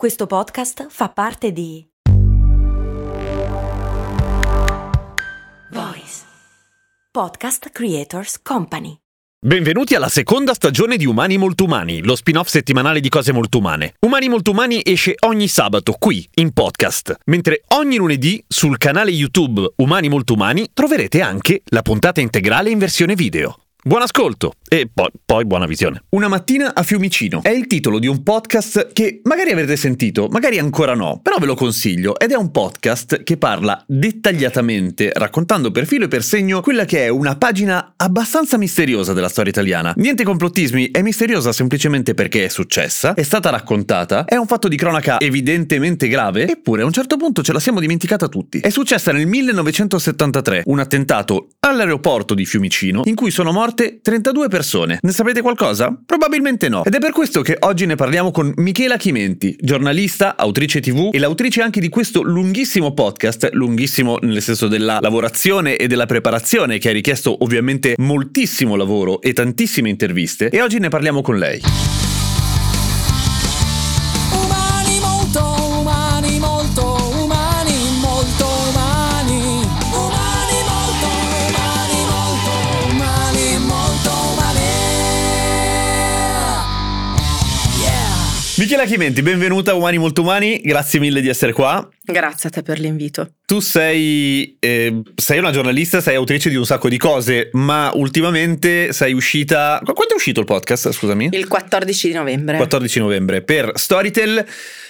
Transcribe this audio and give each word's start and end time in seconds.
Questo 0.00 0.26
podcast 0.26 0.86
fa 0.88 1.10
parte 1.10 1.52
di 1.52 1.86
Voice 5.72 6.22
Podcast 7.12 7.68
Creators 7.68 8.40
Company. 8.40 8.94
Benvenuti 9.38 9.94
alla 9.94 10.08
seconda 10.08 10.54
stagione 10.54 10.96
di 10.96 11.04
Umani 11.04 11.36
Molto 11.36 11.64
Umani, 11.64 12.02
lo 12.02 12.16
spin-off 12.16 12.48
settimanale 12.48 13.00
di 13.00 13.10
cose 13.10 13.32
molto 13.32 13.58
umane. 13.58 13.96
Umani 14.00 14.30
Molto 14.30 14.52
Umani 14.52 14.80
esce 14.82 15.16
ogni 15.26 15.48
sabato 15.48 15.92
qui, 15.98 16.26
in 16.36 16.54
podcast, 16.54 17.16
mentre 17.26 17.64
ogni 17.74 17.96
lunedì 17.96 18.42
sul 18.48 18.78
canale 18.78 19.10
YouTube 19.10 19.74
Umani 19.76 20.08
Molto 20.08 20.32
Umani 20.32 20.70
troverete 20.72 21.20
anche 21.20 21.60
la 21.66 21.82
puntata 21.82 22.22
integrale 22.22 22.70
in 22.70 22.78
versione 22.78 23.14
video. 23.14 23.54
Buon 23.82 24.02
ascolto 24.02 24.52
e 24.68 24.90
poi, 24.92 25.08
poi, 25.24 25.46
buona 25.46 25.64
visione. 25.64 26.02
Una 26.10 26.28
mattina 26.28 26.74
a 26.74 26.82
Fiumicino 26.82 27.40
è 27.42 27.48
il 27.48 27.66
titolo 27.66 27.98
di 27.98 28.06
un 28.06 28.22
podcast 28.22 28.92
che 28.92 29.22
magari 29.24 29.52
avrete 29.52 29.74
sentito, 29.74 30.28
magari 30.30 30.58
ancora 30.58 30.94
no, 30.94 31.18
però 31.22 31.38
ve 31.38 31.46
lo 31.46 31.54
consiglio 31.54 32.18
ed 32.18 32.30
è 32.30 32.36
un 32.36 32.50
podcast 32.50 33.22
che 33.22 33.38
parla 33.38 33.82
dettagliatamente, 33.86 35.12
raccontando 35.14 35.70
per 35.70 35.86
filo 35.86 36.04
e 36.04 36.08
per 36.08 36.22
segno 36.22 36.60
quella 36.60 36.84
che 36.84 37.06
è 37.06 37.08
una 37.08 37.36
pagina 37.36 37.94
abbastanza 37.96 38.58
misteriosa 38.58 39.14
della 39.14 39.30
storia 39.30 39.50
italiana. 39.50 39.94
Niente 39.96 40.24
complottismi, 40.24 40.90
è 40.90 41.00
misteriosa 41.00 41.50
semplicemente 41.50 42.12
perché 42.12 42.44
è 42.44 42.48
successa, 42.48 43.14
è 43.14 43.22
stata 43.22 43.48
raccontata, 43.48 44.26
è 44.26 44.36
un 44.36 44.46
fatto 44.46 44.68
di 44.68 44.76
cronaca 44.76 45.18
evidentemente 45.20 46.06
grave, 46.06 46.46
eppure 46.46 46.82
a 46.82 46.84
un 46.84 46.92
certo 46.92 47.16
punto 47.16 47.42
ce 47.42 47.54
la 47.54 47.60
siamo 47.60 47.80
dimenticata 47.80 48.28
tutti. 48.28 48.60
È 48.60 48.68
successa 48.68 49.10
nel 49.10 49.26
1973 49.26 50.64
un 50.66 50.78
attentato 50.80 51.48
all'aeroporto 51.60 52.34
di 52.34 52.44
Fiumicino 52.44 53.02
in 53.06 53.14
cui 53.14 53.30
sono 53.30 53.50
morti 53.52 53.68
morte 53.70 54.00
32 54.02 54.48
persone. 54.48 54.98
Ne 55.00 55.12
sapete 55.12 55.40
qualcosa? 55.40 55.96
Probabilmente 56.04 56.68
no. 56.68 56.84
Ed 56.84 56.94
è 56.94 56.98
per 56.98 57.12
questo 57.12 57.40
che 57.42 57.56
oggi 57.60 57.86
ne 57.86 57.94
parliamo 57.94 58.32
con 58.32 58.52
Michela 58.56 58.96
Chimenti, 58.96 59.56
giornalista, 59.60 60.36
autrice 60.36 60.80
TV 60.80 61.10
e 61.12 61.18
l'autrice 61.18 61.62
anche 61.62 61.80
di 61.80 61.88
questo 61.88 62.22
lunghissimo 62.22 62.92
podcast, 62.92 63.50
lunghissimo 63.52 64.18
nel 64.22 64.42
senso 64.42 64.66
della 64.66 64.98
lavorazione 65.00 65.76
e 65.76 65.86
della 65.86 66.06
preparazione 66.06 66.78
che 66.78 66.88
ha 66.88 66.92
richiesto 66.92 67.44
ovviamente 67.44 67.94
moltissimo 67.98 68.74
lavoro 68.74 69.20
e 69.20 69.32
tantissime 69.32 69.88
interviste 69.88 70.48
e 70.48 70.60
oggi 70.60 70.78
ne 70.78 70.88
parliamo 70.88 71.22
con 71.22 71.38
lei. 71.38 71.99
Michela 88.80 88.96
Chimenti, 88.96 89.20
benvenuta 89.20 89.72
a 89.72 89.74
Umani 89.74 89.98
Molto 89.98 90.22
Umani, 90.22 90.58
grazie 90.62 91.00
mille 91.00 91.20
di 91.20 91.28
essere 91.28 91.52
qua. 91.52 91.86
Grazie 92.02 92.48
a 92.48 92.52
te 92.52 92.62
per 92.62 92.78
l'invito. 92.78 93.34
Tu 93.44 93.60
sei, 93.60 94.56
eh, 94.58 95.02
sei, 95.14 95.38
una 95.38 95.50
giornalista, 95.50 96.00
sei 96.00 96.14
autrice 96.14 96.48
di 96.48 96.56
un 96.56 96.64
sacco 96.64 96.88
di 96.88 96.96
cose, 96.96 97.50
ma 97.52 97.90
ultimamente 97.92 98.94
sei 98.94 99.12
uscita... 99.12 99.80
Quando 99.84 100.12
è 100.12 100.14
uscito 100.14 100.40
il 100.40 100.46
podcast, 100.46 100.92
scusami? 100.92 101.28
Il 101.32 101.46
14 101.46 102.08
di 102.08 102.14
novembre. 102.14 102.56
14 102.56 102.98
novembre, 103.00 103.42
per 103.42 103.72
Storytel, 103.74 104.46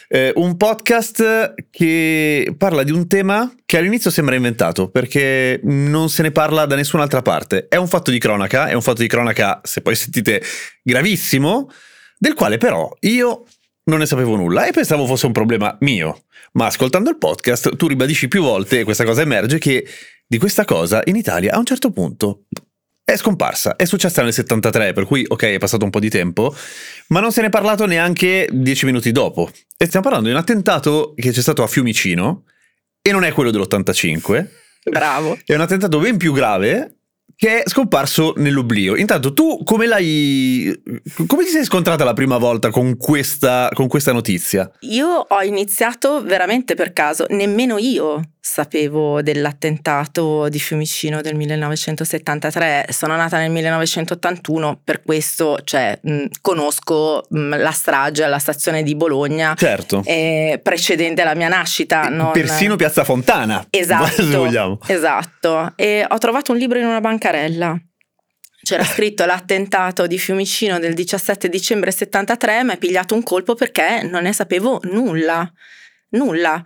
eh, 0.07 0.33
un 0.37 0.57
podcast 0.57 1.55
che 1.73 2.55
parla 2.57 2.85
di 2.85 2.93
un 2.93 3.09
tema 3.09 3.53
che 3.67 3.77
all'inizio 3.77 4.13
sembra 4.13 4.37
inventato, 4.37 4.89
perché 4.89 5.59
non 5.65 6.11
se 6.11 6.23
ne 6.23 6.31
parla 6.31 6.65
da 6.65 6.77
nessun'altra 6.77 7.23
parte. 7.23 7.67
È 7.69 7.77
un 7.77 7.89
fatto 7.89 8.13
di 8.13 8.21
cronaca, 8.21 8.69
è 8.69 8.75
un 8.75 8.83
fatto 8.83 9.03
di 9.03 9.09
cronaca, 9.09 9.61
se 9.65 9.81
poi 9.81 9.97
sentite, 9.97 10.41
gravissimo, 10.81 11.69
del 12.17 12.35
quale 12.35 12.57
però 12.59 12.89
io 13.01 13.47
non 13.85 13.99
ne 13.99 14.07
sapevo 14.07 14.37
nulla 14.37 14.67
e 14.67 14.73
pensavo 14.73 15.07
fosse 15.07 15.27
un 15.27 15.33
problema 15.33 15.77
mio. 15.81 16.25
Ma 16.53 16.67
ascoltando 16.67 17.11
il 17.11 17.19
podcast 17.19 17.77
tu 17.77 17.87
ribadisci 17.87 18.29
più 18.29 18.43
volte, 18.43 18.81
e 18.81 18.85
questa 18.85 19.05
cosa 19.05 19.23
emerge, 19.23 19.59
che 19.59 19.87
di 20.27 20.39
questa 20.39 20.65
cosa 20.65 21.03
in 21.05 21.17
Italia 21.17 21.53
a 21.55 21.59
un 21.59 21.65
certo 21.65 21.91
punto 21.91 22.45
è 23.05 23.17
scomparsa. 23.17 23.77
È 23.77 23.85
successa 23.85 24.23
nel 24.23 24.33
73, 24.33 24.93
per 24.93 25.05
cui 25.05 25.25
ok, 25.27 25.43
è 25.43 25.59
passato 25.59 25.85
un 25.85 25.91
po' 25.91 26.01
di 26.01 26.11
tempo, 26.11 26.55
ma 27.09 27.21
non 27.21 27.33
se 27.33 27.41
ne 27.41 27.49
è 27.49 27.51
parlato 27.51 27.87
neanche 27.87 28.49
dieci 28.53 28.85
minuti 28.85 29.11
dopo. 29.11 29.51
E 29.77 29.87
stiamo 29.87 30.05
parlando 30.05 30.29
di 30.29 30.35
un 30.35 30.41
attentato 30.41 31.15
che 31.17 31.33
c'è 31.33 31.41
stato 31.41 31.63
a 31.63 31.67
Fiumicino, 31.67 32.45
e 33.03 33.13
non 33.13 33.25
è 33.25 33.33
quello 33.33 33.51
dell'85. 33.51 34.47
Bravo. 34.85 35.39
È 35.45 35.55
un 35.55 35.61
attentato 35.61 35.99
ben 35.99 36.17
più 36.17 36.33
grave 36.33 37.00
che 37.37 37.63
è 37.63 37.69
scomparso 37.69 38.35
nell'oblio. 38.37 38.97
Intanto 38.97 39.33
tu 39.33 39.63
come 39.65 39.87
l'hai... 39.87 40.83
come 41.27 41.45
ti 41.45 41.51
sei 41.51 41.65
scontrata 41.65 42.05
la 42.05 42.13
prima 42.13 42.39
volta 42.39 42.71
con 42.71 42.97
questa, 42.97 43.69
con 43.73 43.89
questa 43.89 44.13
notizia? 44.13 44.71
Io 44.81 45.07
ho 45.07 45.43
iniziato 45.43 46.23
veramente 46.23 46.75
per 46.75 46.93
caso, 46.93 47.27
nemmeno 47.29 47.79
io 47.79 48.21
sapevo 48.41 49.21
dell'attentato 49.21 50.49
di 50.49 50.59
Fiumicino 50.59 51.21
del 51.21 51.35
1973, 51.35 52.87
sono 52.89 53.15
nata 53.15 53.37
nel 53.37 53.51
1981, 53.51 54.81
per 54.83 55.03
questo 55.03 55.59
cioè, 55.63 55.99
mh, 56.03 56.25
conosco 56.41 57.27
mh, 57.29 57.59
la 57.59 57.71
strage 57.71 58.25
alla 58.25 58.39
stazione 58.39 58.83
di 58.83 58.97
Bologna, 58.97 59.55
certo. 59.57 60.03
eh, 60.07 60.59
precedente 60.63 61.23
alla 61.23 61.35
mia 61.35 61.49
nascita. 61.49 62.09
Non... 62.09 62.33
Persino 62.33 62.77
Piazza 62.77 63.05
Fontana, 63.05 63.67
esatto. 63.69 64.23
Esatto, 64.87 65.73
e 65.77 66.07
ho 66.09 66.19
trovato 66.19 66.53
un 66.53 66.59
libro 66.59 66.79
in 66.79 66.87
una 66.87 67.01
bancarella. 67.01 67.79
C'era 68.63 68.85
scritto 68.85 69.25
l'attentato 69.27 70.07
di 70.07 70.19
Fiumicino 70.19 70.79
del 70.79 70.95
17 70.95 71.49
dicembre 71.49 71.91
73, 71.91 72.65
mi 72.65 72.73
è 72.73 72.79
pigliato 72.79 73.15
un 73.15 73.23
colpo 73.23 73.55
perché 73.55 74.03
non 74.03 74.23
ne 74.23 74.33
sapevo 74.33 74.81
nulla, 74.85 75.51
nulla. 76.11 76.63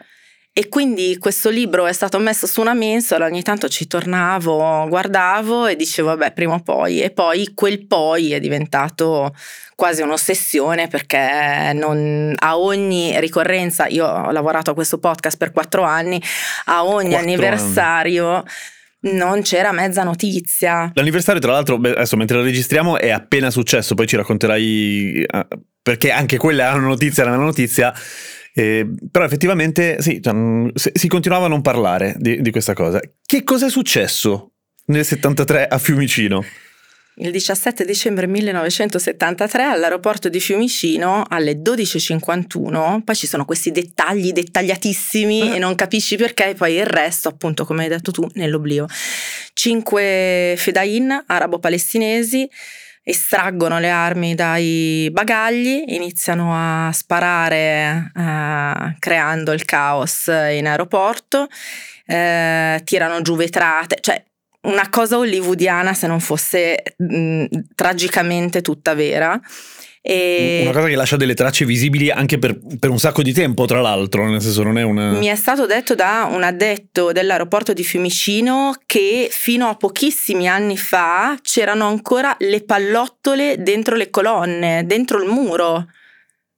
E 0.57 0.69
quindi 0.69 1.19
questo 1.19 1.51
libro 1.51 1.85
è 1.85 1.93
stato 1.93 2.21
messo 2.21 2.47
su 2.47 2.61
una 2.61 2.75
mensola, 2.75 3.27
ogni 3.27 3.43
tanto 3.43 3.69
ci 3.69 3.89
tornavo, 3.89 4.87
guardavo 4.87 5.67
e 5.67 5.75
dicevo 5.75 6.11
vabbè 6.11 6.33
prima 6.33 6.55
o 6.55 6.61
poi 6.61 7.01
e 7.01 7.11
poi 7.11 7.51
quel 7.55 7.85
poi 7.89 8.31
è 8.31 8.39
diventato 8.39 9.35
quasi 9.75 10.03
un'ossessione 10.03 10.87
perché 10.87 11.73
non, 11.75 12.33
a 12.39 12.57
ogni 12.57 13.19
ricorrenza, 13.19 13.89
io 13.89 14.07
ho 14.07 14.31
lavorato 14.31 14.71
a 14.71 14.75
questo 14.75 14.99
podcast 14.99 15.37
per 15.39 15.51
quattro 15.51 15.83
anni, 15.83 16.23
a 16.67 16.85
ogni 16.85 17.17
anniversario... 17.17 18.29
Anni 18.29 18.45
non 19.05 19.43
c'era 19.43 19.71
mezza 19.71 20.03
notizia. 20.03 20.91
L'anniversario, 20.95 21.39
tra 21.39 21.53
l'altro, 21.53 21.77
adesso 21.77 22.17
mentre 22.17 22.39
lo 22.39 22.43
registriamo 22.43 22.99
è 22.99 23.11
appena 23.11 23.51
successo, 23.51 23.95
poi 23.95 24.07
ci 24.07 24.17
racconterai 24.17 25.23
eh, 25.25 25.47
perché 25.83 26.11
anche 26.11 26.39
quella 26.39 26.69
era 26.69 26.77
una 26.77 26.87
notizia, 26.87 27.23
era 27.23 27.35
una 27.35 27.45
notizia. 27.45 27.93
Eh, 28.57 28.89
però 29.11 29.25
effettivamente 29.25 30.01
sì, 30.01 30.23
cioè, 30.23 30.33
mm, 30.33 30.69
si 30.75 31.09
continuava 31.09 31.47
a 31.47 31.49
non 31.49 31.61
parlare 31.61 32.15
di, 32.19 32.41
di 32.41 32.51
questa 32.53 32.73
cosa. 32.73 33.01
Che 33.27 33.43
cosa 33.43 33.67
è 33.67 33.71
successo 33.71 34.53
nel 34.87 35.05
73 35.05 35.67
a 35.67 35.79
Fiumicino? 35.79 36.45
Il 37.17 37.31
17 37.31 37.85
dicembre 37.85 38.27
1973 38.27 39.63
all'aeroporto 39.65 40.29
di 40.29 40.41
Fiumicino 40.41 41.25
alle 41.29 41.61
12.51, 41.61 43.03
poi 43.03 43.15
ci 43.15 43.29
sono 43.29 43.45
questi 43.45 43.71
dettagli 43.71 44.33
dettagliatissimi 44.33 45.53
eh. 45.53 45.55
e 45.55 45.59
non 45.59 45.77
capisci 45.77 46.17
perché, 46.17 46.55
poi 46.57 46.75
il 46.75 46.87
resto 46.87 47.29
appunto 47.29 47.65
come 47.65 47.85
hai 47.85 47.89
detto 47.89 48.11
tu 48.11 48.29
nell'oblio. 48.35 48.87
Cinque 49.53 50.55
fedain 50.57 51.25
arabo-palestinesi 51.27 52.49
estraggono 53.05 53.79
le 53.79 53.91
armi 53.91 54.35
dai 54.35 55.09
bagagli, 55.13 55.85
iniziano 55.89 56.53
a 56.55 56.91
sparare 56.91 58.11
eh, 58.17 58.97
creando 58.99 59.53
il 59.53 59.65
caos 59.67 60.27
in 60.27 60.67
aeroporto, 60.67 61.47
eh, 62.07 62.81
tirano 62.83 63.21
giù 63.21 63.37
vetrate, 63.37 63.99
cioè 64.01 64.25
una 64.63 64.89
cosa 64.89 65.19
hollywoodiana 65.19 65.93
se 65.93 66.07
non 66.07 66.21
fosse 66.21 66.83
mh, 66.97 67.45
tragicamente 67.75 68.63
tutta 68.63 68.95
vera. 68.95 69.39
E 70.07 70.61
una 70.65 70.73
cosa 70.73 70.89
che 70.89 70.97
lascia 70.97 71.17
delle 71.17 71.33
tracce 71.33 71.65
visibili 71.65 72.11
anche 72.11 72.39
per, 72.39 72.59
per, 72.79 72.91
un 72.91 72.99
sacco 72.99 73.23
di 73.23 73.33
tempo, 73.33 73.65
tra 73.65 73.81
l'altro, 73.81 74.29
nel 74.29 74.43
senso 74.43 74.63
non 74.63 74.77
è 74.77 74.83
una... 74.83 75.13
Mi 75.13 75.29
è 75.29 75.35
stato 75.35 75.65
detto 75.65 75.95
da 75.95 76.29
un 76.31 76.43
addetto 76.43 77.11
dell'aeroporto 77.11 77.73
di 77.73 77.83
Fiumicino 77.83 78.75
che 78.85 79.29
fino 79.31 79.67
a 79.67 79.77
pochissimi 79.77 80.47
anni 80.47 80.77
fa 80.77 81.39
c'erano 81.41 81.87
ancora 81.87 82.37
le 82.41 82.63
pallottole 82.63 83.57
dentro 83.61 83.97
le 83.97 84.11
colonne, 84.11 84.83
dentro 84.85 85.23
il 85.23 85.31
muro 85.31 85.87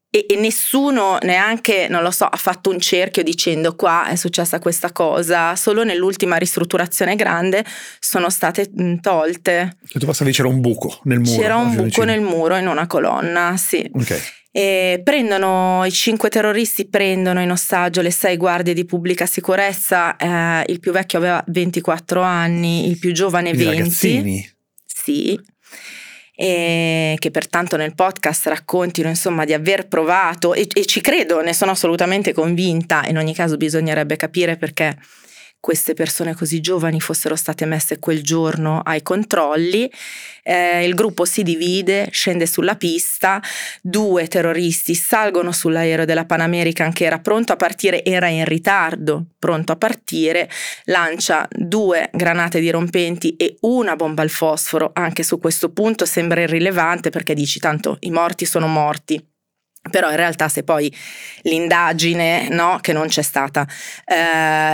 e, 0.09 0.27
e, 0.29 0.37
nessuno 0.37 1.19
neanche, 1.23 1.89
non 1.89 2.03
lo 2.03 2.11
so, 2.11 2.25
ha 2.25 2.37
fatto 2.37 2.71
un 2.71 2.79
cerchio 2.79 3.23
dicendo 3.23 3.75
qua 3.75 4.07
è 4.07 4.17
successa 4.17 4.59
questa 4.59 4.93
cosa, 4.93 5.57
solo 5.57 5.85
nell'ultima 5.85 6.37
ristrutturazione 6.37 7.17
grande 7.17 7.65
sono 7.99 8.31
state 8.31 8.71
tolte. 9.01 9.77
E 9.93 9.99
tu 9.99 10.07
passavi 10.07 10.33
c'era 10.33 10.49
un 10.49 10.61
buco 10.61 11.01
nel 11.05 11.21
muro. 11.21 11.41
C'era 11.41 11.57
un 11.57 11.75
buco 11.75 12.05
nel 12.05 12.21
muro 12.21 12.57
in 12.57 12.69
una 12.69 12.87
colonna, 12.87 13.57
sì. 13.57 13.89
Ok. 13.93 14.35
E 14.53 15.03
prendono 15.05 15.85
i 15.85 15.91
cinque 15.91 16.31
terroristi, 16.31 16.89
prendono 16.89 17.43
in 17.43 17.51
ostaggio 17.51 18.01
le 18.01 18.11
sei 18.11 18.39
guardie 18.39 18.73
di 18.73 18.87
pubblica 18.87 19.27
sicurezza. 19.27 20.17
Eh, 20.17 20.65
il 20.69 20.81
più 20.81 20.93
vecchio 20.93 21.19
aveva 21.19 21.45
24 21.49 22.23
anni, 22.23 22.89
il 22.89 22.99
più 22.99 23.13
giovane 23.13 23.51
Quindi 23.51 23.65
20. 23.65 23.83
Ragazzini. 23.83 24.51
Sì 24.87 25.55
e 26.39 27.17
che 27.19 27.31
pertanto 27.31 27.77
nel 27.79 27.95
podcast 27.95 28.47
raccontino 28.49 29.09
insomma 29.09 29.47
di 29.47 29.55
aver 29.55 29.89
provato 29.89 30.53
e, 30.53 30.69
e 30.71 30.85
ci 30.85 31.01
credo, 31.01 31.41
ne 31.41 31.55
sono 31.55 31.71
assolutamente 31.71 32.35
convinta, 32.35 33.05
in 33.07 33.17
ogni 33.17 33.35
caso 33.35 33.57
bisognerebbe 33.57 34.17
capire 34.17 34.57
perché 34.57 34.97
queste 35.61 35.95
persone 35.95 36.35
così 36.35 36.61
giovani 36.61 37.01
fossero 37.01 37.35
state 37.35 37.65
messe 37.65 37.99
quel 37.99 38.23
giorno 38.23 38.81
ai 38.81 39.03
controlli. 39.03 39.91
Eh, 40.43 40.85
il 40.85 40.95
gruppo 40.95 41.25
si 41.25 41.43
divide, 41.43 42.09
scende 42.13 42.47
sulla 42.47 42.77
pista, 42.77 43.43
due 43.83 44.29
terroristi 44.29 44.95
salgono 44.95 45.51
sull'aereo 45.51 46.05
della 46.05 46.25
Pan 46.25 46.41
American 46.41 46.93
che 46.93 47.05
era 47.05 47.19
pronto 47.19 47.53
a 47.53 47.57
partire, 47.57 48.05
era 48.05 48.29
in 48.29 48.45
ritardo, 48.45 49.27
pronto 49.39 49.73
a 49.73 49.77
partire, 49.77 50.49
lancia 50.85 51.49
due 51.51 52.11
granate 52.13 52.61
dirompenti 52.61 53.35
e 53.37 53.57
una 53.63 53.97
bomba 53.97 54.23
al 54.23 54.31
fosforo. 54.31 54.93
Anche 54.95 55.25
su 55.25 55.39
questo 55.41 55.73
punto 55.73 56.05
sembra 56.05 56.43
irrilevante 56.43 57.11
perché 57.11 57.35
dici 57.35 57.59
tanto 57.59 57.97
i 58.01 58.11
morti 58.11 58.45
sono 58.45 58.69
morti 58.69 59.35
però 59.91 60.11
in 60.11 60.17
realtà 60.17 60.49
se 60.49 60.63
poi 60.63 60.93
l'indagine 61.43 62.49
no, 62.51 62.79
che 62.81 62.93
non 62.93 63.09
c'è 63.09 63.23
stata 63.23 63.67
eh, 64.05 64.15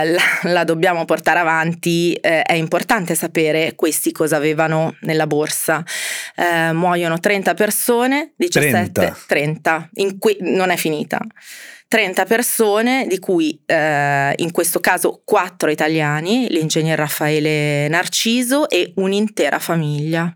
la, 0.05 0.21
la, 0.43 0.63
dobbiamo 0.63 1.05
portare 1.05 1.39
avanti, 1.39 2.13
eh, 2.13 2.41
è 2.41 2.53
importante 2.53 3.15
sapere 3.15 3.73
questi 3.75 4.11
cosa 4.11 4.35
avevano 4.35 4.95
nella 5.01 5.27
borsa. 5.27 5.83
Eh, 6.35 6.71
muoiono 6.73 7.19
30 7.19 7.53
persone, 7.53 8.33
17, 8.35 8.91
30, 8.91 9.19
30 9.27 9.89
que- 10.19 10.37
non 10.41 10.69
è 10.69 10.77
finita. 10.77 11.19
30 11.87 12.25
persone, 12.25 13.05
di 13.07 13.19
cui 13.19 13.61
eh, 13.67 14.33
in 14.37 14.51
questo 14.51 14.79
caso 14.79 15.21
4 15.23 15.69
italiani, 15.69 16.47
l'ingegner 16.49 16.97
Raffaele 16.97 17.87
Narciso 17.87 18.67
e 18.67 18.93
un'intera 18.95 19.59
famiglia. 19.59 20.35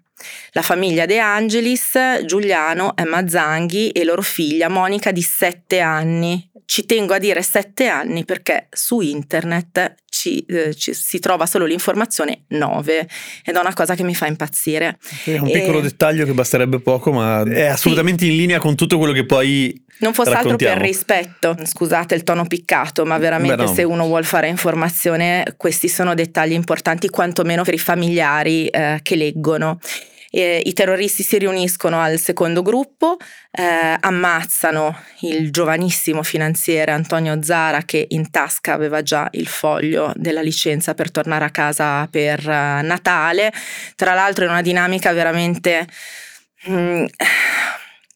La 0.52 0.62
famiglia 0.62 1.06
De 1.06 1.19
Angelis, 1.19 2.24
Giuliano, 2.25 2.96
Emma 2.96 3.28
Zanghi 3.28 3.92
e 3.92 4.04
loro 4.04 4.22
figlia 4.22 4.69
Monica 4.69 5.12
di 5.12 5.22
7 5.22 5.80
anni. 5.80 6.50
Ci 6.66 6.86
tengo 6.86 7.14
a 7.14 7.19
dire 7.19 7.42
7 7.42 7.88
anni 7.88 8.25
perché 8.25 8.68
su 8.72 9.00
internet 9.00 9.96
ci, 10.18 10.44
eh, 10.48 10.74
ci, 10.74 10.94
si 10.96 11.19
trova 11.19 11.46
solo 11.46 11.66
l'informazione 11.66 12.46
9 12.48 13.08
ed 13.44 13.56
è 13.56 13.60
una 13.60 13.74
cosa 13.74 13.94
che 13.94 14.04
mi 14.04 14.16
fa 14.16 14.25
impazzire. 14.25 14.98
È 15.24 15.38
un 15.38 15.52
piccolo 15.52 15.80
e... 15.80 15.84
dettaglio 15.84 16.25
che 16.25 16.34
basterebbe 16.34 16.80
poco, 16.80 17.12
ma 17.12 17.44
è 17.44 17.66
assolutamente 17.66 18.25
sì. 18.25 18.31
in 18.31 18.38
linea 18.38 18.60
con 18.60 18.75
tutto 18.75 18.98
quello 18.98 19.14
che 19.14 19.25
poi 19.25 19.86
non 20.00 20.14
fosse 20.14 20.31
altro 20.31 20.56
per 20.56 20.78
rispetto, 20.80 21.56
scusate 21.64 22.16
il 22.16 22.24
tono 22.24 22.46
piccato, 22.46 23.06
ma 23.06 23.18
veramente 23.18 23.56
Beh, 23.56 23.64
no. 23.66 23.74
se 23.74 23.84
uno 23.84 24.06
vuole 24.06 24.24
fare 24.24 24.48
informazione, 24.48 25.54
questi 25.56 25.88
sono 25.88 26.14
dettagli 26.16 26.54
importanti, 26.54 27.10
quantomeno 27.10 27.64
per 27.64 27.75
i 27.75 27.80
familiari 27.80 28.68
eh, 28.68 29.00
che 29.04 29.16
leggono. 29.16 29.80
Eh, 30.29 30.62
I 30.63 30.74
terroristi 30.74 31.24
si 31.24 31.38
riuniscono 31.38 32.00
al 32.01 32.19
secondo 32.19 32.62
gruppo, 32.62 33.18
eh, 33.51 33.97
ammazzano 34.00 34.97
il 35.21 35.51
giovanissimo 35.51 36.24
finanziere 36.24 36.91
Antonio 36.91 37.41
Zara 37.41 37.83
che 37.83 38.06
in 38.09 38.29
tasca 38.29 38.74
aveva 38.74 39.01
già 39.01 39.27
il 39.31 39.47
foglio 39.47 40.12
della 40.15 40.41
licenza 40.41 40.94
per 40.94 41.12
tornare 41.12 41.45
a 41.45 41.50
casa 41.50 42.07
per 42.07 42.39
uh, 42.45 42.85
Natale. 42.85 43.51
Tra 43.95 44.13
l'altro 44.13 44.45
è 44.45 44.50
una 44.50 44.62
dinamica 44.62 45.12
veramente... 45.13 45.88
Mm, 46.69 47.06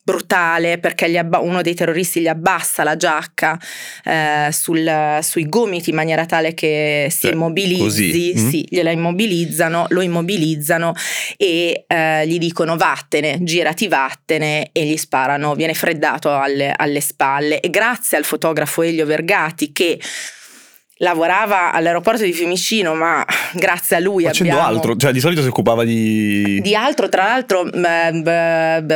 brutale 0.03 0.79
perché 0.79 1.17
abba- 1.17 1.39
uno 1.39 1.61
dei 1.61 1.75
terroristi 1.75 2.21
gli 2.21 2.27
abbassa 2.27 2.83
la 2.83 2.95
giacca 2.95 3.59
eh, 4.03 4.49
sul, 4.51 5.19
sui 5.21 5.47
gomiti 5.47 5.91
in 5.91 5.95
maniera 5.95 6.25
tale 6.25 6.53
che 6.53 7.07
si 7.11 7.21
cioè, 7.21 7.33
immobilizzi, 7.33 8.33
mm. 8.35 8.49
sì, 8.49 8.65
gliela 8.67 8.91
immobilizzano, 8.91 9.85
lo 9.89 10.01
immobilizzano 10.01 10.93
e 11.37 11.85
eh, 11.87 12.27
gli 12.27 12.39
dicono 12.39 12.77
vattene, 12.77 13.39
girati 13.43 13.87
vattene 13.87 14.69
e 14.71 14.85
gli 14.85 14.97
sparano, 14.97 15.55
viene 15.55 15.73
freddato 15.73 16.33
alle, 16.35 16.73
alle 16.75 17.01
spalle 17.01 17.59
e 17.59 17.69
grazie 17.69 18.17
al 18.17 18.25
fotografo 18.25 18.81
Elio 18.81 19.05
Vergati 19.05 19.71
che 19.71 19.99
lavorava 21.01 21.71
all'aeroporto 21.71 22.23
di 22.23 22.31
Fiumicino, 22.31 22.93
ma 22.93 23.25
grazie 23.53 23.97
a 23.97 23.99
lui 23.99 24.23
Facendo 24.23 24.53
abbiamo... 24.53 24.75
altro, 24.75 24.95
cioè 24.95 25.11
di 25.11 25.19
solito 25.19 25.41
si 25.41 25.47
occupava 25.47 25.83
di... 25.83 26.59
Di 26.61 26.75
altro, 26.75 27.09
tra 27.09 27.23
l'altro 27.23 27.67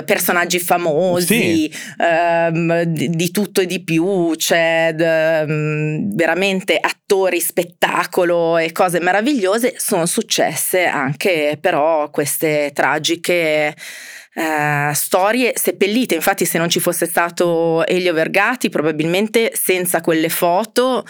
personaggi 0.04 0.60
famosi, 0.60 1.26
sì. 1.26 1.74
ehm, 1.98 2.84
di, 2.84 3.32
tutto 3.32 3.62
e 3.62 3.66
di 3.66 3.84
più, 3.84 4.36
cioè 4.36 4.94
veramente 4.96 6.78
attori, 6.80 7.40
spettacolo 7.40 8.58
e 8.58 8.72
cose 8.72 9.00
meravigliose, 9.00 9.74
sono 9.78 10.06
successe 10.06 10.86
anche 10.86 11.58
però 11.60 12.10
queste 12.10 12.72
tragiche... 12.74 13.76
Uh, 14.36 14.92
storie 14.92 15.54
seppellite. 15.56 16.14
Infatti, 16.14 16.44
se 16.44 16.58
non 16.58 16.68
ci 16.68 16.82
fosse 16.82 17.06
stato 17.06 17.88
Elio 17.88 18.12
Vergati, 18.12 18.68
probabilmente 18.68 19.54
senza 19.56 20.02
quelle 20.02 20.28
foto 20.28 21.06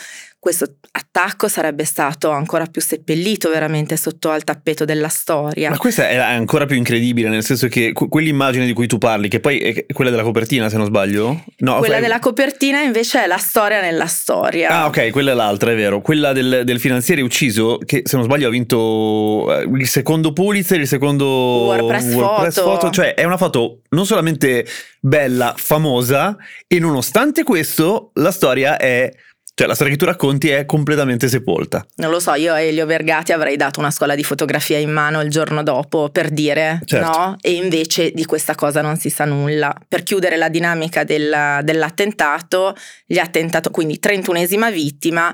questo 0.46 0.76
attacco 0.92 1.48
sarebbe 1.48 1.86
stato 1.86 2.30
ancora 2.30 2.68
più 2.68 2.80
seppellito 2.80 3.50
veramente 3.50 3.98
sotto 3.98 4.30
al 4.30 4.44
tappeto 4.44 4.86
della 4.86 5.08
storia. 5.08 5.72
Ma 5.72 5.78
questa 5.80 6.08
è 6.08 6.18
ancora 6.18 6.68
più 6.68 6.76
incredibile, 6.76 7.30
nel 7.30 7.44
senso 7.44 7.68
che 7.68 7.94
quell'immagine 7.94 8.68
di 8.68 8.74
cui 8.74 8.86
tu 8.86 9.00
parli, 9.00 9.28
che 9.28 9.40
poi 9.40 9.58
è 9.58 9.88
quella 9.92 10.12
della 10.12 10.22
copertina 10.22 10.70
se 10.70 10.78
non 10.78 10.86
sbaglio? 10.86 11.44
No, 11.58 11.78
quella 11.78 11.94
fai... 11.94 12.04
della 12.04 12.20
copertina 12.20 12.82
invece 12.82 13.24
è 13.24 13.28
la 13.28 13.40
storia 13.40 13.82
nella 13.82 14.06
storia. 14.06 14.70
Ah 14.70 14.86
ok, 14.86 15.10
quella 15.10 15.32
è 15.32 15.34
l'altra, 15.34 15.72
è 15.72 15.76
vero. 15.76 16.00
Quella 16.02 16.32
del, 16.32 16.62
del 16.64 16.80
finanziere 16.80 17.24
ucciso, 17.24 17.80
che 17.84 18.04
se 18.06 18.16
non 18.16 18.26
sbaglio 18.26 18.46
ha 18.46 18.52
vinto 18.52 19.52
eh, 19.52 19.64
il 19.64 19.88
secondo 19.88 20.32
Pulitzer, 20.32 20.80
il 20.80 20.88
secondo 20.88 21.26
WordPress, 21.26 22.14
WordPress 22.14 22.56
foto. 22.62 22.70
foto. 22.70 22.90
Cioè 22.92 23.16
è 23.16 23.24
una 23.24 23.38
foto 23.38 23.82
non 23.90 24.06
solamente 24.06 24.64
bella, 25.00 25.56
famosa, 25.58 26.38
e 26.68 26.78
nonostante 26.78 27.42
questo 27.42 28.12
la 28.14 28.30
storia 28.30 28.78
è 28.78 29.12
cioè 29.57 29.68
la 29.68 29.74
storia 29.74 29.94
che 29.94 29.98
tu 29.98 30.06
racconti 30.06 30.50
è 30.50 30.66
completamente 30.66 31.30
sepolta. 31.30 31.86
Non 31.96 32.12
lo 32.12 32.19
so, 32.19 32.34
io 32.34 32.52
a 32.52 32.60
Elio 32.60 32.86
Vergati 32.86 33.31
avrei 33.31 33.56
dato 33.56 33.80
una 33.80 33.90
scuola 33.90 34.13
di 34.13 34.24
fotografia 34.24 34.78
in 34.78 34.92
mano 34.92 35.22
il 35.22 35.30
giorno 35.30 35.63
dopo 35.63 36.10
per 36.10 36.30
dire 36.30 36.81
certo. 36.84 37.07
no, 37.07 37.36
e 37.40 37.54
invece 37.54 38.12
di 38.12 38.25
questa 38.25 38.54
cosa 38.54 38.81
non 38.81 38.98
si 38.98 39.10
sa 39.10 39.24
nulla. 39.24 39.74
Per 39.88 40.04
chiudere 40.04 40.36
la 40.36 40.50
dinamica 40.50 41.06
del, 41.06 41.62
dell'attentato, 41.63 42.75
gli 43.06 43.18
attentato, 43.18 43.72
quindi 43.72 43.98
31esima 43.98 44.69
vittima, 44.69 45.34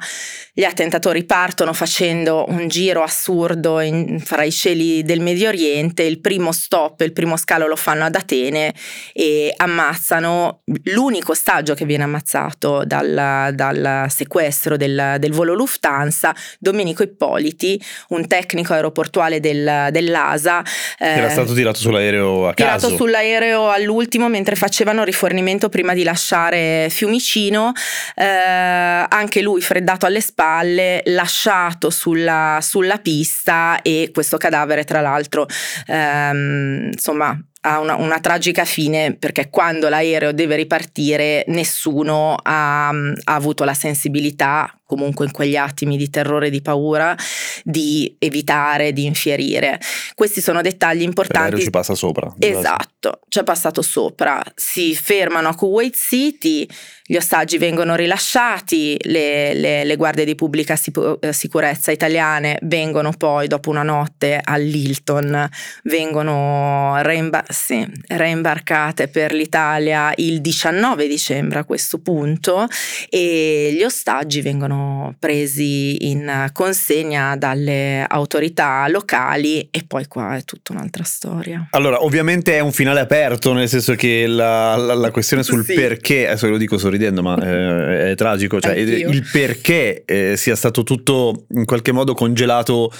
gli 0.53 0.65
attentatori 0.65 1.23
partono 1.23 1.73
facendo 1.73 2.45
un 2.47 2.67
giro 2.67 3.01
assurdo 3.01 3.79
in, 3.79 4.19
fra 4.19 4.43
i 4.43 4.51
cieli 4.51 5.01
del 5.01 5.21
Medio 5.21 5.47
Oriente, 5.47 6.03
il 6.03 6.21
primo 6.21 6.51
stop, 6.51 7.01
il 7.01 7.13
primo 7.13 7.37
scalo 7.37 7.65
lo 7.65 7.75
fanno 7.75 8.05
ad 8.05 8.13
Atene 8.13 8.71
e 9.13 9.51
ammazzano 9.57 10.61
l'unico 10.83 11.31
ostaggio 11.31 11.73
che 11.73 11.85
viene 11.85 12.03
ammazzato 12.03 12.83
dal, 12.85 13.49
dal 13.55 14.09
sequestro 14.11 14.77
del, 14.77 15.15
del, 15.19 15.31
volo 15.31 15.53
Lufthansa, 15.53 16.35
Domenico 16.59 17.03
Ippoliti, 17.03 17.81
un 18.09 18.27
tecnico 18.27 18.73
aeroportuale 18.73 19.39
del, 19.39 19.87
dell'ASA. 19.91 20.63
Eh, 20.99 21.07
era 21.07 21.29
stato 21.29 21.53
tirato 21.53 21.79
sull'aereo 21.79 22.47
a 22.47 22.53
tirato 22.53 22.73
caso. 22.73 22.85
Tirato 22.87 23.03
sull'aereo 23.03 23.69
all'ultimo 23.69 24.29
mentre 24.29 24.55
facevano 24.55 25.03
rifornimento 25.03 25.69
prima 25.69 25.93
di 25.93 26.03
lasciare 26.03 26.87
Fiumicino, 26.89 27.71
eh, 28.15 28.25
anche 28.25 29.41
lui 29.41 29.61
freddato 29.61 30.05
alle 30.05 30.21
spalle, 30.21 31.01
lasciato 31.05 31.89
sulla, 31.89 32.59
sulla 32.61 32.97
pista 32.97 33.81
e 33.81 34.11
questo 34.13 34.37
cadavere 34.37 34.83
tra 34.83 35.01
l'altro 35.01 35.47
ehm, 35.87 36.89
insomma 36.91 37.37
ha 37.61 37.79
una, 37.79 37.95
una, 37.95 38.19
tragica 38.19 38.65
fine 38.65 39.15
perché 39.15 39.49
quando 39.49 39.87
l'aereo 39.87 40.31
deve 40.31 40.55
ripartire 40.55 41.43
nessuno 41.47 42.35
ha, 42.41 42.89
ha, 42.89 43.13
avuto 43.25 43.63
la 43.63 43.73
sensibilità, 43.73 44.80
comunque 44.91 45.23
in 45.23 45.31
quegli 45.31 45.55
attimi 45.55 45.95
di 45.95 46.09
terrore 46.09 46.47
e 46.47 46.49
di 46.49 46.61
paura, 46.61 47.15
di 47.63 48.13
evitare, 48.19 48.91
di 48.91 49.05
infierire. 49.05 49.79
Questi 50.15 50.41
sono 50.41 50.61
dettagli 50.61 51.01
importanti. 51.01 51.51
L'aereo 51.51 51.63
ci 51.63 51.69
passa 51.69 51.95
sopra. 51.95 52.33
Esatto, 52.37 53.21
ci 53.29 53.39
è 53.39 53.43
passato 53.43 53.81
sopra. 53.81 54.43
Si 54.53 54.93
fermano 54.93 55.47
a 55.47 55.55
Kuwait 55.55 55.95
City, 55.95 56.67
gli 57.05 57.15
ostaggi 57.15 57.57
vengono 57.57 57.95
rilasciati, 57.95 58.97
le, 59.03 59.53
le, 59.53 59.83
le 59.85 59.95
guardie 59.95 60.25
di 60.25 60.35
pubblica 60.35 60.77
eh, 61.19 61.33
sicurezza 61.33 61.91
italiane 61.91 62.57
vengono 62.63 63.11
poi 63.11 63.47
dopo 63.47 63.69
una 63.69 63.83
notte 63.83 64.39
all'Hilton, 64.41 65.49
vengono 65.83 67.01
reimba- 67.01 67.43
sì, 67.47 67.85
reimbarcate 68.07 69.07
per 69.07 69.33
l'Italia 69.33 70.11
il 70.17 70.41
19 70.41 71.07
dicembre 71.07 71.59
a 71.59 71.65
questo 71.65 71.99
punto 71.99 72.67
e 73.09 73.73
gli 73.73 73.83
ostaggi 73.83 74.41
vengono 74.41 74.80
presi 75.17 76.09
in 76.09 76.49
consegna 76.53 77.35
dalle 77.35 78.05
autorità 78.07 78.87
locali 78.87 79.67
e 79.71 79.83
poi 79.85 80.07
qua 80.07 80.35
è 80.35 80.43
tutta 80.43 80.73
un'altra 80.73 81.03
storia. 81.03 81.67
Allora, 81.71 82.03
ovviamente 82.03 82.55
è 82.55 82.59
un 82.59 82.71
finale 82.71 82.99
aperto, 82.99 83.53
nel 83.53 83.69
senso 83.69 83.95
che 83.95 84.27
la, 84.27 84.75
la, 84.75 84.93
la 84.93 85.11
questione 85.11 85.43
sul 85.43 85.63
sì. 85.63 85.73
perché, 85.73 86.27
adesso 86.27 86.47
lo 86.47 86.57
dico 86.57 86.77
sorridendo, 86.77 87.21
ma 87.21 87.37
eh, 87.37 88.11
è 88.11 88.15
tragico. 88.15 88.59
Cioè, 88.59 88.73
il 88.73 89.27
perché 89.31 90.03
eh, 90.05 90.35
sia 90.37 90.55
stato 90.55 90.83
tutto 90.83 91.45
in 91.49 91.65
qualche 91.65 91.91
modo 91.91 92.13
congelato 92.13 92.91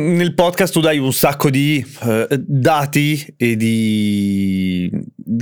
nel 0.00 0.34
podcast 0.34 0.72
tu 0.72 0.80
dai 0.80 0.98
un 0.98 1.12
sacco 1.12 1.50
di 1.50 1.84
eh, 2.02 2.26
dati 2.30 3.34
e 3.36 3.56
di 3.56 4.90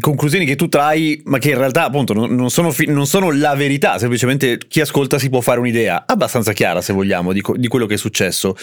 conclusioni 0.01 0.45
che 0.45 0.57
tu 0.57 0.69
trai, 0.69 1.21
ma 1.25 1.39
che 1.39 1.51
in 1.51 1.59
realtà 1.59 1.85
appunto 1.85 2.13
non, 2.13 2.35
non, 2.35 2.51
sono, 2.51 2.71
fi- 2.71 2.87
non, 2.87 3.07
sono, 3.07 3.31
la 3.31 3.55
verità, 3.55 3.99
semplicemente 3.99 4.59
chi 4.59 4.81
ascolta 4.81 5.19
si 5.19 5.29
può 5.29 5.41
fare 5.41 5.61
un'idea 5.61 6.05
abbastanza 6.07 6.53
chiara, 6.53 6.81
se 6.81 6.93
vogliamo, 6.93 7.33
di, 7.33 7.41
co- 7.41 7.57
di 7.57 7.69
quello 7.69 7.87
che 7.87 7.95
è 7.95 7.99
successo. 7.99 8.57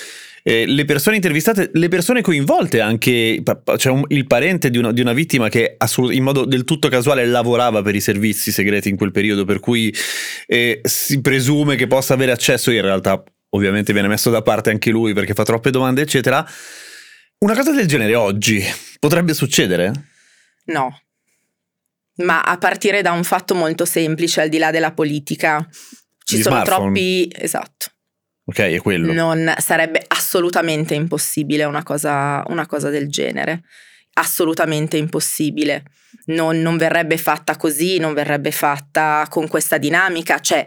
Eh, 0.43 0.67
le 0.67 0.85
persone 0.85 1.15
intervistate, 1.15 1.71
le 1.73 1.87
persone 1.87 2.21
coinvolte, 2.21 2.79
anche 2.79 3.41
c'è 3.43 3.77
cioè 3.77 4.01
il 4.09 4.27
parente 4.27 4.69
di 4.69 4.77
una, 4.77 4.91
di 4.91 5.01
una 5.01 5.13
vittima 5.13 5.49
che 5.49 5.73
assolut- 5.77 6.13
in 6.13 6.23
modo 6.23 6.45
del 6.45 6.65
tutto 6.65 6.87
casuale 6.87 7.25
lavorava 7.25 7.81
per 7.81 7.95
i 7.95 8.01
servizi 8.01 8.51
segreti 8.51 8.89
in 8.89 8.97
quel 8.97 9.11
periodo, 9.11 9.45
per 9.45 9.59
cui 9.59 9.93
eh, 10.45 10.81
si 10.83 11.21
presume 11.21 11.75
che 11.75 11.87
possa 11.87 12.13
avere 12.13 12.31
accesso, 12.31 12.69
in 12.69 12.81
realtà 12.81 13.23
ovviamente 13.55 13.93
viene 13.93 14.07
messo 14.07 14.29
da 14.29 14.41
parte 14.41 14.69
anche 14.69 14.89
lui 14.91 15.13
perché 15.13 15.33
fa 15.33 15.43
troppe 15.43 15.71
domande, 15.71 16.01
eccetera. 16.01 16.45
Una 17.39 17.55
cosa 17.55 17.71
del 17.71 17.87
genere 17.87 18.15
oggi 18.15 18.63
potrebbe 18.99 19.33
succedere? 19.33 19.91
No, 20.65 20.99
ma 22.17 22.41
a 22.41 22.57
partire 22.57 23.01
da 23.01 23.11
un 23.11 23.23
fatto 23.23 23.55
molto 23.55 23.85
semplice, 23.85 24.41
al 24.41 24.49
di 24.49 24.57
là 24.57 24.71
della 24.71 24.93
politica. 24.93 25.67
Ci 26.23 26.37
Gli 26.37 26.41
sono 26.41 26.55
smartphone. 26.55 26.83
troppi. 26.93 27.31
Esatto. 27.35 27.87
Ok, 28.45 28.59
è 28.59 28.77
quello. 28.79 29.11
Non 29.11 29.53
sarebbe 29.57 30.03
assolutamente 30.07 30.93
impossibile 30.93 31.63
una 31.65 31.83
cosa, 31.83 32.43
una 32.47 32.65
cosa 32.67 32.89
del 32.89 33.09
genere. 33.09 33.63
Assolutamente 34.17 34.97
impossibile. 34.97 35.83
Non, 36.27 36.61
non, 36.61 36.77
verrebbe 36.77 37.17
fatta 37.17 37.57
così, 37.57 37.97
non 37.97 38.13
verrebbe 38.13 38.51
fatta 38.51 39.25
con 39.29 39.47
questa 39.47 39.77
dinamica. 39.77 40.39
Cioè, 40.39 40.65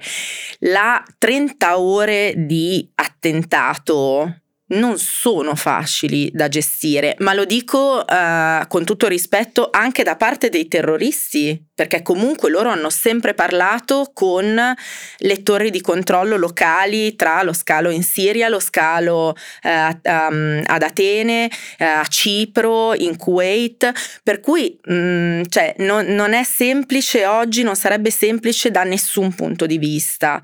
la 0.60 1.02
30 1.18 1.78
ore 1.78 2.34
di 2.36 2.90
attentato 2.94 4.42
non 4.68 4.98
sono 4.98 5.54
facili 5.54 6.30
da 6.32 6.48
gestire, 6.48 7.14
ma 7.18 7.32
lo 7.32 7.44
dico 7.44 8.04
uh, 8.06 8.66
con 8.68 8.84
tutto 8.84 9.06
rispetto 9.06 9.70
anche 9.72 10.02
da 10.02 10.16
parte 10.16 10.48
dei 10.50 10.68
terroristi, 10.68 11.66
perché 11.74 12.02
comunque 12.02 12.50
loro 12.50 12.70
hanno 12.70 12.90
sempre 12.90 13.34
parlato 13.34 14.10
con 14.12 14.74
le 15.18 15.42
torri 15.42 15.70
di 15.70 15.80
controllo 15.80 16.36
locali 16.36 17.14
tra 17.16 17.42
lo 17.42 17.52
scalo 17.52 17.90
in 17.90 18.02
Siria, 18.02 18.48
lo 18.48 18.60
scalo 18.60 19.34
uh, 19.62 20.00
um, 20.02 20.62
ad 20.64 20.82
Atene, 20.82 21.50
uh, 21.78 21.84
a 21.84 22.04
Cipro, 22.06 22.94
in 22.94 23.16
Kuwait, 23.16 24.20
per 24.22 24.40
cui 24.40 24.78
um, 24.86 25.46
cioè, 25.48 25.74
non, 25.78 26.06
non 26.06 26.34
è 26.34 26.42
semplice 26.44 27.26
oggi, 27.26 27.62
non 27.62 27.76
sarebbe 27.76 28.10
semplice 28.10 28.70
da 28.70 28.82
nessun 28.82 29.34
punto 29.34 29.64
di 29.64 29.78
vista. 29.78 30.42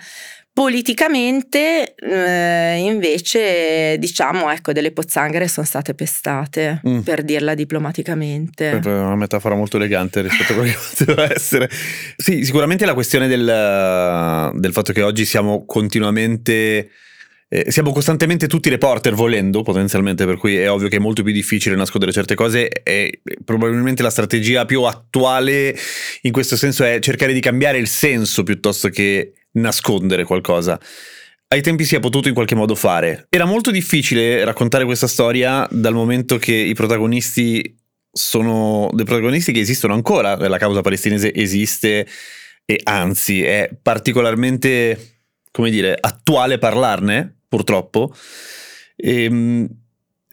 Politicamente, 0.54 1.96
eh, 1.96 2.76
invece, 2.76 3.98
diciamo, 3.98 4.52
ecco, 4.52 4.70
delle 4.70 4.92
pozzanghere 4.92 5.48
sono 5.48 5.66
state 5.66 5.94
pestate, 5.94 6.80
mm. 6.88 7.00
per 7.00 7.24
dirla 7.24 7.54
diplomaticamente. 7.54 8.70
È 8.70 8.86
una 8.86 9.16
metafora 9.16 9.56
molto 9.56 9.78
elegante 9.78 10.22
rispetto 10.22 10.52
a 10.52 10.54
quello 10.54 10.70
che 10.70 10.78
poteva 10.96 11.34
essere. 11.34 11.68
Sì, 12.16 12.44
sicuramente 12.44 12.86
la 12.86 12.94
questione 12.94 13.26
del, 13.26 14.52
del 14.54 14.72
fatto 14.72 14.92
che 14.92 15.02
oggi 15.02 15.24
siamo 15.24 15.64
continuamente... 15.66 16.88
Eh, 17.48 17.72
siamo 17.72 17.90
costantemente 17.90 18.46
tutti 18.46 18.68
reporter 18.68 19.12
volendo 19.12 19.62
potenzialmente, 19.62 20.24
per 20.24 20.36
cui 20.36 20.56
è 20.56 20.70
ovvio 20.70 20.86
che 20.86 20.96
è 20.96 21.00
molto 21.00 21.24
più 21.24 21.32
difficile 21.32 21.74
nascondere 21.74 22.12
certe 22.12 22.36
cose 22.36 22.68
e 22.68 23.22
probabilmente 23.44 24.04
la 24.04 24.10
strategia 24.10 24.64
più 24.66 24.82
attuale 24.84 25.76
in 26.22 26.30
questo 26.32 26.56
senso 26.56 26.84
è 26.84 27.00
cercare 27.00 27.32
di 27.32 27.40
cambiare 27.40 27.78
il 27.78 27.88
senso 27.88 28.44
piuttosto 28.44 28.88
che 28.88 29.32
nascondere 29.54 30.24
qualcosa. 30.24 30.78
Ai 31.48 31.62
tempi 31.62 31.84
si 31.84 31.94
è 31.94 32.00
potuto 32.00 32.28
in 32.28 32.34
qualche 32.34 32.54
modo 32.54 32.74
fare. 32.74 33.26
Era 33.28 33.44
molto 33.44 33.70
difficile 33.70 34.44
raccontare 34.44 34.84
questa 34.84 35.06
storia 35.06 35.66
dal 35.70 35.94
momento 35.94 36.38
che 36.38 36.54
i 36.54 36.74
protagonisti 36.74 37.76
sono 38.10 38.88
dei 38.92 39.04
protagonisti 39.04 39.52
che 39.52 39.60
esistono 39.60 39.92
ancora, 39.92 40.36
la 40.36 40.58
causa 40.58 40.80
palestinese 40.80 41.34
esiste 41.34 42.06
e 42.64 42.80
anzi 42.84 43.42
è 43.42 43.70
particolarmente, 43.80 45.18
come 45.50 45.70
dire, 45.70 45.96
attuale 46.00 46.58
parlarne, 46.58 47.40
purtroppo. 47.48 48.14
E, 48.96 49.24
ehm, 49.24 49.68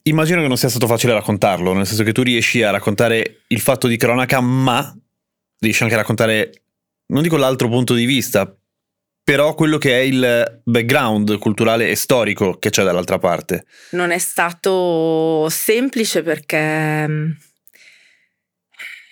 immagino 0.03 0.41
che 0.41 0.47
non 0.47 0.57
sia 0.57 0.69
stato 0.69 0.87
facile 0.87 1.13
raccontarlo, 1.13 1.73
nel 1.73 1.87
senso 1.87 2.03
che 2.03 2.13
tu 2.13 2.21
riesci 2.21 2.63
a 2.63 2.69
raccontare 2.69 3.41
il 3.47 3.59
fatto 3.59 3.87
di 3.87 3.97
cronaca, 3.97 4.39
ma 4.39 4.95
riesci 5.59 5.83
anche 5.83 5.95
a 5.95 5.99
raccontare, 5.99 6.63
non 7.07 7.21
dico 7.21 7.37
l'altro 7.37 7.67
punto 7.67 7.93
di 7.93 8.05
vista, 8.05 8.55
però 9.23 9.53
quello 9.53 9.77
che 9.77 9.99
è 9.99 10.01
il 10.01 10.61
background 10.63 11.37
culturale 11.37 11.89
e 11.89 11.95
storico 11.95 12.57
che 12.57 12.69
c'è 12.69 12.83
dall'altra 12.83 13.19
parte. 13.19 13.65
Non 13.91 14.11
è 14.11 14.17
stato 14.17 15.47
semplice 15.49 16.23
perché 16.23 17.07
mm, 17.07 17.31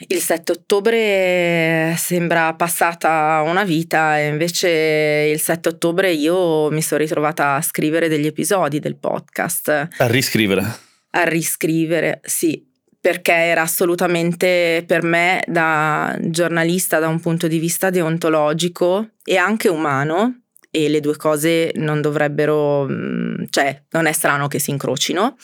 il 0.07 0.19
7 0.19 0.51
ottobre 0.51 1.95
sembra 1.97 2.53
passata 2.55 3.43
una 3.45 3.63
vita 3.63 4.17
e 4.17 4.27
invece 4.27 5.29
il 5.31 5.39
7 5.39 5.69
ottobre 5.69 6.11
io 6.11 6.69
mi 6.71 6.81
sono 6.81 7.01
ritrovata 7.01 7.55
a 7.55 7.61
scrivere 7.61 8.07
degli 8.07 8.25
episodi 8.25 8.79
del 8.79 8.97
podcast. 8.97 9.69
A 9.97 10.07
riscrivere. 10.07 10.87
A 11.11 11.23
riscrivere, 11.23 12.19
sì 12.23 12.67
perché 13.01 13.33
era 13.33 13.61
assolutamente 13.61 14.83
per 14.85 15.03
me 15.03 15.41
da 15.47 16.17
giornalista 16.21 16.99
da 16.99 17.07
un 17.07 17.19
punto 17.19 17.47
di 17.47 17.57
vista 17.57 17.89
deontologico 17.89 19.11
e 19.23 19.37
anche 19.37 19.69
umano 19.69 20.41
e 20.71 20.87
le 20.89 20.99
due 20.99 21.15
cose 21.15 21.71
non 21.75 22.01
dovrebbero, 22.01 22.85
mm, 22.87 23.45
cioè 23.49 23.83
non 23.91 24.05
è 24.05 24.11
strano 24.11 24.47
che 24.47 24.59
si 24.59 24.71
incrocino. 24.71 25.35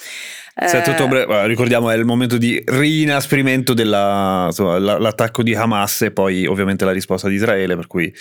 7 0.56 0.92
ottobre, 0.92 1.48
ricordiamo, 1.48 1.90
è 1.90 1.96
il 1.96 2.06
momento 2.06 2.38
di 2.38 2.62
rinasprimento 2.66 3.74
dell'attacco 3.74 5.44
di 5.44 5.54
Hamas 5.54 6.04
e 6.04 6.12
poi 6.12 6.46
ovviamente 6.46 6.86
la 6.86 6.92
risposta 6.92 7.28
di 7.28 7.36
Israele, 7.36 7.76
per 7.76 7.88
cui... 7.88 8.14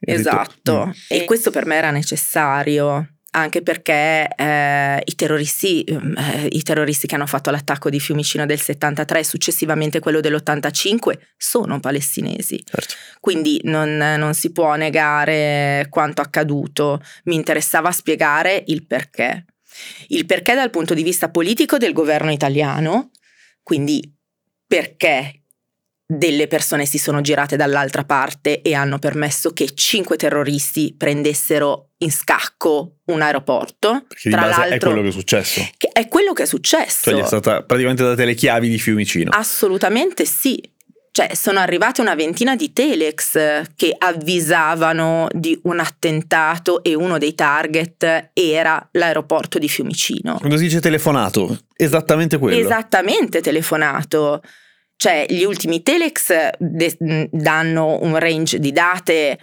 Esatto, 0.00 0.86
mm. 0.86 0.90
e 1.08 1.24
questo 1.24 1.50
per 1.50 1.66
me 1.66 1.76
era 1.76 1.90
necessario 1.90 3.17
anche 3.38 3.62
perché 3.62 4.28
eh, 4.36 5.02
i, 5.04 5.14
terroristi, 5.14 5.82
eh, 5.82 6.48
i, 6.50 6.62
terroristi, 6.62 7.06
che 7.06 7.14
hanno 7.14 7.26
fatto 7.26 7.50
l'attacco 7.50 7.90
di 7.90 8.00
Fiumicino 8.00 8.46
del 8.46 8.60
73 8.60 9.20
e 9.20 9.24
successivamente 9.24 10.00
quello 10.00 10.20
dell'85 10.20 11.18
sono 11.36 11.80
palestinesi. 11.80 12.62
Certo. 12.64 12.94
Quindi 13.20 13.60
non, 13.64 13.96
non, 13.96 14.34
si 14.34 14.52
può 14.52 14.74
negare 14.74 15.86
quanto 15.88 16.20
accaduto. 16.20 17.00
Mi 17.24 17.34
interessava 17.34 17.90
spiegare 17.90 18.64
il 18.66 18.86
perché. 18.86 19.44
Il 20.08 20.26
perché 20.26 20.54
dal 20.54 20.70
punto 20.70 20.94
di 20.94 21.02
vista 21.02 21.30
politico 21.30 21.78
del 21.78 21.92
governo 21.92 22.32
italiano, 22.32 23.10
quindi 23.62 24.14
perché 24.66 25.42
delle 26.10 26.46
persone 26.46 26.86
si 26.86 26.96
sono 26.96 27.20
girate 27.20 27.56
dall'altra 27.56 28.02
parte 28.02 28.62
e 28.62 28.72
hanno 28.72 28.98
permesso 28.98 29.52
che 29.52 29.74
cinque 29.74 30.16
terroristi 30.16 30.94
prendessero 30.96 31.90
in 31.98 32.10
scacco 32.10 33.00
un 33.06 33.20
aeroporto. 33.20 34.04
Perché 34.08 34.30
Tra 34.30 34.46
l'altro 34.46 34.74
è 34.74 34.78
quello 34.78 35.02
che 35.02 35.08
è 35.08 35.12
successo. 35.12 35.68
Che 35.76 35.88
è 35.92 36.08
quello 36.08 36.32
che 36.32 36.44
è 36.44 36.46
successo. 36.46 37.10
Cioè 37.10 37.14
gli 37.14 37.22
è 37.22 37.26
stata 37.26 37.62
praticamente 37.62 38.02
date 38.02 38.24
le 38.24 38.34
chiavi 38.34 38.70
di 38.70 38.78
Fiumicino. 38.78 39.30
Assolutamente 39.34 40.24
sì. 40.24 40.58
Cioè, 41.10 41.34
sono 41.34 41.58
arrivate 41.58 42.00
una 42.00 42.14
ventina 42.14 42.56
di 42.56 42.72
telex 42.72 43.64
che 43.74 43.94
avvisavano 43.98 45.26
di 45.32 45.58
un 45.64 45.80
attentato 45.80 46.82
e 46.82 46.94
uno 46.94 47.18
dei 47.18 47.34
target 47.34 48.30
era 48.32 48.88
l'aeroporto 48.92 49.58
di 49.58 49.68
Fiumicino. 49.68 50.36
Quando 50.38 50.56
si 50.56 50.64
dice 50.64 50.80
telefonato, 50.80 51.64
esattamente 51.76 52.38
quello. 52.38 52.58
Esattamente 52.58 53.42
telefonato. 53.42 54.40
Cioè, 54.98 55.26
gli 55.28 55.44
ultimi 55.44 55.80
telex 55.80 56.50
de- 56.58 57.28
danno 57.30 58.00
un 58.02 58.18
range 58.18 58.58
di 58.58 58.72
date. 58.72 59.38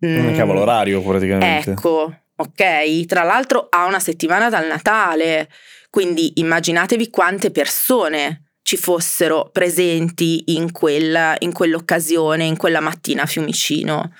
Un 0.00 0.32
mm, 0.32 0.36
cavolo 0.36 0.62
orario 0.62 1.00
praticamente. 1.00 1.70
Ecco, 1.70 2.12
ok? 2.34 3.04
Tra 3.06 3.22
l'altro 3.22 3.68
a 3.70 3.86
una 3.86 4.00
settimana 4.00 4.50
dal 4.50 4.66
Natale, 4.66 5.48
quindi 5.90 6.32
immaginatevi 6.40 7.08
quante 7.08 7.52
persone 7.52 8.48
ci 8.62 8.76
fossero 8.76 9.48
presenti 9.52 10.42
in, 10.46 10.72
quella, 10.72 11.36
in 11.38 11.52
quell'occasione, 11.52 12.42
in 12.42 12.56
quella 12.56 12.80
mattina 12.80 13.22
a 13.22 13.26
Fiumicino. 13.26 14.12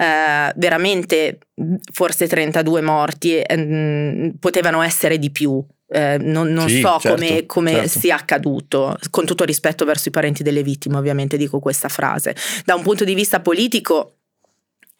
Uh, 0.00 0.50
veramente 0.56 1.40
forse 1.92 2.26
32 2.26 2.80
morti, 2.80 3.38
eh, 3.38 4.32
potevano 4.40 4.80
essere 4.80 5.18
di 5.18 5.30
più, 5.30 5.62
eh, 5.92 6.16
non, 6.18 6.52
non 6.52 6.68
sì, 6.68 6.80
so 6.80 6.98
certo, 6.98 7.16
come, 7.16 7.46
come 7.46 7.72
certo. 7.72 7.98
sia 7.98 8.14
accaduto, 8.14 8.96
con 9.10 9.26
tutto 9.26 9.44
rispetto 9.44 9.84
verso 9.84 10.08
i 10.08 10.12
parenti 10.12 10.42
delle 10.42 10.62
vittime, 10.62 10.96
ovviamente 10.96 11.36
dico 11.36 11.58
questa 11.58 11.88
frase. 11.88 12.34
Da 12.64 12.74
un 12.74 12.82
punto 12.82 13.04
di 13.04 13.14
vista 13.14 13.40
politico, 13.40 14.14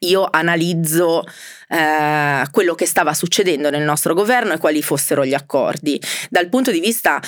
io 0.01 0.27
analizzo 0.31 1.25
eh, 1.69 2.43
quello 2.51 2.75
che 2.75 2.87
stava 2.87 3.15
succedendo 3.15 3.71
nel 3.71 3.83
nostro 3.83 4.15
governo 4.15 4.53
e 4.53 4.59
quali 4.59 4.83
fossero 4.83 5.25
gli 5.25 5.35
accordi. 5.35 6.01
Dal 6.29 6.49
punto 6.49 6.71
di 6.71 6.81
vista 6.81 7.21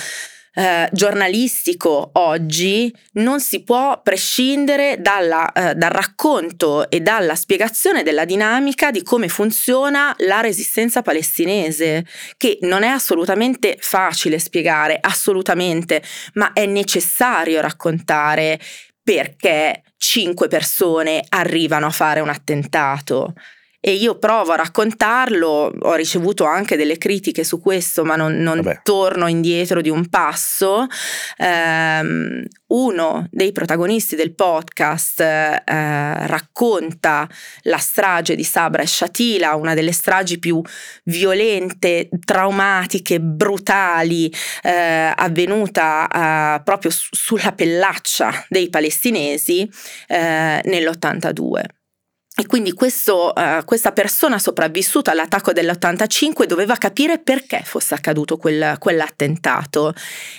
eh, 0.55 0.87
giornalistico 0.91 2.11
oggi 2.13 2.93
non 3.13 3.39
si 3.39 3.63
può 3.63 4.01
prescindere 4.01 4.97
dalla, 4.99 5.51
eh, 5.51 5.73
dal 5.75 5.89
racconto 5.89 6.89
e 6.89 7.01
dalla 7.01 7.35
spiegazione 7.35 8.03
della 8.03 8.25
dinamica 8.25 8.91
di 8.91 9.01
come 9.01 9.29
funziona 9.29 10.13
la 10.19 10.41
resistenza 10.41 11.01
palestinese, 11.01 12.05
che 12.37 12.59
non 12.61 12.83
è 12.83 12.87
assolutamente 12.87 13.77
facile 13.79 14.37
spiegare, 14.37 14.97
assolutamente, 15.01 16.03
ma 16.33 16.53
è 16.53 16.65
necessario 16.65 17.59
raccontare 17.61 18.59
perché 19.03 19.83
cinque 19.97 20.47
persone 20.47 21.23
arrivano 21.29 21.87
a 21.87 21.91
fare 21.91 22.19
un 22.19 22.29
attentato 22.29 23.33
e 23.85 23.95
io 23.95 24.17
provo 24.17 24.53
a 24.53 24.55
raccontarlo, 24.55 25.73
ho 25.77 25.93
ricevuto 25.95 26.45
anche 26.45 26.77
delle 26.77 26.97
critiche 26.97 27.43
su 27.43 27.59
questo, 27.59 28.05
ma 28.05 28.15
non, 28.15 28.37
non 28.37 28.79
torno 28.81 29.27
indietro 29.27 29.81
di 29.81 29.89
un 29.89 30.07
passo. 30.07 30.87
Um, 31.37 32.45
uno 32.67 33.27
dei 33.29 33.51
protagonisti 33.51 34.15
del 34.15 34.35
podcast 34.35 35.19
eh, 35.19 35.61
racconta 35.65 37.27
la 37.63 37.77
strage 37.77 38.37
di 38.37 38.45
Sabra 38.45 38.83
e 38.83 38.87
Shatila, 38.87 39.55
una 39.55 39.73
delle 39.73 39.91
stragi 39.91 40.39
più 40.39 40.61
violente, 41.03 42.07
traumatiche, 42.23 43.19
brutali, 43.19 44.33
eh, 44.61 45.13
avvenuta 45.13 46.07
eh, 46.07 46.63
proprio 46.63 46.89
su- 46.89 47.09
sulla 47.11 47.51
pellaccia 47.51 48.45
dei 48.47 48.69
palestinesi 48.69 49.69
eh, 50.07 50.61
nell'82. 50.63 51.81
E 52.35 52.47
quindi 52.47 52.73
questo, 52.73 53.31
uh, 53.35 53.63
questa 53.63 53.91
persona 53.91 54.39
sopravvissuta 54.39 55.11
all'attacco 55.11 55.53
dell'85 55.53 56.45
doveva 56.45 56.75
capire 56.77 57.19
perché 57.19 57.61
fosse 57.63 57.93
accaduto 57.93 58.37
quel, 58.37 58.77
quell'attentato. 58.79 59.93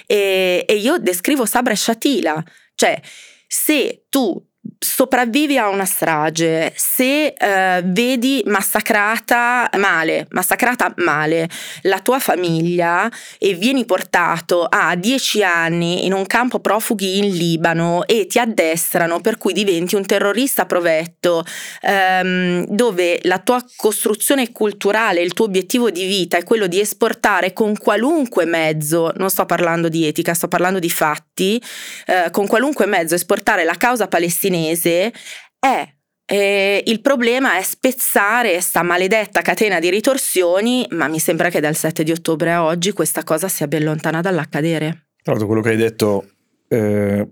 E, 0.04 0.64
e, 0.66 0.74
io 0.74 0.98
descrivo 0.98 1.46
Sabra 1.46 1.72
e 1.72 1.76
Shatila, 1.76 2.42
cioè 2.74 3.00
se 3.46 4.06
tu 4.08 4.44
sopravvivi 4.78 5.58
a 5.58 5.68
una 5.68 5.84
strage, 5.84 6.72
se 6.76 7.34
eh, 7.36 7.82
vedi 7.84 8.42
massacrata 8.46 9.68
male, 9.76 10.26
massacrata 10.30 10.92
male 10.98 11.48
la 11.82 12.00
tua 12.00 12.18
famiglia 12.18 13.10
e 13.38 13.54
vieni 13.54 13.84
portato 13.84 14.64
a 14.68 14.94
dieci 14.94 15.42
anni 15.42 16.06
in 16.06 16.12
un 16.12 16.26
campo 16.26 16.60
profughi 16.60 17.18
in 17.18 17.34
Libano 17.34 18.06
e 18.06 18.26
ti 18.26 18.38
addestrano 18.38 19.20
per 19.20 19.38
cui 19.38 19.52
diventi 19.52 19.96
un 19.96 20.04
terrorista 20.04 20.66
provetto, 20.66 21.44
ehm, 21.80 22.66
dove 22.68 23.18
la 23.22 23.38
tua 23.38 23.64
costruzione 23.76 24.52
culturale, 24.52 25.22
il 25.22 25.32
tuo 25.32 25.46
obiettivo 25.46 25.90
di 25.90 26.06
vita 26.06 26.36
è 26.36 26.44
quello 26.44 26.66
di 26.66 26.78
esportare 26.78 27.52
con 27.52 27.76
qualunque 27.76 28.44
mezzo, 28.44 29.12
non 29.16 29.30
sto 29.30 29.46
parlando 29.46 29.88
di 29.88 30.06
etica, 30.06 30.34
sto 30.34 30.48
parlando 30.48 30.78
di 30.78 30.90
fatti, 30.90 31.60
eh, 32.06 32.30
con 32.30 32.46
qualunque 32.46 32.86
mezzo 32.86 33.14
esportare 33.14 33.64
la 33.64 33.74
causa 33.76 34.06
palestinese 34.06 34.53
mese 34.58 35.12
è 35.58 35.88
eh, 36.26 36.82
il 36.86 37.00
problema 37.00 37.58
è 37.58 37.62
spezzare 37.62 38.60
sta 38.60 38.82
maledetta 38.82 39.42
catena 39.42 39.78
di 39.78 39.90
ritorsioni, 39.90 40.86
ma 40.90 41.06
mi 41.08 41.18
sembra 41.18 41.50
che 41.50 41.60
dal 41.60 41.76
7 41.76 42.02
di 42.02 42.12
ottobre 42.12 42.52
a 42.52 42.64
oggi 42.64 42.92
questa 42.92 43.22
cosa 43.24 43.48
sia 43.48 43.66
ben 43.66 43.84
lontana 43.84 44.20
dall'accadere. 44.20 45.08
Tra 45.22 45.32
l'altro 45.32 45.46
quello 45.46 45.62
che 45.62 45.70
hai 45.70 45.76
detto 45.76 46.26
eh, 46.68 47.28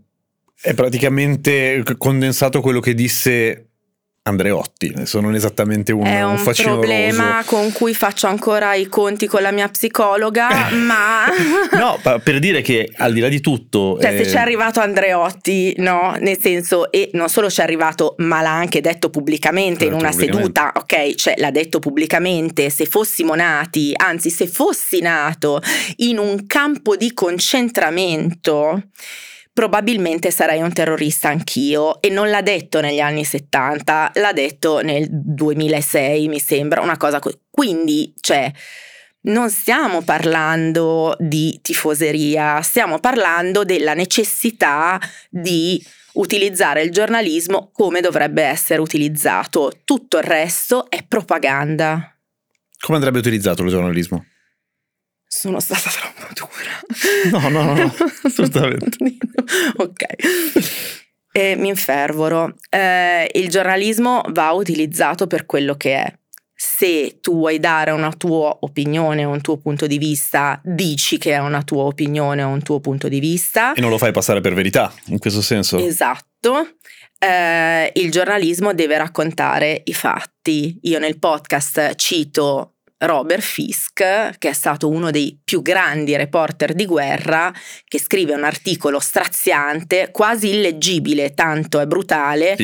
è 0.61 0.75
praticamente 0.75 1.83
condensato 1.97 2.61
quello 2.61 2.81
che 2.81 2.95
disse 2.95 3.72
Andreotti, 4.25 4.95
sono 5.03 5.35
esattamente 5.35 5.91
un, 5.91 6.07
è 6.07 6.23
un, 6.23 6.39
un 6.39 6.53
problema 6.55 7.43
con 7.45 7.73
cui 7.73 7.93
faccio 7.93 8.29
ancora 8.29 8.75
i 8.75 8.87
conti 8.87 9.27
con 9.27 9.43
la 9.43 9.51
mia 9.51 9.69
psicologa, 9.69 10.71
ma... 10.79 11.25
no, 11.73 11.99
per 12.23 12.39
dire 12.39 12.61
che 12.63 12.89
al 12.99 13.13
di 13.13 13.19
là 13.19 13.27
di 13.27 13.41
tutto... 13.41 13.99
Cioè 14.01 14.15
eh... 14.15 14.25
se 14.25 14.31
c'è 14.31 14.39
arrivato 14.39 14.79
Andreotti, 14.79 15.75
no, 15.79 16.15
nel 16.21 16.39
senso, 16.39 16.93
e 16.93 17.11
non 17.15 17.29
solo 17.29 17.49
c'è 17.49 17.65
arrivato, 17.65 18.15
ma 18.19 18.43
l'ha 18.43 18.55
anche 18.55 18.81
detto 18.81 19.11
pubblicamente 19.11 19.87
in 19.87 19.93
una 19.93 20.11
pubblicamente. 20.11 20.41
seduta, 20.41 20.73
ok, 20.77 21.15
cioè 21.17 21.35
l'ha 21.39 21.51
detto 21.51 21.81
pubblicamente, 21.81 22.71
se 22.71 22.87
fossimo 22.87 23.35
nati, 23.35 23.93
anzi 23.97 24.31
se 24.31 24.47
fossi 24.47 25.01
nato 25.01 25.61
in 25.97 26.19
un 26.19 26.47
campo 26.47 26.95
di 26.95 27.13
concentramento 27.13 28.85
probabilmente 29.53 30.31
sarei 30.31 30.63
un 30.63 30.73
terrorista 30.73 31.29
anch'io 31.29 32.01
e 32.01 32.09
non 32.09 32.31
l'ha 32.31 32.43
detto 32.43 32.81
negli 32.81 33.01
anni 33.01 33.25
70, 33.25 34.13
l'ha 34.15 34.33
detto 34.33 34.81
nel 34.81 35.07
2006 35.11 36.29
mi 36.29 36.39
sembra, 36.39 36.81
una 36.81 36.97
cosa 36.97 37.19
così. 37.19 37.39
Quindi, 37.51 38.15
cioè, 38.21 38.51
non 39.23 39.51
stiamo 39.51 40.03
parlando 40.03 41.15
di 41.19 41.59
tifoseria, 41.63 42.63
stiamo 42.63 42.99
parlando 42.99 43.65
della 43.65 43.95
necessità 43.95 44.99
di 45.29 45.83
utilizzare 46.15 46.83
il 46.83 46.91
giornalismo 46.91 47.71
come 47.73 48.01
dovrebbe 48.01 48.43
essere 48.43 48.81
utilizzato. 48.81 49.81
Tutto 49.85 50.19
il 50.19 50.25
resto 50.25 50.91
è 50.91 51.05
propaganda. 51.07 52.17
Come 52.81 52.97
andrebbe 52.97 53.19
utilizzato 53.19 53.63
il 53.63 53.69
giornalismo? 53.69 54.25
Sono 55.35 55.61
stata 55.61 55.89
troppo 56.15 56.35
dura. 56.35 57.41
No, 57.41 57.49
no, 57.49 57.75
no, 57.75 57.95
assolutamente. 58.23 58.99
ok. 59.77 60.05
E 61.33 61.57
mi 61.57 61.69
infervoro. 61.69 62.55
Eh, 62.69 63.31
il 63.33 63.49
giornalismo 63.49 64.23
va 64.33 64.51
utilizzato 64.51 65.27
per 65.27 65.47
quello 65.47 65.75
che 65.77 65.95
è. 65.95 66.19
Se 66.55 67.19
tu 67.21 67.39
vuoi 67.39 67.59
dare 67.59 67.91
una 67.93 68.13
tua 68.13 68.59
opinione 68.61 69.25
o 69.25 69.31
un 69.31 69.41
tuo 69.41 69.57
punto 69.57 69.87
di 69.87 69.97
vista, 69.97 70.61
dici 70.63 71.17
che 71.17 71.33
è 71.33 71.39
una 71.39 71.63
tua 71.63 71.85
opinione 71.85 72.43
o 72.43 72.49
un 72.49 72.63
tuo 72.63 72.81
punto 72.81 73.09
di 73.09 73.19
vista. 73.19 73.73
E 73.73 73.81
non 73.81 73.91
lo 73.91 73.99
fai 73.99 74.13
passare 74.13 74.43
per 74.43 74.53
verità, 74.53 74.93
in 75.07 75.19
questo 75.19 75.41
senso. 75.41 75.79
Esatto. 75.79 76.77
Eh, 77.19 77.91
il 77.95 78.11
giornalismo 78.11 78.75
deve 78.75 78.99
raccontare 78.99 79.81
i 79.87 79.95
fatti. 79.95 80.79
Io 80.83 80.99
nel 80.99 81.19
podcast 81.19 81.95
cito 81.95 82.72
Robert 83.03 83.43
Fisk, 83.43 83.95
che 84.39 84.49
è 84.49 84.53
stato 84.53 84.89
uno 84.89 85.11
dei 85.11 85.39
più 85.43 85.63
grandi 85.63 86.17
reporter 86.17 86.73
di 86.73 86.87
guerra, 86.87 87.53
che 87.85 87.99
scrive 87.99 88.35
un 88.35 88.45
articolo 88.45 89.01
straziante, 89.01 90.11
quasi 90.13 90.51
illeggibile, 90.51 91.35
tanto 91.35 91.81
è 91.81 91.87
brutale, 91.87 92.57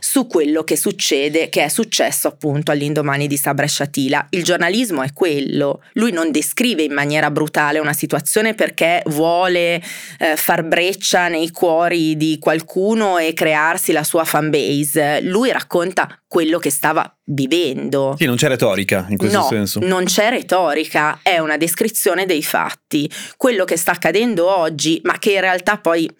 su 0.00 0.26
quello 0.26 0.64
che 0.64 0.76
succede, 0.76 1.48
che 1.48 1.64
è 1.64 1.68
successo 1.68 2.28
appunto 2.28 2.72
all'indomani 2.72 3.26
di 3.26 3.36
Sabra 3.36 3.66
Shatila. 3.66 4.26
Il 4.30 4.42
giornalismo 4.42 5.02
è 5.02 5.12
quello, 5.12 5.82
lui 5.94 6.12
non 6.12 6.30
descrive 6.30 6.82
in 6.82 6.92
maniera 6.92 7.30
brutale 7.30 7.78
una 7.78 7.92
situazione 7.92 8.54
perché 8.54 9.02
vuole 9.06 9.82
eh, 10.18 10.36
far 10.36 10.64
breccia 10.64 11.28
nei 11.28 11.50
cuori 11.50 12.16
di 12.16 12.38
qualcuno 12.40 13.18
e 13.18 13.32
crearsi 13.32 13.92
la 13.92 14.04
sua 14.04 14.24
fanbase, 14.24 15.20
lui 15.22 15.50
racconta 15.52 16.20
quello 16.28 16.58
che 16.58 16.70
stava 16.70 17.16
vivendo. 17.24 18.14
Sì, 18.18 18.24
non 18.24 18.36
c'è 18.36 18.48
retorica 18.48 19.06
in 19.08 19.16
questo 19.16 19.38
no, 19.38 19.46
senso. 19.46 19.80
Non 19.80 20.04
c'è 20.04 20.28
retorica, 20.30 21.20
è 21.22 21.38
una 21.38 21.56
descrizione 21.56 22.26
dei 22.26 22.42
fatti. 22.42 23.10
Quello 23.36 23.64
che 23.64 23.76
sta 23.76 23.92
accadendo 23.92 24.48
oggi, 24.48 25.00
ma 25.04 25.18
che 25.18 25.32
in 25.32 25.40
realtà 25.40 25.78
poi 25.78 26.10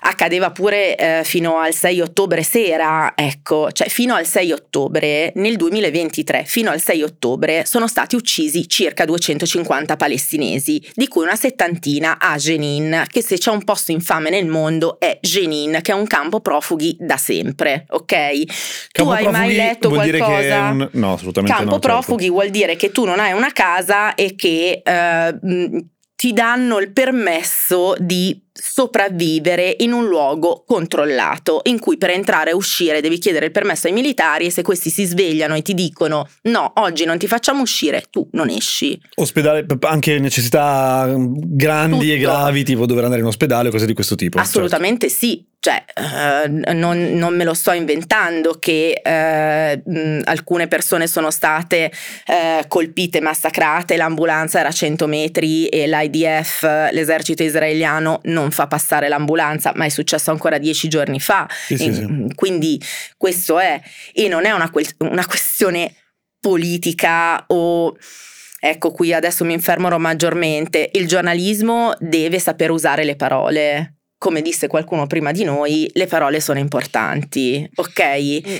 accadeva 0.00 0.50
pure 0.50 0.96
eh, 0.96 1.22
fino 1.24 1.58
al 1.58 1.74
6 1.74 2.00
ottobre 2.00 2.42
sera, 2.42 3.12
ecco, 3.14 3.70
cioè 3.72 3.88
fino 3.88 4.14
al 4.14 4.26
6 4.26 4.52
ottobre 4.52 5.32
nel 5.36 5.56
2023, 5.56 6.44
fino 6.46 6.70
al 6.70 6.80
6 6.80 7.02
ottobre 7.02 7.64
sono 7.64 7.88
stati 7.88 8.16
uccisi 8.16 8.68
circa 8.68 9.04
250 9.04 9.96
palestinesi, 9.96 10.82
di 10.94 11.08
cui 11.08 11.24
una 11.24 11.36
settantina 11.36 12.18
a 12.18 12.36
Jenin, 12.36 13.04
che 13.08 13.22
se 13.22 13.38
c'è 13.38 13.50
un 13.50 13.64
posto 13.64 13.92
infame 13.92 14.30
nel 14.30 14.46
mondo 14.46 14.98
è 14.98 15.18
Jenin, 15.20 15.78
che 15.82 15.92
è 15.92 15.94
un 15.94 16.06
campo 16.06 16.40
profughi 16.40 16.96
da 16.98 17.16
sempre, 17.16 17.86
ok? 17.88 18.14
Campo 18.92 19.10
tu 19.14 19.16
hai 19.16 19.30
mai 19.30 19.54
letto 19.54 19.88
qualcosa? 19.88 20.68
Un... 20.68 20.88
No, 20.92 21.14
assolutamente 21.14 21.56
campo 21.56 21.74
no. 21.74 21.78
Campo 21.78 21.78
profughi 21.78 22.24
certo. 22.24 22.34
vuol 22.34 22.50
dire 22.50 22.76
che 22.76 22.90
tu 22.90 23.04
non 23.04 23.18
hai 23.18 23.32
una 23.32 23.52
casa 23.52 24.14
e 24.14 24.34
che 24.34 24.82
eh, 24.84 25.38
ti 26.16 26.32
danno 26.32 26.78
il 26.78 26.90
permesso 26.92 27.94
di 27.98 28.42
sopravvivere 28.50 29.76
in 29.80 29.92
un 29.92 30.06
luogo 30.06 30.64
controllato 30.66 31.60
in 31.64 31.78
cui 31.78 31.98
per 31.98 32.08
entrare 32.08 32.50
e 32.50 32.54
uscire 32.54 33.02
devi 33.02 33.18
chiedere 33.18 33.44
il 33.46 33.52
permesso 33.52 33.86
ai 33.86 33.92
militari 33.92 34.46
e 34.46 34.50
se 34.50 34.62
questi 34.62 34.88
si 34.88 35.04
svegliano 35.04 35.54
e 35.54 35.60
ti 35.60 35.74
dicono 35.74 36.26
no 36.44 36.72
oggi 36.76 37.04
non 37.04 37.18
ti 37.18 37.26
facciamo 37.26 37.60
uscire 37.60 38.04
tu 38.10 38.26
non 38.32 38.48
esci 38.48 38.98
ospedale 39.16 39.66
anche 39.80 40.18
necessità 40.18 41.14
grandi 41.14 42.06
Tutto. 42.06 42.12
e 42.12 42.18
gravi 42.18 42.64
tipo 42.64 42.86
dover 42.86 43.04
andare 43.04 43.20
in 43.20 43.26
ospedale 43.26 43.68
o 43.68 43.70
cose 43.70 43.84
di 43.84 43.92
questo 43.92 44.14
tipo 44.14 44.38
assolutamente 44.38 45.10
certo. 45.10 45.26
sì 45.26 45.44
cioè, 45.66 45.84
eh, 45.94 46.74
non, 46.74 47.14
non, 47.14 47.34
me 47.34 47.42
lo 47.42 47.52
sto 47.52 47.72
inventando 47.72 48.56
che 48.56 49.00
eh, 49.02 49.82
mh, 49.84 50.20
alcune 50.22 50.68
persone 50.68 51.08
sono 51.08 51.32
state 51.32 51.90
eh, 52.24 52.64
colpite, 52.68 53.20
massacrate, 53.20 53.96
l'ambulanza 53.96 54.60
era 54.60 54.68
a 54.68 54.72
100 54.72 55.08
metri 55.08 55.66
e 55.66 55.88
l'IDF, 55.88 56.62
l'esercito 56.92 57.42
israeliano, 57.42 58.20
non 58.24 58.52
fa 58.52 58.68
passare 58.68 59.08
l'ambulanza, 59.08 59.72
ma 59.74 59.84
è 59.86 59.88
successo 59.88 60.30
ancora 60.30 60.58
dieci 60.58 60.86
giorni 60.86 61.18
fa. 61.18 61.48
Sì, 61.50 61.76
sì, 61.76 61.92
sì. 61.92 62.30
Quindi 62.36 62.80
questo 63.16 63.58
è, 63.58 63.80
e 64.12 64.28
non 64.28 64.44
è 64.44 64.52
una, 64.52 64.70
una 64.98 65.26
questione 65.26 65.92
politica 66.38 67.42
o 67.48 67.92
ecco 68.60 68.92
qui 68.92 69.12
adesso 69.12 69.44
mi 69.44 69.54
infermerò 69.54 69.98
maggiormente, 69.98 70.90
il 70.92 71.08
giornalismo 71.08 71.92
deve 71.98 72.38
saper 72.38 72.70
usare 72.70 73.02
le 73.02 73.16
parole. 73.16 73.95
Come 74.18 74.42
disse 74.42 74.66
qualcuno 74.66 75.06
prima 75.06 75.32
di 75.32 75.44
noi, 75.44 75.90
le 75.92 76.06
parole 76.06 76.40
sono 76.40 76.58
importanti, 76.58 77.68
ok? 77.74 78.48
Mm. 78.48 78.56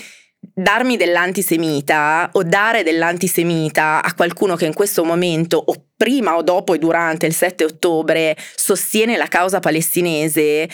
Darmi 0.55 0.97
dell'antisemita 0.97 2.31
o 2.33 2.43
dare 2.43 2.83
dell'antisemita 2.83 4.03
a 4.03 4.15
qualcuno 4.15 4.55
che 4.55 4.67
in 4.67 4.75
questo 4.75 5.05
momento 5.05 5.63
o 5.65 5.89
prima 5.97 6.37
o 6.37 6.43
dopo 6.43 6.75
e 6.75 6.79
durante 6.79 7.27
il 7.27 7.35
7 7.35 7.65
ottobre 7.65 8.37
sostiene 8.55 9.17
la 9.17 9.27
causa 9.27 9.61
palestinese 9.61 10.69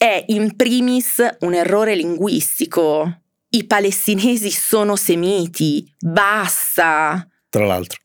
è 0.00 0.24
in 0.28 0.56
primis 0.56 1.22
un 1.40 1.52
errore 1.52 1.94
linguistico. 1.94 3.20
I 3.50 3.66
palestinesi 3.66 4.50
sono 4.50 4.96
semiti, 4.96 5.94
basta. 5.98 7.29
Tra 7.50 7.66
l'altro. 7.66 7.98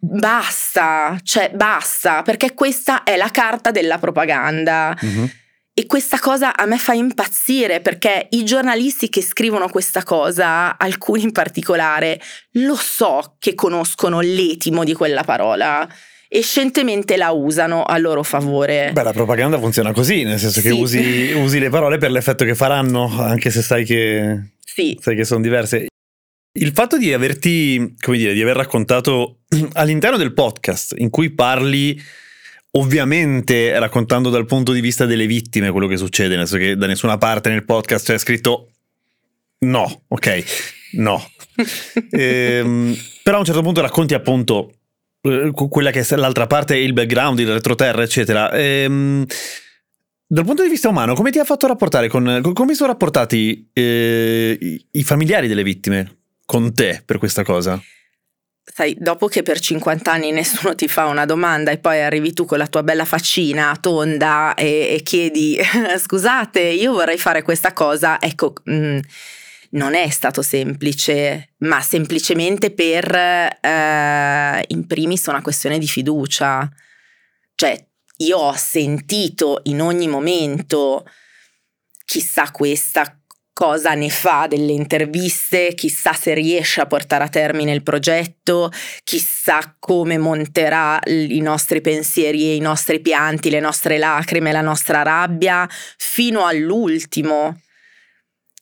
Basta, 0.00 1.18
cioè 1.22 1.50
basta, 1.54 2.22
perché 2.22 2.52
questa 2.52 3.04
è 3.04 3.16
la 3.16 3.30
carta 3.30 3.70
della 3.70 3.98
propaganda. 3.98 4.96
Mhm. 5.00 5.30
E 5.78 5.84
questa 5.86 6.18
cosa 6.18 6.56
a 6.56 6.64
me 6.64 6.78
fa 6.78 6.94
impazzire 6.94 7.80
perché 7.80 8.28
i 8.30 8.44
giornalisti 8.44 9.10
che 9.10 9.22
scrivono 9.22 9.68
questa 9.68 10.02
cosa, 10.02 10.78
alcuni 10.78 11.22
in 11.22 11.32
particolare, 11.32 12.18
lo 12.52 12.74
so 12.76 13.36
che 13.38 13.54
conoscono 13.54 14.20
l'etimo 14.20 14.84
di 14.84 14.94
quella 14.94 15.22
parola 15.22 15.86
e 16.28 16.40
scientemente 16.40 17.16
la 17.18 17.30
usano 17.30 17.84
a 17.84 17.98
loro 17.98 18.22
favore. 18.22 18.90
Beh, 18.92 19.02
la 19.02 19.12
propaganda 19.12 19.58
funziona 19.58 19.92
così, 19.92 20.22
nel 20.24 20.38
senso 20.38 20.62
che 20.62 20.70
Sì. 20.70 20.80
usi, 20.80 21.32
usi 21.36 21.58
le 21.58 21.68
parole 21.68 21.98
per 21.98 22.10
l'effetto 22.10 22.44
che 22.46 22.54
faranno, 22.54 23.12
anche 23.20 23.50
se 23.50 23.60
sai 23.60 23.84
che, 23.84 24.52
sì, 24.64 24.98
sai 25.00 25.14
che 25.14 25.24
sono 25.24 25.42
diverse. 25.42 25.88
Il 26.58 26.72
fatto 26.72 26.96
di 26.96 27.12
averti, 27.12 27.94
come 28.00 28.16
dire, 28.16 28.32
di 28.32 28.40
aver 28.40 28.56
raccontato 28.56 29.40
all'interno 29.74 30.16
del 30.16 30.32
podcast 30.32 30.94
in 30.96 31.10
cui 31.10 31.30
parli 31.30 32.00
ovviamente 32.72 33.78
raccontando 33.78 34.30
dal 34.30 34.46
punto 34.46 34.72
di 34.72 34.80
vista 34.80 35.06
delle 35.06 35.26
vittime 35.26 35.70
quello 35.70 35.86
che 35.86 35.96
succede, 35.96 36.36
nel 36.36 36.46
senso 36.46 36.64
che 36.64 36.76
da 36.76 36.86
nessuna 36.86 37.18
parte 37.18 37.50
nel 37.50 37.64
podcast 37.64 38.06
c'è 38.06 38.18
scritto 38.18 38.70
no, 39.60 40.02
ok, 40.08 40.44
no. 40.92 41.22
Ehm, 42.10 42.94
però 43.22 43.36
a 43.36 43.38
un 43.40 43.46
certo 43.46 43.62
punto 43.62 43.80
racconti 43.80 44.12
appunto 44.12 44.74
eh, 45.22 45.50
quella 45.52 45.90
che 45.90 46.00
è 46.00 46.16
l'altra 46.16 46.46
parte, 46.46 46.76
il 46.76 46.92
background, 46.92 47.38
il 47.38 47.52
retroterra, 47.52 48.02
eccetera. 48.02 48.50
Ehm, 48.52 49.24
dal 50.26 50.44
punto 50.44 50.62
di 50.62 50.68
vista 50.68 50.88
umano, 50.88 51.14
come 51.14 51.30
ti 51.30 51.38
ha 51.38 51.44
fatto 51.44 51.66
rapportare 51.66 52.08
con, 52.08 52.50
come 52.52 52.74
sono 52.74 52.90
rapportati 52.90 53.70
eh, 53.72 54.84
i 54.90 55.02
familiari 55.04 55.48
delle 55.48 55.62
vittime 55.62 56.15
con 56.46 56.72
te 56.72 57.02
per 57.04 57.18
questa 57.18 57.44
cosa? 57.44 57.78
sai, 58.76 58.96
dopo 58.98 59.28
che 59.28 59.42
per 59.42 59.60
50 59.60 60.10
anni 60.10 60.32
nessuno 60.32 60.74
ti 60.74 60.88
fa 60.88 61.06
una 61.06 61.24
domanda 61.24 61.70
e 61.70 61.78
poi 61.78 62.02
arrivi 62.02 62.32
tu 62.32 62.44
con 62.44 62.58
la 62.58 62.66
tua 62.66 62.82
bella 62.82 63.04
faccina 63.04 63.76
tonda 63.80 64.54
e, 64.54 64.88
e 64.94 65.02
chiedi 65.02 65.56
scusate, 65.98 66.60
io 66.60 66.92
vorrei 66.92 67.16
fare 67.16 67.42
questa 67.42 67.72
cosa, 67.72 68.20
ecco, 68.20 68.54
mh, 68.64 68.98
non 69.70 69.94
è 69.94 70.08
stato 70.10 70.42
semplice, 70.42 71.54
ma 71.58 71.80
semplicemente 71.80 72.70
per 72.70 73.14
eh, 73.14 74.64
in 74.68 74.86
primis 74.86 75.26
una 75.26 75.42
questione 75.42 75.78
di 75.78 75.86
fiducia. 75.86 76.68
Cioè, 77.54 77.86
io 78.18 78.38
ho 78.38 78.54
sentito 78.54 79.60
in 79.64 79.80
ogni 79.80 80.08
momento 80.08 81.04
chissà 82.04 82.50
questa 82.50 83.18
cosa 83.56 83.94
ne 83.94 84.10
fa 84.10 84.46
delle 84.46 84.72
interviste, 84.72 85.72
chissà 85.74 86.12
se 86.12 86.34
riesce 86.34 86.82
a 86.82 86.86
portare 86.86 87.24
a 87.24 87.28
termine 87.28 87.72
il 87.72 87.82
progetto, 87.82 88.70
chissà 89.02 89.74
come 89.78 90.18
monterà 90.18 91.00
i 91.06 91.40
nostri 91.40 91.80
pensieri 91.80 92.50
e 92.50 92.56
i 92.56 92.60
nostri 92.60 93.00
pianti, 93.00 93.48
le 93.48 93.60
nostre 93.60 93.96
lacrime, 93.96 94.52
la 94.52 94.60
nostra 94.60 95.00
rabbia, 95.00 95.66
fino 95.96 96.44
all'ultimo. 96.44 97.58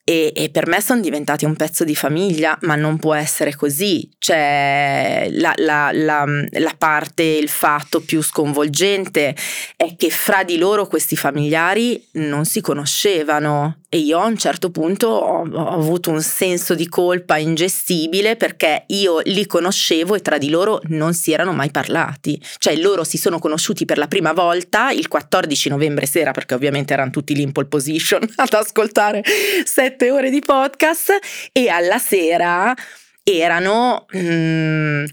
E, 0.06 0.32
e 0.36 0.50
per 0.50 0.66
me 0.68 0.82
sono 0.82 1.00
diventati 1.00 1.46
un 1.46 1.56
pezzo 1.56 1.82
di 1.82 1.96
famiglia, 1.96 2.56
ma 2.60 2.76
non 2.76 2.98
può 2.98 3.14
essere 3.14 3.56
così. 3.56 4.08
Cioè, 4.18 5.28
la, 5.32 5.54
la- 5.56 5.90
la- 5.92 6.26
la 6.50 6.74
parte, 6.76 7.22
il 7.22 7.48
fatto 7.48 8.00
più 8.00 8.22
sconvolgente 8.22 9.34
è 9.76 9.96
che 9.96 10.10
fra 10.10 10.44
di 10.44 10.58
loro 10.58 10.86
questi 10.86 11.16
familiari 11.16 12.06
non 12.12 12.44
si 12.44 12.60
conoscevano 12.60 13.78
e 13.94 13.98
io 13.98 14.18
a 14.18 14.26
un 14.26 14.36
certo 14.36 14.72
punto 14.72 15.06
ho, 15.06 15.48
ho 15.48 15.68
avuto 15.68 16.10
un 16.10 16.20
senso 16.20 16.74
di 16.74 16.88
colpa 16.88 17.36
ingestibile 17.36 18.34
perché 18.34 18.86
io 18.88 19.20
li 19.22 19.46
conoscevo 19.46 20.16
e 20.16 20.20
tra 20.20 20.36
di 20.36 20.50
loro 20.50 20.80
non 20.86 21.14
si 21.14 21.30
erano 21.30 21.52
mai 21.52 21.70
parlati. 21.70 22.42
Cioè 22.58 22.74
loro 22.74 23.04
si 23.04 23.18
sono 23.18 23.38
conosciuti 23.38 23.84
per 23.84 23.98
la 23.98 24.08
prima 24.08 24.32
volta 24.32 24.90
il 24.90 25.06
14 25.06 25.68
novembre 25.68 26.06
sera 26.06 26.32
perché 26.32 26.54
ovviamente 26.54 26.92
erano 26.92 27.12
tutti 27.12 27.36
lì 27.36 27.42
in 27.42 27.52
pole 27.52 27.68
position 27.68 28.28
ad 28.34 28.52
ascoltare 28.52 29.22
sette 29.64 30.10
ore 30.10 30.28
di 30.28 30.40
podcast 30.40 31.16
e 31.52 31.68
alla 31.68 31.98
sera 31.98 32.74
erano 33.22 34.06
mm, 34.16 35.04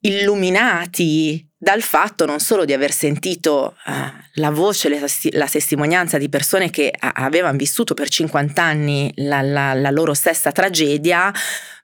illuminati 0.00 1.46
dal 1.58 1.82
fatto 1.82 2.24
non 2.24 2.40
solo 2.40 2.64
di 2.64 2.72
aver 2.72 2.92
sentito 2.92 3.76
eh, 3.86 4.27
la 4.38 4.50
voce, 4.50 4.88
la 5.32 5.46
testimonianza 5.46 6.18
di 6.18 6.28
persone 6.28 6.70
che 6.70 6.92
avevano 6.98 7.56
vissuto 7.58 7.94
per 7.94 8.08
50 8.08 8.62
anni 8.62 9.12
la, 9.16 9.42
la- 9.42 9.74
la 9.74 9.90
loro 9.90 10.14
stessa 10.14 10.50
tragedia, 10.52 11.32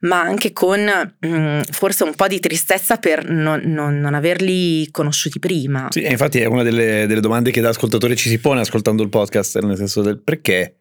ma 0.01 0.21
anche 0.21 0.53
con 0.53 0.81
mm, 1.27 1.61
forse 1.71 2.05
un 2.05 2.14
po' 2.14 2.27
di 2.27 2.40
tristezza 2.40 2.97
per 2.97 3.29
non, 3.29 3.61
non- 3.64 3.99
non 4.01 4.14
averli 4.14 4.90
conosciuti 4.90 5.38
prima. 5.38 5.88
Sì, 5.90 6.05
infatti 6.05 6.38
è 6.40 6.47
una 6.47 6.62
delle, 6.62 7.07
delle 7.07 7.21
domande 7.21 7.51
che 7.51 7.61
da 7.61 7.69
ascoltatore 7.71 8.17
ci 8.17 8.29
si 8.29 8.38
pone 8.38 8.61
ascoltando 8.61 9.03
il 9.03 9.09
podcast, 9.09 9.59
nel 9.61 9.77
senso 9.77 10.03
del 10.03 10.21
perché 10.23 10.77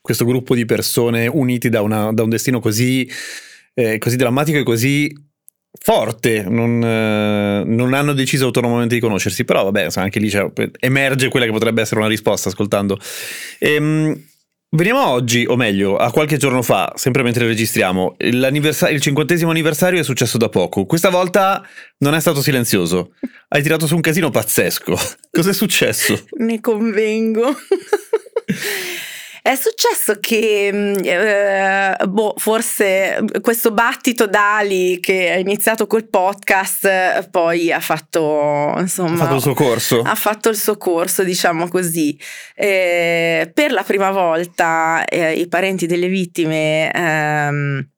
questo 0.00 0.24
gruppo 0.24 0.54
di 0.54 0.64
persone 0.66 1.26
uniti 1.26 1.68
da, 1.68 1.82
una- 1.82 2.12
da 2.12 2.22
un 2.22 2.28
destino 2.28 2.60
così, 2.60 3.10
eh, 3.74 3.98
così 3.98 4.16
drammatico 4.16 4.58
e 4.58 4.62
così 4.62 5.12
forte 5.78 6.42
non, 6.48 6.82
eh, 6.82 7.62
non 7.64 7.94
hanno 7.94 8.12
deciso 8.12 8.46
autonomamente 8.46 8.94
di 8.94 9.00
conoscersi, 9.00 9.44
però 9.44 9.64
vabbè, 9.64 9.88
anche 9.94 10.18
lì 10.18 10.28
c'è- 10.28 10.50
emerge 10.80 11.28
quella 11.28 11.46
che 11.46 11.52
potrebbe 11.52 11.82
essere 11.82 12.00
una 12.00 12.08
risposta 12.08 12.48
ascoltando. 12.48 12.98
Ehm, 13.58 14.20
Veniamo 14.68 14.98
a 15.00 15.10
oggi, 15.10 15.46
o 15.48 15.54
meglio, 15.56 15.96
a 15.96 16.10
qualche 16.10 16.36
giorno 16.38 16.60
fa, 16.60 16.92
sempre 16.96 17.22
mentre 17.22 17.46
registriamo. 17.46 18.16
Il 18.18 18.98
cinquantesimo 19.00 19.50
anniversario 19.50 20.00
è 20.00 20.02
successo 20.02 20.38
da 20.38 20.48
poco. 20.48 20.84
Questa 20.84 21.08
volta 21.08 21.66
non 21.98 22.14
è 22.14 22.20
stato 22.20 22.42
silenzioso. 22.42 23.12
Hai 23.48 23.62
tirato 23.62 23.86
su 23.86 23.94
un 23.94 24.00
casino 24.02 24.28
pazzesco. 24.28 24.98
Cos'è 25.30 25.54
successo? 25.54 26.26
Ne 26.38 26.60
convengo. 26.60 27.54
È 29.46 29.54
successo 29.54 30.18
che, 30.18 30.70
mm, 30.72 30.94
eh, 31.04 31.96
boh, 32.08 32.34
forse 32.36 33.22
questo 33.40 33.70
battito 33.70 34.26
d'ali 34.26 34.98
che 34.98 35.34
è 35.34 35.36
iniziato 35.36 35.86
col 35.86 36.08
podcast 36.08 36.84
eh, 36.84 37.28
poi 37.30 37.70
ha 37.70 37.78
fatto, 37.78 38.74
insomma, 38.78 39.12
Ha 39.22 39.26
fatto 39.26 39.34
il 39.36 39.40
suo 39.42 39.54
corso. 39.54 40.00
ha 40.02 40.16
fatto 40.16 40.48
il 40.48 40.56
suo 40.56 40.76
corso, 40.76 41.22
diciamo 41.22 41.68
così. 41.68 42.18
Eh, 42.56 43.48
per 43.54 43.70
la 43.70 43.84
prima 43.84 44.10
volta 44.10 45.04
eh, 45.04 45.34
i 45.34 45.46
parenti 45.46 45.86
delle 45.86 46.08
vittime, 46.08 46.90
ehm, 46.90 47.88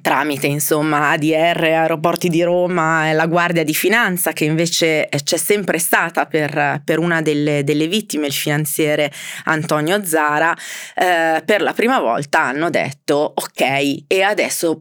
tramite 0.00 0.46
insomma 0.46 1.10
ADR, 1.10 1.62
Aeroporti 1.62 2.28
di 2.28 2.42
Roma 2.42 3.08
e 3.08 3.12
la 3.12 3.26
Guardia 3.26 3.64
di 3.64 3.74
Finanza, 3.74 4.32
che 4.32 4.44
invece 4.44 5.08
eh, 5.08 5.22
c'è 5.22 5.36
sempre 5.36 5.78
stata 5.78 6.26
per, 6.26 6.82
per 6.84 6.98
una 6.98 7.22
delle, 7.22 7.64
delle 7.64 7.86
vittime, 7.86 8.26
il 8.26 8.32
finanziere 8.32 9.12
Antonio 9.44 10.04
Zara, 10.04 10.54
eh, 10.94 11.42
per 11.44 11.62
la 11.62 11.72
prima 11.72 12.00
volta 12.00 12.40
hanno 12.40 12.70
detto 12.70 13.32
ok, 13.34 14.04
e 14.06 14.22
adesso 14.22 14.80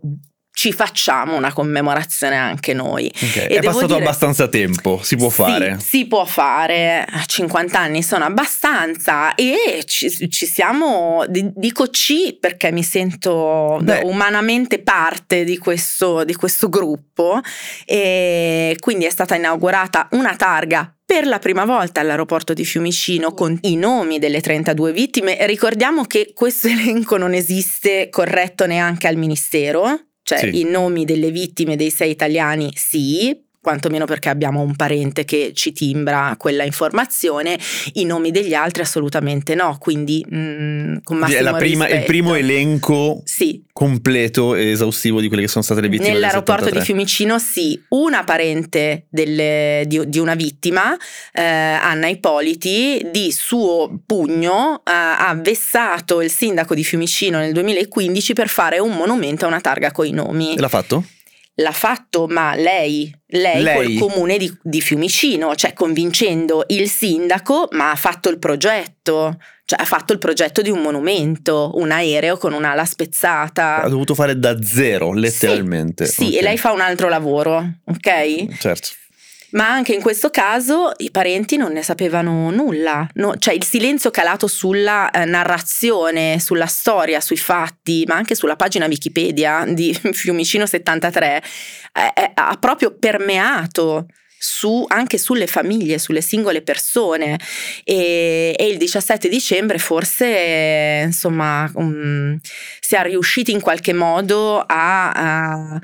ci 0.57 0.73
facciamo 0.73 1.35
una 1.35 1.53
commemorazione 1.53 2.35
anche 2.35 2.73
noi. 2.73 3.05
Ok, 3.13 3.35
E 3.35 3.47
È 3.47 3.61
passato 3.61 3.85
dire- 3.85 3.99
abbastanza 3.99 4.47
tempo, 4.47 4.99
si 5.03 5.15
può 5.15 5.29
Sì, 5.29 5.35
fare. 5.35 5.77
Si 5.79 6.07
può 6.07 6.25
fare, 6.25 7.05
50 7.27 7.79
anni 7.79 8.01
sono 8.01 8.25
abbastanza 8.25 9.35
e 9.35 9.83
ci, 9.85 10.09
ci 10.31 10.47
siamo, 10.47 11.23
di- 11.27 11.51
dico 11.53 11.89
ci 11.89 12.35
perché 12.41 12.71
mi 12.71 12.81
sento 12.81 13.77
Beh. 13.83 13.99
umanamente 14.05 14.79
parte 14.79 15.43
di 15.43 15.59
questo, 15.59 16.23
di 16.23 16.33
questo 16.33 16.69
gruppo 16.69 17.39
e 17.85 18.75
quindi 18.79 19.05
è 19.05 19.11
stata 19.11 19.35
inaugurata 19.35 20.07
una 20.13 20.35
targa 20.35 20.91
per 21.05 21.27
la 21.27 21.37
prima 21.37 21.65
volta 21.65 21.99
all'aeroporto 22.01 22.53
di 22.53 22.65
Fiumicino 22.65 23.31
con 23.35 23.55
i 23.61 23.75
nomi 23.75 24.17
delle 24.17 24.41
32 24.41 24.91
vittime. 24.91 25.37
Ricordiamo 25.45 26.03
che 26.05 26.31
questo 26.33 26.67
elenco 26.67 27.15
non 27.17 27.35
esiste 27.35 28.09
corretto 28.09 28.65
neanche 28.65 29.05
al 29.07 29.17
Ministero, 29.17 30.01
cioè 30.27 30.39
Sì. 30.39 30.59
i 30.59 30.63
nomi 30.65 31.05
delle 31.05 31.31
vittime 31.31 31.77
dei 31.77 31.89
sei 31.89 32.11
italiani 32.11 32.69
sì, 32.75 33.33
quantomeno 33.67 34.05
perché 34.05 34.29
abbiamo 34.29 34.61
un 34.61 34.77
parente 34.77 35.25
che 35.25 35.51
ci 35.53 35.73
timbra 35.73 36.35
quella 36.37 36.63
informazione, 36.63 37.59
i 37.95 38.05
nomi 38.05 38.31
degli 38.31 38.53
altri 38.53 38.81
assolutamente 38.81 39.55
no, 39.55 39.75
quindi 39.77 40.25
mh, 40.25 40.99
con 41.03 41.17
massimo 41.17 41.53
prima, 41.57 41.89
il 41.89 42.05
primo 42.05 42.33
elenco 42.33 43.21
Sì, 43.25 43.61
completo 43.73 44.55
e 44.55 44.69
esaustivo 44.69 45.19
di 45.19 45.27
quelle 45.27 45.41
che 45.41 45.49
sono 45.49 45.65
state 45.65 45.81
le 45.81 45.89
vittime. 45.89 46.13
Nell'aeroporto 46.13 46.69
di 46.69 46.79
73. 46.79 46.85
Fiumicino 46.85 47.39
sì, 47.39 47.83
una 47.89 48.23
parente 48.23 49.07
delle- 49.09 49.83
di, 49.85 50.01
di 50.07 50.19
una 50.19 50.35
vittima, 50.35 50.95
eh, 51.33 51.41
Anna 51.43 52.07
Ippoliti, 52.07 53.05
di 53.11 53.33
suo 53.33 53.99
pugno 54.05 54.77
eh, 54.77 54.91
ha 54.93 55.37
vessato 55.37 56.21
il 56.21 56.31
sindaco 56.31 56.73
di 56.73 56.85
Fiumicino 56.85 57.39
nel 57.39 57.51
2015 57.51 58.31
per 58.31 58.47
fare 58.47 58.79
un 58.79 58.95
monumento 58.95 59.43
a 59.43 59.49
una 59.49 59.59
targa 59.59 59.91
coi 59.91 60.11
nomi. 60.11 60.55
E 60.55 60.59
l'ha 60.61 60.69
fatto? 60.69 61.03
L'ha 61.55 61.71
fatto, 61.71 62.27
ma 62.27 62.53
lei, 62.53 63.11
lei, 63.29 63.61
Lei? 63.61 63.97
col 63.97 64.09
comune 64.09 64.37
di, 64.37 64.55
di 64.61 64.81
Fiumicino, 64.81 65.55
cioè 65.55 65.73
convincendo 65.73 66.63
il 66.67 66.89
sindaco, 66.89 67.67
ma 67.71 67.91
ha 67.91 67.95
fatto 67.95 68.29
il 68.29 68.39
progetto. 68.39 69.37
Cioè 69.65 69.81
ha 69.81 69.85
fatto 69.85 70.13
il 70.13 70.19
progetto 70.19 70.61
di 70.61 70.69
un 70.69 70.79
monumento, 70.81 71.71
un 71.75 71.91
aereo 71.91 72.37
con 72.37 72.53
un'ala 72.53 72.85
spezzata. 72.85 73.81
Ha 73.83 73.89
dovuto 73.89 74.15
fare 74.15 74.39
da 74.39 74.61
zero, 74.63 75.11
letteralmente. 75.11 76.05
Sì, 76.05 76.23
Ok. 76.27 76.35
e 76.35 76.41
lei 76.41 76.57
fa 76.57 76.71
un 76.71 76.79
altro 76.79 77.09
lavoro, 77.09 77.79
ok? 77.83 78.57
Certo. 78.59 78.87
Ma 79.51 79.69
anche 79.69 79.93
in 79.93 80.01
questo 80.01 80.29
caso 80.29 80.91
i 80.97 81.09
parenti 81.09 81.55
non 81.55 81.71
ne 81.71 81.81
sapevano 81.81 82.49
nulla, 82.49 83.07
no? 83.13 83.37
cioè 83.37 83.53
il 83.53 83.63
silenzio 83.63 84.11
calato 84.11 84.47
sulla 84.47 85.09
eh, 85.09 85.23
narrazione, 85.23 86.39
sulla 86.39 86.65
storia, 86.65 87.21
sui 87.21 87.37
fatti, 87.37 88.03
ma 88.07 88.15
anche 88.15 88.35
sulla 88.35 88.57
pagina 88.57 88.87
Wikipedia 88.87 89.63
di 89.65 89.93
Fiumicino 90.11 90.65
73 90.65 91.41
eh, 91.93 92.31
ha 92.33 92.57
proprio 92.59 92.95
permeato. 92.97 94.07
Su, 94.39 94.85
anche 94.87 95.17
sulle 95.17 95.47
famiglie, 95.47 95.97
sulle 95.97 96.21
singole 96.21 96.61
persone 96.61 97.39
e, 97.83 98.53
e 98.55 98.67
il 98.67 98.77
17 98.77 99.29
dicembre 99.29 99.79
forse 99.79 101.01
insomma 101.05 101.67
um, 101.73 102.39
si 102.79 102.93
è 102.93 103.01
riusciti 103.01 103.51
in 103.51 103.59
qualche 103.59 103.93
modo 103.93 104.59
a, 104.59 105.09
a 105.09 105.81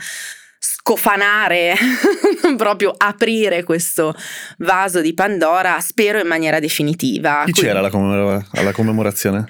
scofanare, 0.93 1.75
proprio 2.57 2.93
aprire 2.95 3.63
questo 3.63 4.13
vaso 4.57 4.99
di 4.99 5.13
Pandora, 5.13 5.79
spero 5.79 6.19
in 6.19 6.27
maniera 6.27 6.59
definitiva. 6.59 7.43
Chi 7.45 7.51
Quindi- 7.53 7.61
c'era 7.61 7.79
alla, 7.79 7.89
commemora- 7.89 8.45
alla 8.51 8.71
commemorazione? 8.73 9.45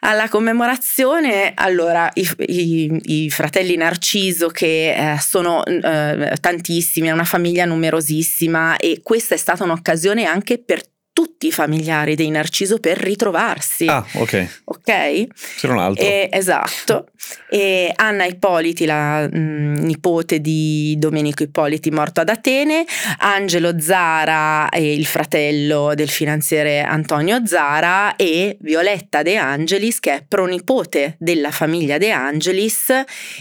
alla 0.00 0.28
commemorazione, 0.28 1.52
allora, 1.54 2.10
i, 2.14 2.28
i- 2.46 3.24
i 3.24 3.30
fratelli 3.30 3.76
Narciso 3.76 4.48
che 4.48 4.92
eh, 4.94 5.18
sono 5.20 5.64
eh, 5.64 6.36
tantissimi, 6.40 7.08
è 7.08 7.12
una 7.12 7.24
famiglia 7.24 7.64
numerosissima 7.64 8.76
e 8.76 9.00
questa 9.02 9.34
è 9.34 9.38
stata 9.38 9.64
un'occasione 9.64 10.24
anche 10.24 10.62
per 10.62 10.82
tutti 11.16 11.46
i 11.46 11.50
familiari 11.50 12.14
dei 12.14 12.28
Narciso 12.28 12.78
per 12.78 12.98
ritrovarsi. 12.98 13.86
Ah, 13.86 14.04
ok. 14.16 14.60
Ok? 14.64 15.26
C'era 15.56 15.72
un 15.72 15.78
altro. 15.78 16.04
E- 16.04 16.28
esatto. 16.30 17.06
E 17.48 17.90
Anna 17.96 18.26
Ippoliti, 18.26 18.84
la 18.84 19.26
mh, 19.26 19.78
nipote 19.78 20.42
di 20.42 20.94
Domenico 20.98 21.42
Ippoliti, 21.42 21.90
morto 21.90 22.20
ad 22.20 22.28
Atene, 22.28 22.84
Angelo 23.20 23.80
Zara, 23.80 24.68
il 24.74 25.06
fratello 25.06 25.94
del 25.94 26.10
finanziere 26.10 26.82
Antonio 26.82 27.46
Zara, 27.46 28.14
e 28.16 28.58
Violetta 28.60 29.22
De 29.22 29.36
Angelis, 29.36 30.00
che 30.00 30.12
è 30.12 30.24
pronipote 30.28 31.16
della 31.18 31.50
famiglia 31.50 31.96
De 31.96 32.10
Angelis, 32.10 32.92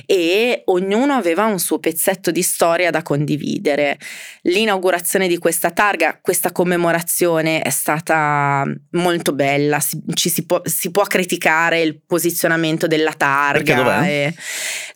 e 0.05 0.61
ognuno 0.65 1.13
aveva 1.13 1.43
un 1.43 1.59
suo 1.59 1.79
pezzetto 1.79 2.31
di 2.31 2.41
storia 2.41 2.89
da 2.89 3.03
condividere. 3.03 3.97
L'inaugurazione 4.43 5.27
di 5.27 5.37
questa 5.37 5.71
targa, 5.71 6.17
questa 6.21 6.53
commemorazione 6.53 7.63
è 7.65 7.71
stata 7.71 8.63
molto 8.91 9.33
bella, 9.33 9.79
si, 9.79 9.99
ci 10.13 10.29
si, 10.29 10.45
può, 10.45 10.61
si 10.65 10.91
può 10.91 11.03
criticare 11.03 11.81
il 11.81 11.99
posizionamento 12.05 12.85
della 12.85 13.13
targa. 13.13 14.05
E- 14.05 14.35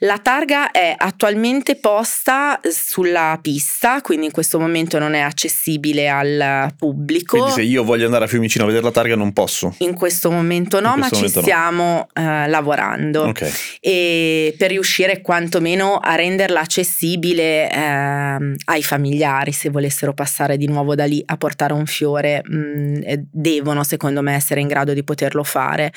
La 0.02 0.20
targa 0.20 0.70
è 0.72 0.94
attualmente 0.96 1.76
posta 1.78 2.60
sulla 2.70 3.38
pista, 3.42 4.02
quindi 4.02 4.28
in 4.28 4.32
questo 4.32 4.60
momento 4.60 5.00
non 5.00 5.14
è 5.16 5.20
accessibile 5.20 6.08
al 6.08 6.74
pubblico. 6.78 7.38
Quindi 7.38 7.54
se 7.54 7.62
io 7.64 7.84
voglio 7.84 8.06
andare 8.06 8.26
a 8.26 8.28
Fiumicino 8.28 8.64
a 8.64 8.68
vedere 8.68 8.86
la 8.86 8.92
targa 8.92 9.16
non 9.16 9.34
posso. 9.34 9.74
In 9.80 9.96
questo 9.96 10.30
momento 10.30 10.80
no, 10.80 10.94
questo 10.94 11.00
ma 11.00 11.08
momento 11.12 11.28
ci 11.30 11.36
no. 11.36 11.42
stiamo 11.42 12.08
eh, 12.14 12.48
lavorando 12.48 13.24
Ok. 13.28 13.78
e 13.82 14.56
per 14.58 14.70
riuscire 14.70 15.22
quantomeno 15.22 15.98
a 15.98 16.14
renderla 16.16 16.60
accessibile 16.62 17.70
ehm, 17.72 18.56
ai 18.66 18.84
familiari 18.84 19.52
se 19.52 19.70
volessero 19.70 20.14
passare 20.14 20.56
di 20.58 20.68
nuovo 20.68 20.96
da 20.96 21.06
lì 21.06 21.22
a 21.26 21.36
portare 21.38 21.74
un 21.74 21.86
fiore 21.86 22.42
mh, 22.46 22.59
eh, 23.04 23.24
devono 23.32 23.84
secondo 23.84 24.22
me 24.22 24.36
essere 24.36 24.62
in 24.62 24.68
grado 24.68 24.94
di 24.94 25.04
poterlo 25.04 25.44
fare 25.44 25.92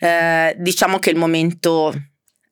Eh, 0.00 0.54
diciamo 0.58 0.98
che 0.98 1.10
il 1.10 1.16
momento 1.16 1.92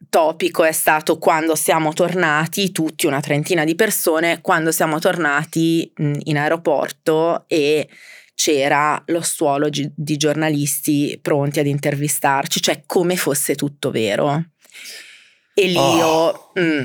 topico 0.09 0.62
è 0.64 0.72
stato 0.72 1.18
quando 1.18 1.55
siamo 1.55 1.92
tornati 1.92 2.70
tutti 2.70 3.07
una 3.07 3.20
trentina 3.20 3.64
di 3.64 3.74
persone 3.74 4.40
quando 4.40 4.70
siamo 4.70 4.98
tornati 4.98 5.90
mh, 5.94 6.12
in 6.24 6.38
aeroporto 6.38 7.44
e 7.48 7.88
c'era 8.35 9.02
lo 9.07 9.22
stuolo 9.22 9.68
gi- 9.70 9.90
di 9.94 10.16
giornalisti 10.18 11.18
pronti 11.22 11.59
ad 11.59 11.66
intervistarci, 11.66 12.61
cioè 12.61 12.83
come 12.87 13.16
fosse 13.16 13.55
tutto 13.55 13.90
vero. 13.90 14.44
E 15.55 15.66
lì, 15.68 15.76
Oh. 15.79 16.02
ho, 16.05 16.52
mm, 16.61 16.85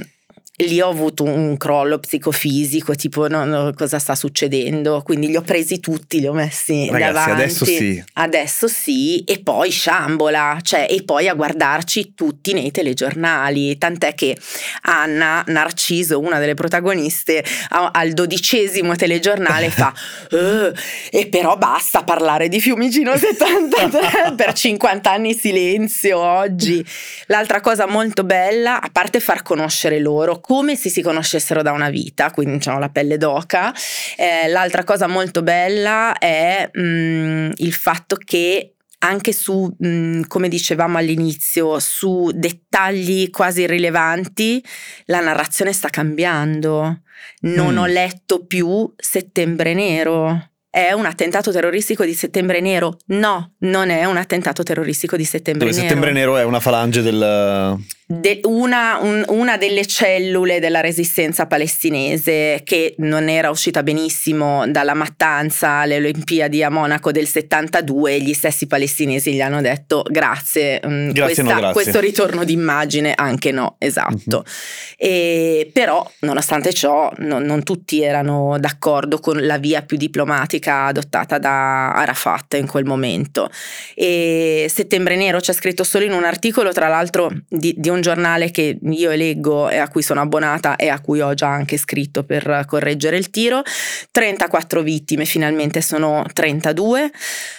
lì 0.61 0.81
ho 0.81 0.89
avuto 0.89 1.23
un 1.23 1.57
crollo 1.57 1.99
psicofisico, 1.99 2.95
tipo 2.95 3.27
no, 3.27 3.45
no, 3.45 3.73
cosa 3.73 3.99
sta 3.99 4.15
succedendo? 4.15 5.01
Quindi 5.03 5.27
li 5.27 5.35
ho 5.35 5.41
presi 5.41 5.79
tutti, 5.79 6.19
li 6.19 6.27
ho 6.27 6.33
messi 6.33 6.87
Ragazzi, 6.89 7.11
davanti. 7.13 7.31
adesso 7.31 7.65
sì. 7.65 8.03
Adesso 8.13 8.67
sì, 8.67 9.23
e 9.23 9.39
poi 9.39 9.69
sciambola, 9.71 10.57
cioè, 10.61 10.87
e 10.89 11.03
poi 11.03 11.27
a 11.27 11.33
guardarci 11.33 12.13
tutti 12.15 12.53
nei 12.53 12.71
telegiornali. 12.71 13.77
Tant'è 13.77 14.13
che 14.13 14.37
Anna 14.83 15.43
Narciso, 15.47 16.19
una 16.19 16.39
delle 16.39 16.53
protagoniste, 16.53 17.43
al 17.69 18.11
dodicesimo 18.13 18.95
telegiornale 18.95 19.69
fa: 19.69 19.93
"Eh, 20.31 20.73
E 21.11 21.27
però 21.27 21.57
basta 21.57 22.03
parlare 22.03 22.47
di 22.47 22.59
Fiumicino 22.59 23.15
73 23.15 24.33
per 24.35 24.53
50 24.53 25.11
anni 25.11 25.33
silenzio 25.33 26.19
oggi. 26.19 26.83
L'altra 27.27 27.59
cosa 27.61 27.85
molto 27.87 28.23
bella, 28.23 28.81
a 28.81 28.89
parte 28.91 29.19
far 29.19 29.41
conoscere 29.43 29.99
loro 29.99 30.39
come 30.51 30.75
se 30.75 30.89
si 30.89 31.01
conoscessero 31.01 31.61
da 31.61 31.71
una 31.71 31.89
vita, 31.89 32.29
quindi 32.31 32.55
diciamo 32.57 32.77
la 32.77 32.89
pelle 32.89 33.15
d'oca, 33.15 33.73
eh, 34.17 34.49
l'altra 34.49 34.83
cosa 34.83 35.07
molto 35.07 35.43
bella 35.43 36.17
è 36.17 36.69
mm, 36.77 37.51
il 37.55 37.71
fatto 37.71 38.17
che 38.21 38.73
anche 38.99 39.31
su, 39.31 39.73
mm, 39.81 40.23
come 40.27 40.49
dicevamo 40.49 40.97
all'inizio, 40.97 41.79
su 41.79 42.31
dettagli 42.35 43.29
quasi 43.29 43.61
irrilevanti, 43.61 44.61
la 45.05 45.21
narrazione 45.21 45.71
sta 45.71 45.87
cambiando. 45.87 46.99
Non 47.43 47.75
Mm. 47.75 47.77
ho 47.77 47.85
letto 47.85 48.45
più 48.45 48.93
Settembre 48.97 49.73
Nero. 49.73 50.49
È 50.69 50.91
un 50.91 51.05
attentato 51.05 51.51
terroristico 51.51 52.03
di 52.03 52.13
Settembre 52.13 52.59
Nero? 52.59 52.97
No, 53.07 53.55
non 53.59 53.89
è 53.89 54.03
un 54.05 54.17
attentato 54.17 54.63
terroristico 54.63 55.15
di 55.15 55.25
Settembre 55.25 55.67
Dove 55.67 55.77
Nero. 55.77 55.87
settembre 55.87 56.11
nero 56.13 56.37
è 56.37 56.43
una 56.43 56.59
falange 56.59 57.01
del... 57.01 57.77
De- 58.13 58.41
una, 58.43 58.97
un- 59.01 59.23
una 59.29 59.55
delle 59.55 59.85
cellule 59.85 60.59
della 60.59 60.81
resistenza 60.81 61.45
palestinese 61.47 62.59
che 62.65 62.93
non 62.97 63.29
era 63.29 63.49
uscita 63.49 63.83
benissimo 63.83 64.67
dalla 64.67 64.93
mattanza 64.93 65.69
alle 65.79 65.95
Olimpiadi 65.95 66.61
a 66.61 66.69
Monaco 66.69 67.11
del 67.13 67.25
72 67.25 68.15
e 68.15 68.21
gli 68.21 68.33
stessi 68.33 68.67
palestinesi 68.67 69.31
gli 69.33 69.39
hanno 69.39 69.61
detto 69.61 70.03
grazie, 70.09 70.81
mm, 70.85 71.11
Grazie, 71.11 71.21
questa- 71.35 71.43
no, 71.43 71.59
grazie." 71.59 71.73
questo 71.73 71.99
ritorno 72.01 72.43
d'immagine 72.43 73.13
anche 73.15 73.51
no, 73.51 73.75
esatto. 73.79 74.43
E, 74.97 75.69
però 75.71 76.05
nonostante 76.19 76.73
ciò 76.73 77.09
non, 77.19 77.43
non 77.43 77.63
tutti 77.63 78.01
erano 78.03 78.57
d'accordo 78.59 79.19
con 79.19 79.39
la 79.45 79.57
via 79.57 79.83
più 79.83 79.95
diplomatica 79.95 80.83
adottata 80.87 81.37
da 81.37 81.93
Arafat 81.93 82.55
in 82.55 82.67
quel 82.67 82.83
momento. 82.83 83.49
E 83.95 84.65
Settembre 84.69 85.15
Nero 85.15 85.39
c'è 85.39 85.53
scritto 85.53 85.85
solo 85.85 86.03
in 86.03 86.11
un 86.11 86.25
articolo, 86.25 86.73
tra 86.73 86.89
l'altro 86.89 87.31
di, 87.47 87.73
di 87.77 87.87
un 87.87 87.99
giornale 88.01 88.51
che 88.51 88.77
io 88.81 89.11
leggo 89.11 89.69
e 89.69 89.77
a 89.77 89.87
cui 89.87 90.01
sono 90.01 90.21
abbonata 90.21 90.75
e 90.75 90.89
a 90.89 90.99
cui 90.99 91.21
ho 91.21 91.33
già 91.33 91.47
anche 91.47 91.77
scritto 91.77 92.23
per 92.23 92.65
correggere 92.67 93.17
il 93.17 93.29
tiro. 93.29 93.61
34 94.11 94.81
vittime, 94.81 95.25
finalmente 95.25 95.81
sono 95.81 96.25
32. 96.33 97.11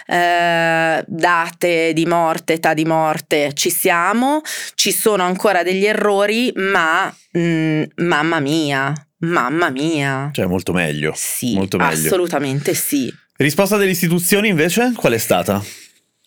Eh, 0.06 1.04
date 1.06 1.92
di 1.92 2.06
morte, 2.06 2.54
età 2.54 2.74
di 2.74 2.84
morte, 2.84 3.52
ci 3.54 3.70
siamo. 3.70 4.40
Ci 4.74 4.92
sono 4.92 5.22
ancora 5.22 5.62
degli 5.62 5.84
errori, 5.84 6.52
ma 6.56 7.14
mm, 7.38 7.82
mamma 7.96 8.40
mia, 8.40 8.92
mamma 9.18 9.70
mia. 9.70 10.30
Cioè 10.32 10.46
molto 10.46 10.72
meglio. 10.72 11.12
Sì, 11.14 11.54
molto 11.54 11.78
meglio. 11.78 12.06
assolutamente 12.06 12.74
sì. 12.74 13.12
Risposta 13.36 13.76
delle 13.76 13.90
istituzioni 13.90 14.48
invece 14.48 14.92
qual 14.94 15.14
è 15.14 15.18
stata? 15.18 15.62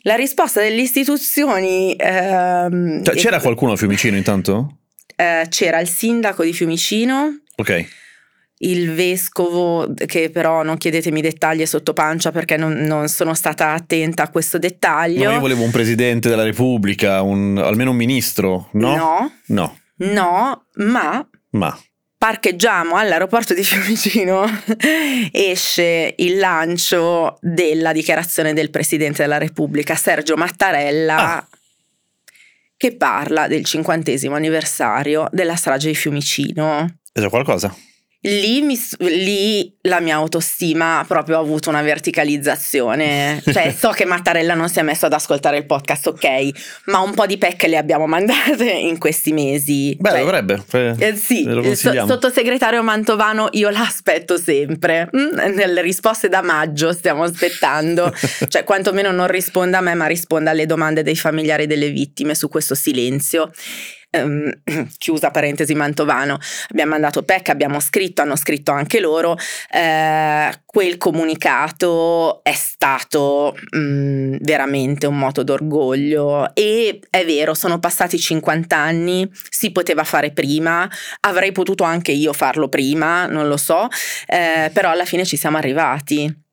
La 0.07 0.15
risposta 0.15 0.61
delle 0.61 0.81
istituzioni... 0.81 1.95
ehm, 1.97 3.03
Cioè, 3.03 3.15
c'era 3.15 3.39
qualcuno 3.39 3.71
a 3.71 3.75
Fiumicino 3.75 4.15
intanto? 4.15 4.77
eh, 5.15 5.45
c'era 5.49 5.79
il 5.79 5.87
sindaco 5.87 6.43
di 6.43 6.53
Fiumicino, 6.53 7.39
Ok. 7.57 7.85
il 8.59 8.91
vescovo, 8.93 9.91
che 10.05 10.29
però 10.29 10.61
non 10.61 10.77
chiedetemi 10.77 11.21
dettagli 11.21 11.65
sotto 11.65 11.93
pancia 11.93 12.31
perché 12.31 12.55
non, 12.57 12.73
non 12.73 13.07
sono 13.07 13.33
stata 13.33 13.71
attenta 13.71 14.23
a 14.23 14.29
questo 14.29 14.57
dettaglio. 14.59 15.23
No, 15.23 15.31
io 15.31 15.39
volevo 15.39 15.63
un 15.63 15.71
presidente 15.71 16.29
della 16.29 16.43
Repubblica, 16.43 17.21
un- 17.21 17.57
almeno 17.57 17.91
un 17.91 17.97
ministro, 17.97 18.69
no? 18.73 18.95
No, 18.95 19.31
No, 19.47 19.77
no, 19.97 20.65
ma 20.75 21.29
ma 21.51 21.79
parcheggiamo 22.17 22.95
all'aeroporto 22.95 23.53
di 23.53 23.63
Fiumicino, 23.63 24.45
esce 25.31 26.13
il 26.17 26.37
lancio 26.37 27.37
della 27.41 27.91
dichiarazione 27.93 28.53
del 28.53 28.69
Presidente 28.69 29.21
della 29.21 29.37
Repubblica, 29.37 29.95
Sergio 29.95 30.35
Mattarella, 30.35 31.15
Ah. 31.37 31.47
che 32.77 32.95
parla 32.95 33.47
del 33.47 33.63
cinquantesimo 33.65 34.35
anniversario 34.35 35.27
della 35.31 35.55
strage 35.55 35.87
di 35.89 35.95
Fiumicino. 35.95 36.97
è 37.11 37.19
già 37.19 37.29
qualcosa. 37.29 37.73
Lì, 38.25 38.61
mi 38.61 38.79
lì 38.99 39.71
la 39.81 39.99
mia 39.99 40.15
autostima 40.15 41.03
proprio 41.07 41.37
ha 41.37 41.41
avuto 41.41 41.69
una 41.69 41.81
verticalizzazione. 41.81 43.41
Cioè, 43.55 43.73
so 43.77 43.91
che 43.91 44.05
Mattarella 44.05 44.53
non 44.55 44.67
si 44.67 44.79
è 44.79 44.81
messo 44.81 45.05
ad 45.05 45.13
ascoltare 45.13 45.57
il 45.57 45.65
podcast, 45.65 46.07
ok, 46.07 46.25
ma 46.85 46.99
un 46.99 47.13
po' 47.13 47.25
di 47.25 47.37
pecche 47.37 47.67
le 47.67 47.77
abbiamo 47.77 48.05
mandate 48.07 48.69
in 48.71 48.97
questi 48.97 49.31
mesi. 49.31 49.95
Beh, 49.99 50.09
Cioè, 50.09 50.19
dovrebbe. 50.19 50.63
eh, 50.71 50.95
eh, 50.97 51.15
sì, 51.15 51.43
il 51.43 51.77
so- 51.77 51.91
sottosegretario 52.05 52.81
Mantovano 52.81 53.49
io 53.51 53.69
l'aspetto 53.69 54.37
sempre. 54.37 55.09
Mm, 55.15 55.53
nelle 55.55 55.81
risposte 55.81 56.27
da 56.27 56.41
maggio 56.41 56.91
stiamo 56.91 57.23
aspettando. 57.23 58.11
cioè, 58.49 58.63
quantomeno 58.63 59.11
non 59.11 59.27
risponda 59.27 59.77
a 59.77 59.81
me, 59.81 59.93
ma 59.93 60.07
risponda 60.07 60.49
alle 60.51 60.65
domande 60.65 61.03
dei 61.03 61.15
familiari 61.15 61.67
delle 61.67 61.89
vittime 61.89 62.33
su 62.33 62.49
questo 62.49 62.73
silenzio. 62.75 63.51
Ehm, 64.15 64.51
chiusa 64.97 65.31
parentesi 65.31 65.73
Mantovano, 65.75 66.37
abbiamo 66.69 66.91
mandato 66.91 67.23
PEC, 67.23 67.49
abbiamo 67.49 67.79
scritto, 67.79 68.21
hanno 68.21 68.35
scritto 68.35 68.71
anche 68.71 68.99
loro. 68.99 69.37
Eh, 69.71 70.61
quel 70.65 70.97
comunicato 70.97 72.43
è 72.43 72.53
stato 72.53 73.55
mm, 73.75 74.37
veramente 74.41 75.05
un 75.07 75.17
moto 75.17 75.43
d'orgoglio 75.43 76.53
e 76.53 76.99
è 77.09 77.25
vero, 77.25 77.53
sono 77.53 77.79
passati 77.79 78.19
50 78.19 78.75
anni, 78.75 79.29
si 79.49 79.71
poteva 79.71 80.03
fare 80.03 80.31
prima, 80.31 80.89
avrei 81.21 81.51
potuto 81.51 81.83
anche 81.83 82.11
io 82.11 82.33
farlo 82.33 82.67
prima, 82.69 83.25
non 83.25 83.47
lo 83.47 83.57
so, 83.57 83.87
eh, 84.27 84.69
però 84.73 84.89
alla 84.89 85.05
fine 85.05 85.25
ci 85.25 85.37
siamo 85.37 85.57
arrivati 85.57 86.43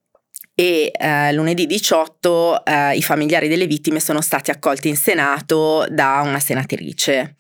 e 0.54 0.92
eh, 0.92 1.32
lunedì 1.32 1.66
18 1.66 2.64
eh, 2.64 2.96
i 2.96 3.02
familiari 3.02 3.48
delle 3.48 3.66
vittime 3.66 4.00
sono 4.00 4.20
stati 4.20 4.50
accolti 4.50 4.88
in 4.88 4.96
Senato 4.96 5.86
da 5.88 6.20
una 6.24 6.40
senatrice 6.40 7.36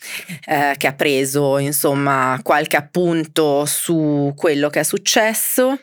eh, 0.46 0.74
che 0.78 0.86
ha 0.86 0.94
preso 0.94 1.58
insomma 1.58 2.40
qualche 2.42 2.76
appunto 2.76 3.66
su 3.66 4.32
quello 4.34 4.70
che 4.70 4.80
è 4.80 4.84
successo. 4.84 5.78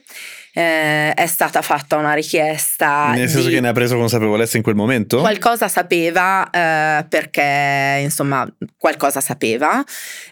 Eh, 0.60 1.14
è 1.14 1.26
stata 1.26 1.62
fatta 1.62 1.96
una 1.96 2.12
richiesta 2.12 3.14
Nel 3.14 3.30
senso 3.30 3.48
che 3.48 3.62
ne 3.62 3.70
ha 3.70 3.72
preso 3.72 3.96
consapevolezza 3.96 4.58
in 4.58 4.64
quel 4.64 4.76
momento? 4.76 5.20
Qualcosa 5.20 5.70
sapeva 5.70 6.50
eh, 6.50 7.06
perché 7.08 8.00
insomma 8.02 8.46
qualcosa 8.78 9.22
sapeva, 9.22 9.82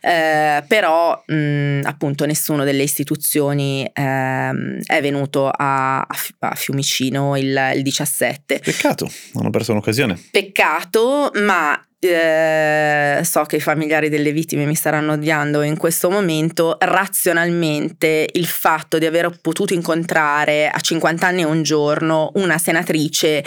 eh, 0.01 0.65
però 0.67 1.23
mh, 1.25 1.79
appunto 1.83 2.25
nessuno 2.25 2.65
delle 2.65 2.83
istituzioni 2.83 3.89
ehm, 3.93 4.81
è 4.85 4.99
venuto 4.99 5.49
a, 5.49 5.99
a 5.99 6.55
Fiumicino 6.55 7.37
il, 7.37 7.71
il 7.75 7.81
17. 7.81 8.59
Peccato, 8.59 9.09
hanno 9.35 9.49
perso 9.49 9.71
un'occasione. 9.71 10.21
Peccato, 10.29 11.31
ma 11.35 11.81
eh, 11.99 13.21
so 13.23 13.43
che 13.43 13.55
i 13.55 13.61
familiari 13.61 14.09
delle 14.09 14.31
vittime 14.31 14.65
mi 14.65 14.75
staranno 14.75 15.13
odiando 15.13 15.61
in 15.61 15.77
questo 15.77 16.09
momento. 16.09 16.77
Razionalmente, 16.79 18.27
il 18.33 18.45
fatto 18.45 18.97
di 18.97 19.05
aver 19.05 19.39
potuto 19.41 19.73
incontrare 19.73 20.69
a 20.69 20.79
50 20.79 21.25
anni 21.25 21.41
e 21.41 21.45
un 21.45 21.63
giorno 21.63 22.31
una 22.35 22.57
senatrice 22.57 23.43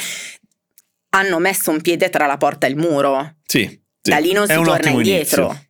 hanno 1.10 1.38
messo 1.38 1.70
un 1.70 1.80
piede 1.80 2.08
tra 2.10 2.26
la 2.26 2.36
porta 2.36 2.66
e 2.66 2.70
il 2.70 2.76
muro. 2.76 3.36
Sì. 3.44 3.66
sì. 4.00 4.10
Da 4.10 4.18
lì 4.18 4.32
non 4.32 4.44
È 4.50 4.56
si 4.56 4.62
torna 4.62 4.90
indietro. 4.90 5.44
inizio. 5.44 5.64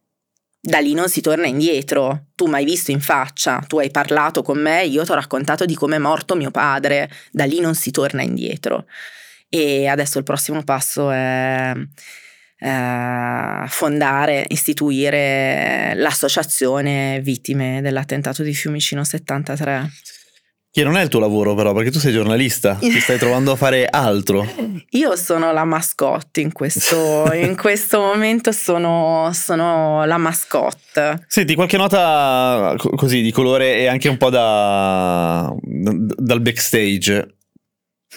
Da 0.62 0.78
lì 0.78 0.92
non 0.92 1.08
si 1.08 1.20
torna 1.22 1.46
indietro. 1.46 2.26
Tu 2.34 2.46
mi 2.46 2.56
hai 2.56 2.64
visto 2.64 2.90
in 2.90 3.00
faccia, 3.00 3.64
tu 3.66 3.78
hai 3.78 3.90
parlato 3.90 4.42
con 4.42 4.58
me, 4.58 4.84
io 4.84 5.04
ti 5.04 5.10
ho 5.10 5.14
raccontato 5.14 5.64
di 5.64 5.74
come 5.74 5.96
è 5.96 5.98
morto 5.98 6.34
mio 6.34 6.50
padre. 6.50 7.10
Da 7.30 7.44
lì 7.44 7.60
non 7.60 7.74
si 7.74 7.90
torna 7.90 8.22
indietro. 8.22 8.84
E 9.48 9.86
adesso 9.86 10.18
il 10.18 10.24
prossimo 10.24 10.62
passo 10.62 11.10
è 11.10 11.72
eh, 12.60 13.64
fondare, 13.66 14.44
istituire 14.48 15.92
l'associazione 15.96 17.20
vittime 17.22 17.80
dell'attentato 17.80 18.42
di 18.42 18.52
Fiumicino 18.52 19.02
73. 19.02 19.90
Che 20.72 20.84
non 20.84 20.96
è 20.96 21.02
il 21.02 21.08
tuo 21.08 21.18
lavoro 21.18 21.54
però, 21.54 21.72
perché 21.72 21.90
tu 21.90 21.98
sei 21.98 22.12
giornalista, 22.12 22.76
ti 22.76 23.00
stai 23.00 23.18
trovando 23.18 23.50
a 23.50 23.56
fare 23.56 23.86
altro. 23.86 24.46
Io 24.90 25.16
sono 25.16 25.52
la 25.52 25.64
mascotte 25.64 26.40
in 26.40 26.52
questo, 26.52 27.32
in 27.32 27.56
questo 27.56 27.98
momento, 27.98 28.52
sono, 28.52 29.30
sono 29.32 30.04
la 30.04 30.16
mascotte. 30.16 31.24
Senti, 31.26 31.56
qualche 31.56 31.76
nota 31.76 32.74
co- 32.76 32.90
così 32.90 33.20
di 33.20 33.32
colore 33.32 33.78
e 33.78 33.86
anche 33.86 34.08
un 34.08 34.16
po' 34.16 34.30
da, 34.30 35.52
dal 35.60 36.40
backstage. 36.40 37.34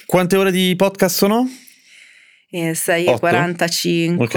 Quante 0.06 0.38
ore 0.38 0.52
di 0.52 0.76
podcast 0.76 1.16
sono? 1.16 1.50
E 2.56 2.76
6 2.76 3.08
Otto? 3.08 3.18
45. 3.20 4.24
Ok. 4.26 4.36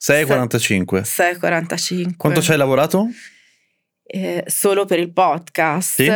6.45. 0.00 1.02
6 1.02 1.36
45. 1.36 2.14
Quanto 2.16 2.40
ci 2.40 2.52
hai 2.52 2.56
lavorato? 2.56 3.08
Eh, 4.04 4.44
solo 4.46 4.84
per 4.84 5.00
il 5.00 5.12
podcast 5.12 5.94
Sì. 6.02 6.10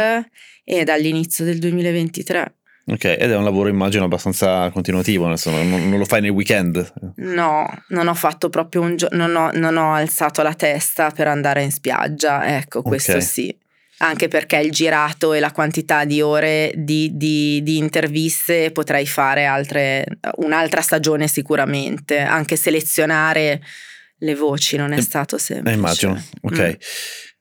e 0.65 0.85
dall'inizio 0.85 1.45
del 1.45 1.59
2023. 1.59 2.55
Ok, 2.87 3.05
ed 3.05 3.31
è 3.31 3.37
un 3.37 3.43
lavoro 3.45 3.69
immagino 3.69 4.05
abbastanza 4.05 4.71
continuativo, 4.71 5.27
senso, 5.35 5.51
non, 5.51 5.89
non 5.89 5.99
lo 5.99 6.05
fai 6.05 6.21
nei 6.21 6.31
weekend. 6.31 6.93
No, 7.17 7.67
non 7.89 8.07
ho 8.09 8.15
fatto 8.15 8.49
proprio 8.49 8.83
un 8.83 8.95
giorno, 8.97 9.27
non 9.27 9.35
ho, 9.37 9.51
non 9.55 9.77
ho 9.77 9.95
alzato 9.95 10.43
la 10.43 10.55
testa 10.55 11.11
per 11.11 11.27
andare 11.27 11.63
in 11.63 11.73
spiaggia, 11.73 12.57
ecco, 12.59 12.83
questo 12.83 13.13
Ok. 13.17 13.23
sì. 13.23 13.59
Anche 13.99 14.29
perché 14.29 14.57
il 14.59 14.71
girato 14.73 15.33
e 15.33 15.41
la 15.41 15.53
quantità 15.53 16.05
di 16.05 16.21
ore 16.21 16.73
di, 16.77 17.11
di- 17.15 17.61
di 17.63 17.77
interviste 17.79 18.71
potrei 18.73 19.07
fare 19.07 19.45
altre, 19.45 20.05
un'altra 20.39 20.81
stagione 20.81 21.29
sicuramente. 21.29 22.19
Anche 22.19 22.57
selezionare 22.57 23.63
le 24.19 24.35
voci 24.35 24.77
non 24.77 24.93
è 24.93 24.99
Eh, 24.99 25.03
stato 25.03 25.39
semplice. 25.39 25.73
Eh, 25.75 25.79
immagino, 25.79 26.23
ok. 26.43 26.59
Mm. 26.61 26.71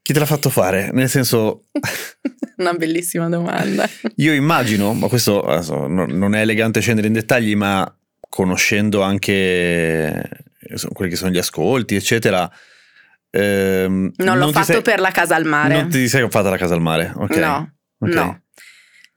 Chi 0.01 0.11
te 0.13 0.19
l'ha 0.19 0.25
fatto 0.25 0.49
fare? 0.49 0.89
Nel 0.91 1.09
senso, 1.09 1.65
Una 2.57 2.73
bellissima 2.73 3.29
domanda. 3.29 3.89
io 4.17 4.33
immagino, 4.33 4.93
ma 4.93 5.07
questo 5.07 5.41
adesso, 5.41 5.87
no- 5.87 6.05
non 6.05 6.35
è 6.35 6.41
elegante 6.41 6.81
scendere 6.81 7.07
in 7.07 7.13
dettagli, 7.13 7.55
ma 7.55 7.89
conoscendo 8.29 9.01
anche 9.01 9.31
eh, 9.33 10.77
quelli 10.93 11.09
che 11.11 11.17
sono 11.17 11.31
gli 11.31 11.37
ascolti, 11.37 11.95
eccetera. 11.95 12.49
Ehm, 13.35 14.11
Non 14.17 14.37
l'ho 14.37 14.47
ti 14.47 14.53
fatto 14.53 14.65
sei- 14.73 14.81
per 14.81 14.99
la 14.99 15.11
casa 15.11 15.35
al 15.35 15.45
mare. 15.45 15.73
Non 15.73 15.89
ti 15.89 16.07
sei 16.07 16.27
fatta 16.29 16.49
la 16.49 16.57
casa 16.57 16.75
al 16.75 16.81
mare, 16.81 17.11
ok? 17.15 17.35
No, 17.37 17.73
Ok. 17.99 18.13
no. 18.13 18.37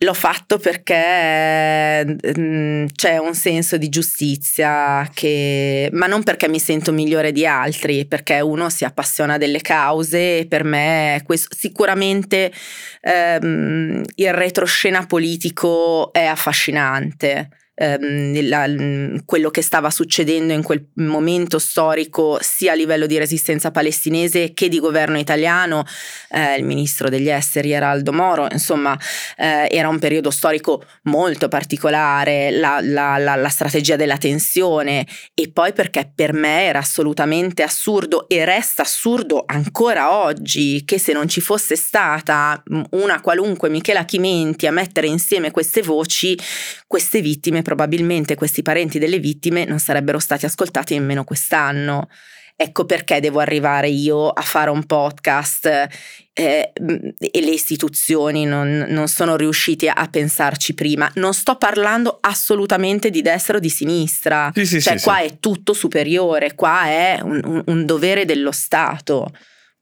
L'ho 0.01 0.13
fatto 0.13 0.59
perché 0.59 2.05
mm, 2.39 2.85
c'è 2.95 3.17
un 3.17 3.35
senso 3.35 3.79
di 3.79 3.89
giustizia 3.89 5.09
che, 5.15 5.89
ma 5.93 6.07
non 6.07 6.23
perché 6.23 6.49
mi 6.51 6.59
sento 6.59 6.93
migliore 6.93 7.33
di 7.33 7.47
altri, 7.47 8.05
perché 8.07 8.41
uno 8.41 8.69
si 8.69 8.85
appassiona 8.85 9.39
delle 9.39 9.63
cause 9.63 10.41
e 10.41 10.47
per 10.47 10.65
me 10.65 11.23
questo, 11.25 11.55
sicuramente 11.59 12.53
ehm, 13.01 14.03
il 14.17 14.33
retroscena 14.35 15.07
politico 15.07 16.13
è 16.13 16.25
affascinante. 16.27 17.49
Ehm, 17.79 18.49
la- 18.49 18.67
mm, 18.67 19.19
quello 19.27 19.51
che 19.51 19.61
stava 19.61 19.91
succedendo 19.91 20.55
in 20.55 20.63
quel 20.63 20.89
momento 20.95 21.59
storico 21.59 22.39
sia 22.41 22.73
a 22.73 22.75
livello 22.75 23.05
di 23.07 23.19
resistenza 23.19 23.71
palestinese 23.71 24.55
che 24.55 24.69
di 24.69 24.79
governo 24.81 25.19
italiano. 25.19 25.85
Eh, 26.31 26.57
il 26.57 26.65
ministro 26.65 27.09
degli 27.11 27.29
esteri 27.29 27.73
era 27.73 27.91
Aldo 27.91 28.13
Moro, 28.13 28.47
insomma 28.51 28.99
eh, 29.37 29.69
era 29.71 29.89
un 29.89 29.99
periodo 29.99 30.31
storico 30.31 30.85
molto 31.03 31.49
particolare, 31.49 32.51
la, 32.51 32.79
la- 32.83 33.19
la- 33.19 33.37
la 33.37 33.49
strategia 33.49 33.97
della 33.97 34.17
tensione. 34.17 35.07
E 35.35 35.51
poi 35.53 35.73
perché 35.75 36.11
per 36.15 36.33
me 36.33 36.65
era 36.65 36.79
assolutamente 36.79 37.63
assurdo 37.63 38.27
e 38.29 38.45
resta 38.47 38.83
assurdo 38.83 39.43
ancora 39.47 40.13
oggi 40.25 40.83
che 40.87 40.99
se 40.99 41.13
non 41.13 41.29
ci 41.29 41.41
fosse 41.43 41.77
stata 41.77 42.63
mm, 42.73 42.83
una 42.93 43.21
qualunque 43.21 43.69
Michela 43.69 44.05
Chimenti 44.07 44.67
a 44.67 44.71
mettere 44.73 45.07
insieme 45.09 45.51
queste 45.51 45.83
voci, 45.83 46.39
queste 46.87 47.21
vittime, 47.21 47.63
probabilmente 47.67 48.37
questi 48.37 48.63
parenti 48.63 49.01
delle 49.01 49.19
vittime 49.19 49.65
non 49.65 49.81
sarebbero 49.81 50.21
stati 50.21 50.47
ascoltati 50.47 50.95
nemmeno 50.95 51.25
quest'anno. 51.25 52.09
Ecco 52.55 52.85
perché 52.87 53.19
devo 53.19 53.41
arrivare 53.41 53.89
io 53.89 54.29
a 54.29 54.41
fare 54.41 54.71
un 54.71 54.87
podcast 54.87 55.67
eh, 55.67 55.89
e 56.33 57.41
le 57.41 57.51
istituzioni 57.51 58.45
non, 58.45 58.87
non 58.89 59.09
sono 59.09 59.35
riuscite 59.35 59.89
a 59.89 60.07
pensarci 60.09 60.75
prima. 60.75 61.11
Non 61.15 61.35
sto 61.35 61.57
parlando 61.57 62.19
assolutamente 62.21 63.11
di 63.11 63.21
destra 63.21 63.57
o 63.57 63.61
di 63.61 63.69
sinistra, 63.69 64.53
Sì, 64.55 64.65
sì, 64.65 64.81
cioè 64.81 64.97
sì, 64.97 65.03
qua 65.03 65.19
è 65.23 65.41
tutto 65.41 65.73
superiore, 65.73 66.55
qua 66.55 66.85
è 66.85 67.19
un, 67.21 67.41
un- 67.45 67.63
un 67.67 67.85
dovere 67.85 68.25
dello 68.25 68.53
Stato, 68.53 69.33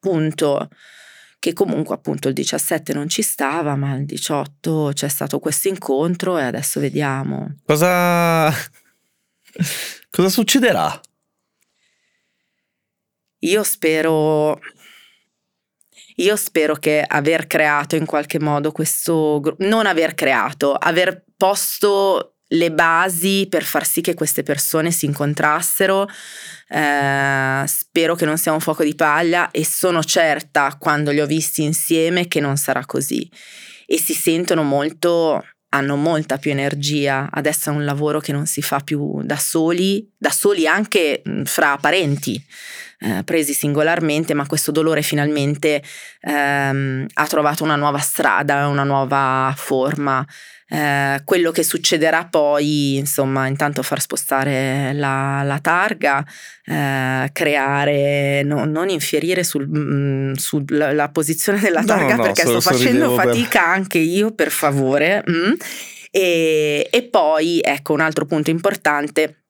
punto. 0.01 0.71
Che 1.45 1.53
comunque 1.53 1.95
appunto 1.95 2.29
il 2.29 2.33
17 2.33 2.95
non 2.95 3.07
ci 3.11 3.21
stava, 3.21 3.77
ma 3.77 3.97
il 3.97 4.07
18 4.07 4.93
c'è 4.95 5.09
stato 5.09 5.39
questo 5.41 5.69
incontro 5.69 6.39
e 6.39 6.43
adesso 6.43 6.81
vediamo. 6.81 7.57
Cosa, 7.67 8.49
cosa 10.11 10.29
succederà? 10.31 10.99
Io 13.41 13.63
spero, 13.63 14.59
io 16.17 16.37
spero 16.37 16.77
che 16.77 17.05
aver 17.07 17.47
creato 17.47 17.95
in 17.95 18.07
qualche 18.07 18.41
modo 18.41 18.73
questo 18.73 19.39
gruppo, 19.41 19.67
non 19.67 19.85
aver 19.85 20.15
creato, 20.15 20.73
aver 20.73 21.27
posto 21.37 22.37
le 22.55 22.73
basi 22.73 23.49
per 23.51 23.65
far 23.65 23.85
sì 23.85 24.01
che 24.01 24.15
queste 24.15 24.43
persone 24.43 24.91
si 24.91 25.05
incontrassero. 25.05 26.09
Eh, 26.75 27.65
spero 27.69 28.17
che 28.17 28.25
non 28.25 28.37
sia 28.37 28.51
un 28.51 28.59
fuoco 28.59 28.83
di 28.83 28.97
paglia 28.97 29.53
e 29.53 29.65
sono 29.65 30.03
certa 30.03 30.75
quando 30.77 31.13
li 31.13 31.21
ho 31.21 31.27
visti 31.27 31.63
insieme 31.63 32.27
che 32.27 32.41
non 32.41 32.57
sarà 32.57 32.85
così. 32.85 33.31
E 33.87 33.97
si 33.97 34.13
sentono 34.13 34.65
molto, 34.65 35.45
hanno 35.69 35.95
molta 35.95 36.37
più 36.37 36.51
energia. 36.51 37.29
Adesso 37.31 37.71
è 37.71 37.73
un 37.73 37.85
lavoro 37.85 38.19
che 38.19 38.33
non 38.33 38.47
si 38.47 38.61
fa 38.61 38.81
più 38.81 39.23
da 39.23 39.37
soli, 39.37 40.11
da 40.19 40.31
soli 40.31 40.67
anche 40.67 41.23
fra 41.45 41.77
parenti. 41.77 42.45
Eh, 42.99 43.23
presi 43.23 43.53
singolarmente, 43.53 44.35
ma 44.35 44.47
questo 44.47 44.73
dolore 44.73 45.03
finalmente 45.03 45.81
ehm, 46.23 47.07
ha 47.13 47.27
trovato 47.27 47.63
una 47.63 47.77
nuova 47.77 47.99
strada, 47.99 48.67
una 48.67 48.85
nuova 48.85 49.53
forma. 49.57 50.27
Eh, 50.75 51.23
quello 51.25 51.53
che 51.53 51.63
succederà 51.63 52.27
poi, 52.27 52.97
insomma, 52.97 53.47
intanto 53.47 53.83
far 53.83 54.01
spostare 54.01 54.93
la, 54.93 55.43
la 55.45 55.61
targa, 55.61 56.25
eh, 56.65 57.31
creare, 57.33 58.43
no, 58.43 58.65
non 58.65 58.89
infierire 58.89 59.45
sulla 59.45 59.67
mm, 59.67 60.33
sul, 60.33 61.11
posizione 61.13 61.61
della 61.61 61.85
targa 61.85 62.17
no, 62.17 62.23
perché 62.25 62.43
sto 62.43 62.61
facendo 62.61 63.15
fatica 63.15 63.61
per... 63.61 63.69
anche 63.69 63.99
io, 63.99 64.33
per 64.33 64.51
favore. 64.51 65.23
Mm. 65.31 65.53
E, 66.11 66.89
e 66.91 67.03
poi, 67.05 67.61
ecco, 67.63 67.93
un 67.93 68.01
altro 68.01 68.25
punto 68.25 68.51
importante 68.51 69.44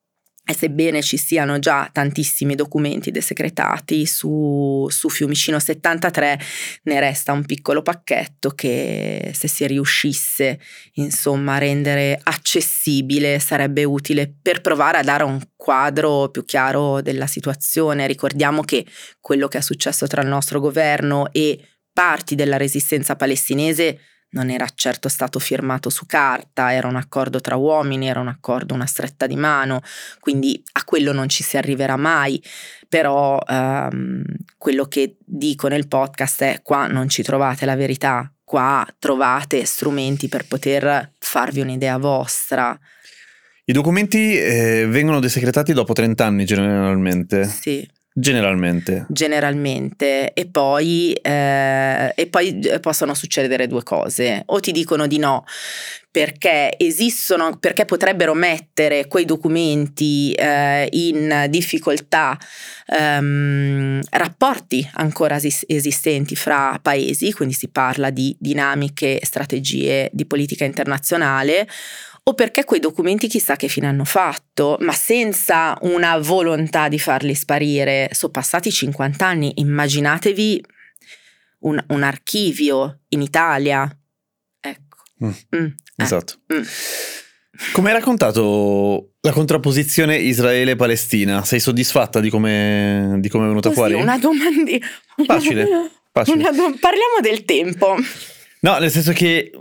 e 0.47 0.53
sebbene 0.53 1.01
ci 1.01 1.17
siano 1.17 1.57
già 1.57 1.89
tantissimi 1.91 2.53
documenti 2.53 3.09
desecretati 3.09 4.05
su, 4.05 4.85
su, 4.89 5.09
Fiumicino 5.09 5.59
73, 5.59 6.39
ne 6.83 6.99
resta 6.99 7.31
un 7.31 7.43
piccolo 7.45 7.81
pacchetto 7.81 8.51
che 8.51 9.31
se 9.33 9.47
si 9.47 9.65
riuscisse 9.65 10.59
insomma 10.93 11.55
a 11.55 11.57
rendere 11.57 12.19
accessibile 12.21 13.39
sarebbe 13.39 13.83
utile 13.85 14.31
per 14.39 14.61
provare 14.61 14.99
a 14.99 15.03
dare 15.03 15.23
un 15.23 15.41
quadro 15.55 16.29
più 16.29 16.45
chiaro 16.45 17.01
della 17.01 17.27
situazione. 17.27 18.05
Ricordiamo 18.05 18.61
che 18.61 18.85
quello 19.19 19.47
che 19.47 19.57
è 19.57 19.61
successo 19.61 20.05
tra 20.05 20.21
il 20.21 20.27
nostro 20.27 20.59
governo 20.59 21.31
e 21.31 21.59
parti 21.91 22.35
della 22.35 22.57
resistenza 22.57 23.15
palestinese 23.15 23.99
non 24.35 24.49
era 24.49 24.67
certo 24.73 25.09
stato 25.09 25.39
firmato 25.39 25.89
su 25.89 26.05
carta, 26.05 26.73
era 26.73 26.87
un 26.87 26.97
accordo 26.97 27.41
tra 27.41 27.55
uomini, 27.55 28.07
era 28.07 28.19
un 28.19 28.27
accordo, 28.27 28.73
una 28.73 28.85
stretta 28.85 29.27
di 29.27 29.35
mano, 29.35 29.81
quindi 30.19 30.61
a 30.73 30.83
quello 30.83 31.11
non 31.11 31.27
ci 31.29 31.41
si 31.41 31.57
arriverà 31.57 31.95
mai, 31.95 32.41
però 32.87 33.39
ehm, 33.47 34.23
quello 34.57 34.85
che 34.85 35.17
dico 35.25 35.67
nel 35.67 35.87
podcast 35.87 36.43
è 36.43 36.59
qua 36.61 36.87
non 36.87 37.09
ci 37.09 37.23
trovate 37.23 37.65
la 37.65 37.75
verità, 37.75 38.31
qua 38.43 38.85
trovate 38.99 39.65
strumenti 39.65 40.27
per 40.27 40.45
poter 40.47 41.11
farvi 41.17 41.61
un'idea 41.61 41.97
vostra. 41.97 42.77
I 43.67 43.73
documenti 43.73 44.37
eh, 44.37 44.85
vengono 44.87 45.19
desecretati 45.19 45.73
dopo 45.73 45.93
30 45.93 46.25
anni 46.25 46.45
generalmente. 46.45 47.45
Sì. 47.45 47.87
Generalmente. 48.17 49.05
Generalmente. 49.09 50.31
E 50.31 50.45
poi, 50.45 51.11
eh, 51.21 52.13
e 52.15 52.27
poi 52.27 52.59
eh, 52.61 52.79
possono 52.79 53.13
succedere 53.13 53.67
due 53.67 53.83
cose. 53.83 54.43
O 54.45 54.61
ti 54.61 54.71
dicono 54.71 55.05
di 55.05 55.17
no 55.17 55.43
perché 56.09 56.77
esistono, 56.77 57.57
perché 57.59 57.83
potrebbero 57.83 58.33
mettere 58.33 59.07
quei 59.07 59.25
documenti 59.25 60.31
eh, 60.31 60.87
in 60.91 61.47
difficoltà 61.49 62.37
ehm, 62.87 63.99
rapporti 64.11 64.89
ancora 64.93 65.37
esistenti 65.67 66.37
fra 66.37 66.79
paesi, 66.81 67.33
quindi 67.33 67.53
si 67.53 67.67
parla 67.67 68.11
di 68.11 68.33
dinamiche, 68.39 69.19
strategie 69.23 70.09
di 70.13 70.25
politica 70.25 70.63
internazionale 70.63 71.67
o 72.27 72.33
perché 72.33 72.63
quei 72.63 72.79
documenti 72.79 73.27
chissà 73.27 73.55
che 73.55 73.67
fine 73.67 73.85
hanno 73.85 74.03
fatto, 74.03 74.77
ma 74.79 74.93
senza 74.93 75.77
una 75.81 76.17
volontà 76.17 76.87
di 76.87 76.97
farli 76.97 77.35
sparire. 77.35 78.09
Sono 78.13 78.31
passati 78.31 78.71
50 78.71 79.25
anni, 79.25 79.53
immaginatevi 79.57 80.63
un, 81.59 81.83
un 81.87 82.03
archivio 82.03 83.01
in 83.09 83.21
Italia. 83.21 83.87
Ecco. 84.59 84.97
Mm, 85.23 85.29
mm, 85.55 85.65
eh, 85.65 86.03
esatto. 86.03 86.39
Mm. 86.51 86.63
Come 87.73 87.89
hai 87.89 87.95
raccontato 87.95 89.11
la 89.21 89.31
contrapposizione 89.31 90.17
Israele-Palestina? 90.17 91.45
Sei 91.45 91.59
soddisfatta 91.59 92.19
di 92.19 92.31
come, 92.31 93.17
di 93.19 93.29
come 93.29 93.45
è 93.45 93.47
venuta 93.47 93.69
Così, 93.69 93.79
fuori? 93.81 93.93
Una 93.93 94.17
domanda. 94.17 94.71
Facile. 95.25 95.91
facile. 96.11 96.37
Una 96.37 96.51
do- 96.51 96.75
parliamo 96.79 97.19
del 97.21 97.45
tempo. 97.45 97.95
No, 98.61 98.77
nel 98.79 98.89
senso 98.89 99.13
che 99.13 99.51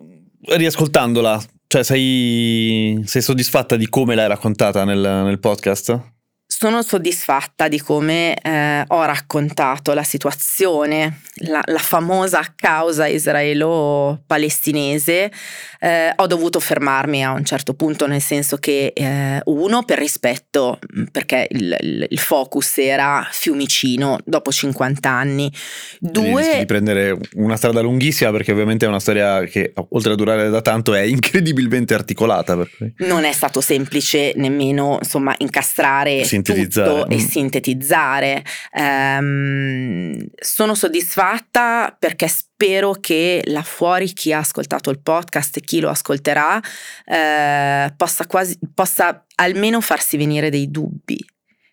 riascoltandola 0.40 1.42
cioè, 1.66 1.82
sei, 1.82 3.02
sei 3.04 3.22
soddisfatta 3.22 3.76
di 3.76 3.88
come 3.88 4.14
l'hai 4.14 4.28
raccontata 4.28 4.84
nel, 4.84 5.00
nel 5.00 5.38
podcast? 5.38 6.13
Sono 6.46 6.82
soddisfatta 6.82 7.68
di 7.68 7.80
come 7.80 8.36
eh, 8.36 8.84
ho 8.86 9.02
raccontato 9.04 9.94
la 9.94 10.02
situazione, 10.02 11.20
la, 11.36 11.62
la 11.64 11.78
famosa 11.78 12.52
causa 12.54 13.06
israelo-palestinese. 13.06 15.32
Eh, 15.80 16.12
ho 16.14 16.26
dovuto 16.26 16.60
fermarmi 16.60 17.24
a 17.24 17.32
un 17.32 17.46
certo 17.46 17.72
punto, 17.72 18.06
nel 18.06 18.20
senso 18.20 18.58
che, 18.58 18.92
eh, 18.94 19.40
uno, 19.44 19.84
per 19.84 19.98
rispetto, 19.98 20.78
perché 21.10 21.48
il, 21.50 21.74
il, 21.80 22.06
il, 22.10 22.18
focus 22.18 22.76
era 22.76 23.26
Fiumicino 23.30 24.18
dopo 24.24 24.52
50 24.52 25.08
anni. 25.08 25.50
Due. 25.98 26.42
Rischi 26.42 26.58
di 26.58 26.66
prendere 26.66 27.16
una 27.34 27.56
strada 27.56 27.80
lunghissima, 27.80 28.30
perché 28.30 28.52
ovviamente 28.52 28.84
è 28.84 28.88
una 28.88 29.00
storia 29.00 29.44
che, 29.44 29.72
oltre 29.90 30.12
a 30.12 30.14
durare 30.14 30.50
da 30.50 30.60
tanto, 30.60 30.92
è 30.94 31.00
incredibilmente 31.08 31.94
articolata. 31.94 32.58
Non 32.98 33.24
è 33.24 33.32
stato 33.32 33.62
semplice 33.62 34.34
nemmeno 34.36 34.98
insomma 35.00 35.34
incastrare. 35.38 36.22
Sì 36.24 36.42
sintetizzare. 36.44 37.08
e 37.08 37.14
mm. 37.14 37.18
sintetizzare. 37.18 38.44
Um, 38.72 40.26
sono 40.40 40.74
soddisfatta 40.74 41.96
perché 41.98 42.28
spero 42.28 42.92
che 42.92 43.42
là 43.46 43.62
fuori 43.62 44.12
chi 44.12 44.32
ha 44.32 44.38
ascoltato 44.38 44.90
il 44.90 45.00
podcast 45.00 45.56
e 45.56 45.60
chi 45.60 45.80
lo 45.80 45.88
ascolterà 45.88 46.60
eh, 47.04 47.92
possa, 47.96 48.26
quasi, 48.26 48.58
possa 48.74 49.24
almeno 49.36 49.80
farsi 49.80 50.16
venire 50.16 50.50
dei 50.50 50.70
dubbi 50.70 51.18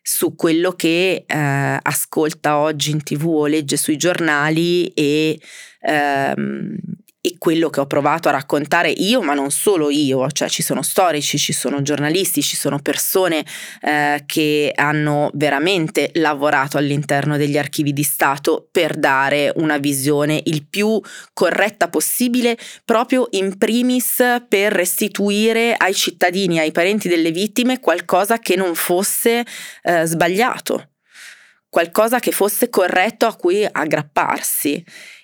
su 0.01 0.35
quello 0.35 0.71
che 0.71 1.23
eh, 1.27 1.79
ascolta 1.81 2.57
oggi 2.57 2.91
in 2.91 3.03
tv 3.03 3.27
o 3.27 3.45
legge 3.45 3.77
sui 3.77 3.97
giornali 3.97 4.87
e 4.87 5.39
ehm, 5.81 6.77
e 7.23 7.35
quello 7.37 7.69
che 7.69 7.79
ho 7.79 7.85
provato 7.85 8.29
a 8.29 8.31
raccontare 8.31 8.89
io, 8.89 9.21
ma 9.21 9.35
non 9.35 9.51
solo 9.51 9.91
io, 9.91 10.27
cioè 10.31 10.49
ci 10.49 10.63
sono 10.63 10.81
storici, 10.81 11.37
ci 11.37 11.53
sono 11.53 11.83
giornalisti, 11.83 12.41
ci 12.41 12.55
sono 12.55 12.79
persone 12.79 13.45
eh, 13.81 14.23
che 14.25 14.71
hanno 14.75 15.29
veramente 15.35 16.09
lavorato 16.15 16.79
all'interno 16.79 17.37
degli 17.37 17.59
archivi 17.59 17.93
di 17.93 18.01
Stato 18.01 18.67
per 18.71 18.97
dare 18.97 19.53
una 19.57 19.77
visione 19.77 20.41
il 20.45 20.65
più 20.67 20.99
corretta 21.33 21.89
possibile, 21.89 22.57
proprio 22.83 23.27
in 23.31 23.55
primis 23.59 24.41
per 24.47 24.73
restituire 24.73 25.75
ai 25.77 25.93
cittadini, 25.93 26.57
ai 26.57 26.71
parenti 26.71 27.07
delle 27.07 27.31
vittime 27.31 27.79
qualcosa 27.79 28.39
che 28.39 28.55
non 28.55 28.73
fosse 28.73 29.45
eh, 29.83 30.05
sbagliato, 30.05 30.89
qualcosa 31.69 32.19
che 32.19 32.31
fosse 32.31 32.69
corretto 32.69 33.27
a 33.27 33.35
cui 33.35 33.63
aggrapparsi. 33.71 34.83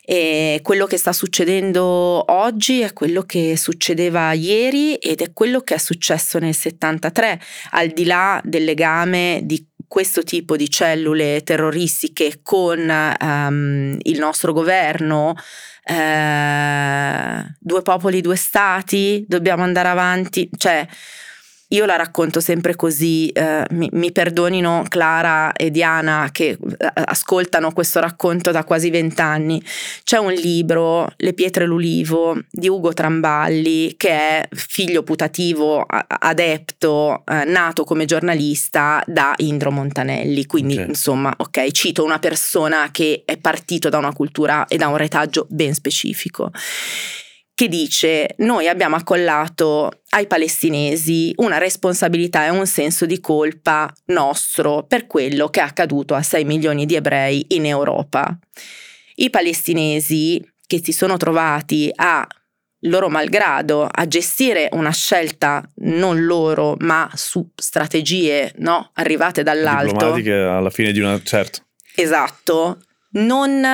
E 0.09 0.61
quello 0.63 0.85
che 0.85 0.95
sta 0.95 1.11
succedendo 1.11 1.83
oggi 2.31 2.79
è 2.79 2.93
quello 2.93 3.23
che 3.23 3.57
succedeva 3.57 4.31
ieri 4.31 4.95
ed 4.95 5.19
è 5.19 5.33
quello 5.33 5.59
che 5.59 5.75
è 5.75 5.77
successo 5.77 6.39
nel 6.39 6.55
73, 6.55 7.37
al 7.71 7.89
di 7.89 8.05
là 8.05 8.39
del 8.41 8.63
legame 8.63 9.41
di 9.43 9.67
questo 9.85 10.23
tipo 10.23 10.55
di 10.55 10.69
cellule 10.69 11.43
terroristiche 11.43 12.39
con 12.41 12.79
um, 13.19 13.97
il 14.01 14.17
nostro 14.17 14.53
governo, 14.53 15.35
eh, 15.83 17.55
due 17.59 17.81
popoli, 17.81 18.21
due 18.21 18.37
stati, 18.37 19.25
dobbiamo 19.27 19.63
andare 19.63 19.89
avanti, 19.89 20.49
cioè 20.57 20.87
io 21.69 21.85
la 21.85 21.97
racconto 21.97 22.39
sempre 22.39 22.75
così, 22.75 23.27
eh, 23.29 23.65
mi, 23.71 23.89
mi, 23.91 24.13
perdonino 24.13 24.85
Clara 24.87 25.51
e 25.51 25.69
Diana 25.69 26.29
che 26.31 26.49
eh, 26.49 26.57
ascoltano 26.93 27.73
questo 27.73 27.99
racconto 27.99 28.51
da 28.51 28.63
quasi 28.63 28.89
vent'anni. 28.89 29.61
C'è 30.03 30.17
un 30.17 30.31
libro, 30.31 31.09
Le 31.17 31.33
pietre 31.33 31.65
e 31.65 31.67
l'ulivo, 31.67 32.39
di 32.49 32.69
Ugo 32.69 32.93
Tramballi, 32.93 33.95
che 33.97 34.09
è 34.09 34.47
figlio 34.51 35.03
putativo, 35.03 35.85
adepto, 35.85 37.23
eh, 37.25 37.43
nato 37.43 37.83
come 37.83 38.05
giornalista 38.05 39.03
da 39.05 39.33
Indro 39.37 39.71
Montanelli. 39.71 40.45
Quindi, 40.45 40.75
okay. 40.75 40.87
insomma, 40.87 41.33
ok, 41.35 41.69
cito 41.71 42.05
una 42.05 42.19
persona 42.19 42.91
che 42.91 43.23
è 43.25 43.37
partito 43.37 43.89
da 43.89 43.97
una 43.97 44.13
cultura 44.13 44.67
e 44.67 44.77
da 44.77 44.87
un 44.87 44.95
retaggio 44.95 45.45
ben 45.49 45.73
specifico 45.73 46.49
che 47.57 47.67
dice 47.67 48.35
noi 48.37 48.67
abbiamo 48.67 48.95
accollato 48.95 50.03
ai 50.09 50.27
palestinesi 50.27 51.33
una 51.37 51.57
responsabilità 51.57 52.45
e 52.45 52.49
un 52.49 52.67
senso 52.67 53.07
di 53.07 53.19
colpa 53.19 53.91
nostro 54.05 54.83
per 54.83 55.07
quello 55.07 55.49
che 55.49 55.61
è 55.61 55.63
accaduto 55.63 56.13
a 56.13 56.21
6 56.21 56.45
milioni 56.45 56.85
di 56.85 56.93
ebrei 56.93 57.43
in 57.55 57.65
Europa. 57.65 58.37
I 59.15 59.31
palestinesi 59.31 60.39
che 60.67 60.81
si 60.83 60.91
sono 60.91 61.17
trovati 61.17 61.91
a 61.95 62.27
loro 62.81 63.09
malgrado 63.09 63.87
a 63.91 64.07
gestire 64.07 64.69
una 64.73 64.91
scelta 64.91 65.67
non 65.77 66.25
loro 66.25 66.75
ma 66.81 67.09
su 67.15 67.49
strategie 67.55 68.53
no, 68.57 68.91
arrivate 68.93 69.41
dall'alto. 69.41 69.93
Diplomatiche 69.93 70.33
alla 70.33 70.69
fine 70.69 70.91
di 70.91 70.99
una... 70.99 71.19
certo. 71.23 71.61
Esatto, 71.95 72.81
non 73.13 73.65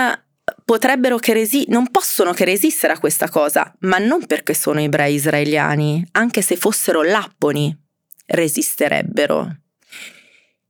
potrebbero 0.66 1.18
che 1.18 1.34
resi- 1.34 1.66
non 1.70 1.89
possono 1.89 2.34
che 2.34 2.46
resistere 2.46 2.94
a 2.94 3.00
questa 3.00 3.30
cosa, 3.30 3.74
ma 3.82 3.98
non 3.98 4.26
perché 4.26 4.54
sono 4.54 4.80
ebrei 4.80 5.16
israeliani, 5.16 6.06
anche 6.12 6.41
se 6.41 6.56
fossero 6.56 7.02
lapponi, 7.02 7.76
resisterebbero. 8.28 9.58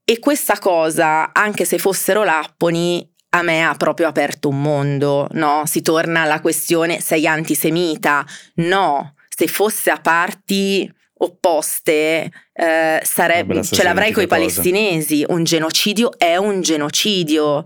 E 0.06 0.20
questa 0.20 0.60
cosa, 0.60 1.32
anche 1.34 1.66
se 1.66 1.78
fossero 1.78 2.24
lapponi, 2.24 3.10
a 3.30 3.42
me 3.42 3.64
ha 3.64 3.74
proprio 3.76 4.08
aperto 4.08 4.50
un 4.50 4.62
mondo, 4.62 5.28
no? 5.32 5.64
Si 5.66 5.82
torna 5.82 6.22
alla 6.22 6.42
questione 6.42 7.00
sei 7.00 7.26
antisemita? 7.26 8.26
No, 8.56 9.16
se 9.28 9.48
fosse 9.48 9.90
a 9.90 10.00
parti 10.00 10.92
opposte 11.18 12.32
eh, 12.52 13.02
sarebbe, 13.02 13.64
ce 13.64 13.84
l'avrei 13.84 14.12
con 14.12 14.24
i 14.24 14.28
palestinesi, 14.28 15.24
un 15.28 15.44
genocidio 15.44 16.18
è 16.18 16.36
un 16.36 16.62
genocidio 16.62 17.64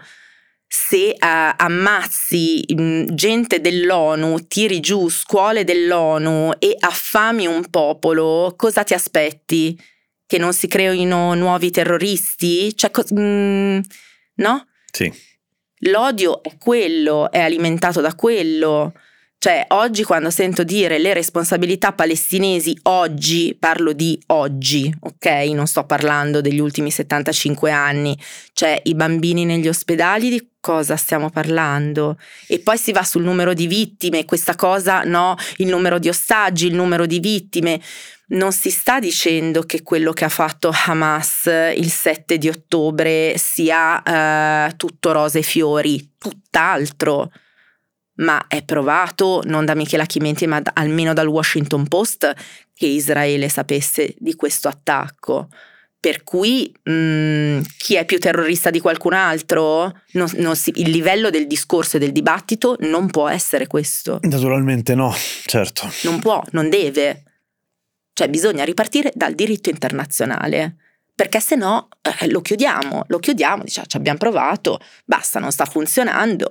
se 0.68 1.16
uh, 1.20 1.54
ammazzi 1.56 2.64
mh, 2.76 3.14
gente 3.14 3.62
dell'ONU, 3.62 4.48
tiri 4.48 4.80
giù 4.80 5.10
scuole 5.10 5.64
dell'ONU 5.64 6.52
e 6.60 6.76
affami 6.78 7.48
un 7.48 7.70
popolo, 7.70 8.54
cosa 8.58 8.84
ti 8.84 8.94
aspetti? 8.94 9.80
Che 10.26 10.38
non 10.38 10.54
si 10.54 10.68
creino 10.68 11.34
nuovi 11.36 11.72
terroristi? 11.72 12.76
Cioè, 12.76 12.92
co- 12.92 13.06
mh, 13.14 13.82
no? 14.36 14.68
Sì. 14.92 15.12
L'odio 15.82 16.44
è 16.44 16.58
quello, 16.58 17.32
è 17.32 17.40
alimentato 17.40 18.02
da 18.02 18.14
quello. 18.14 18.94
Cioè, 19.40 19.66
oggi 19.70 20.04
quando 20.04 20.32
sento 20.32 20.64
dire 20.64 20.98
le 20.98 21.14
responsabilità 21.14 21.94
palestinesi, 21.94 22.78
oggi 22.84 23.56
parlo 23.58 23.94
di 23.94 24.20
oggi, 24.28 24.92
ok? 25.00 25.26
Non 25.54 25.68
sto 25.68 25.86
parlando 25.86 26.42
degli 26.42 26.60
ultimi 26.60 26.90
75 26.90 27.70
anni. 27.70 28.18
Cioè, 28.54 28.82
i 28.86 28.96
bambini 28.96 29.46
negli 29.46 29.68
ospedali 29.68 30.30
di 30.30 30.50
cosa 30.68 30.98
stiamo 30.98 31.30
parlando? 31.30 32.18
E 32.46 32.60
poi 32.60 32.78
si 32.78 32.92
va 32.92 33.02
sul 33.02 33.24
numero 33.24 33.54
di 33.54 33.68
vittime, 33.68 34.26
questa 34.26 34.56
cosa, 34.56 35.04
no? 35.04 35.38
Il 35.58 35.68
numero 35.68 35.98
di 35.98 36.10
ostaggi, 36.10 36.68
il 36.68 36.76
numero 36.76 37.06
di 37.06 37.22
vittime. 37.22 37.80
Non 38.30 38.52
si 38.52 38.70
sta 38.70 39.00
dicendo 39.00 39.62
che 39.62 39.82
quello 39.82 40.12
che 40.12 40.26
ha 40.26 40.30
fatto 40.30 40.70
Hamas 40.88 41.50
il 41.74 41.90
7 41.90 42.38
di 42.38 42.50
ottobre 42.50 43.36
sia 43.38 44.04
uh, 44.68 44.76
tutto 44.76 45.14
rose 45.14 45.40
e 45.40 45.44
fiori, 45.44 46.16
tutt'altro 46.18 47.32
ma 48.20 48.48
è 48.48 48.64
provato 48.64 49.44
non 49.46 49.64
da 49.64 49.76
Michela 49.76 50.06
Chimenti 50.06 50.48
ma 50.48 50.60
da, 50.60 50.72
almeno 50.74 51.14
dal 51.14 51.28
Washington 51.28 51.88
Post 51.88 52.34
che 52.74 52.88
Israele 52.88 53.48
sapesse 53.48 54.16
di 54.18 54.36
questo 54.36 54.68
attacco. 54.68 55.50
Per 56.00 56.24
cui 56.24 56.72
mh, 56.84 56.92
mm, 56.92 57.62
chi 57.78 57.96
è 57.96 58.06
più 58.06 58.20
terrorista 58.20 58.70
di 58.70 58.80
qualcun 58.80 59.14
altro? 59.14 60.02
Non, 60.12 60.30
non 60.36 60.56
si, 60.56 60.72
il 60.76 60.90
livello 60.90 61.30
del 61.30 61.48
discorso 61.48 61.98
e 61.98 62.00
del 62.00 62.12
dibattito 62.12 62.76
non 62.82 63.10
può 63.10 63.28
essere 63.28 63.68
questo. 63.68 64.20
Naturalmente 64.22 64.96
no, 64.96 65.14
certo. 65.46 65.90
Non 66.04 66.20
può, 66.20 66.42
non 66.52 66.70
deve. 66.70 67.24
Cioè 68.14 68.30
bisogna 68.30 68.64
ripartire 68.64 69.12
dal 69.14 69.34
diritto 69.34 69.70
internazionale 69.70 70.78
perché 71.18 71.40
se 71.40 71.56
no 71.56 71.88
eh, 72.04 72.30
lo 72.30 72.42
chiudiamo, 72.42 73.06
lo 73.08 73.18
chiudiamo, 73.18 73.64
diciamo 73.64 73.88
ci 73.88 73.98
abbiamo 73.98 74.20
provato, 74.20 74.80
basta, 75.04 75.40
non 75.40 75.52
sta 75.52 75.66
funzionando, 75.66 76.48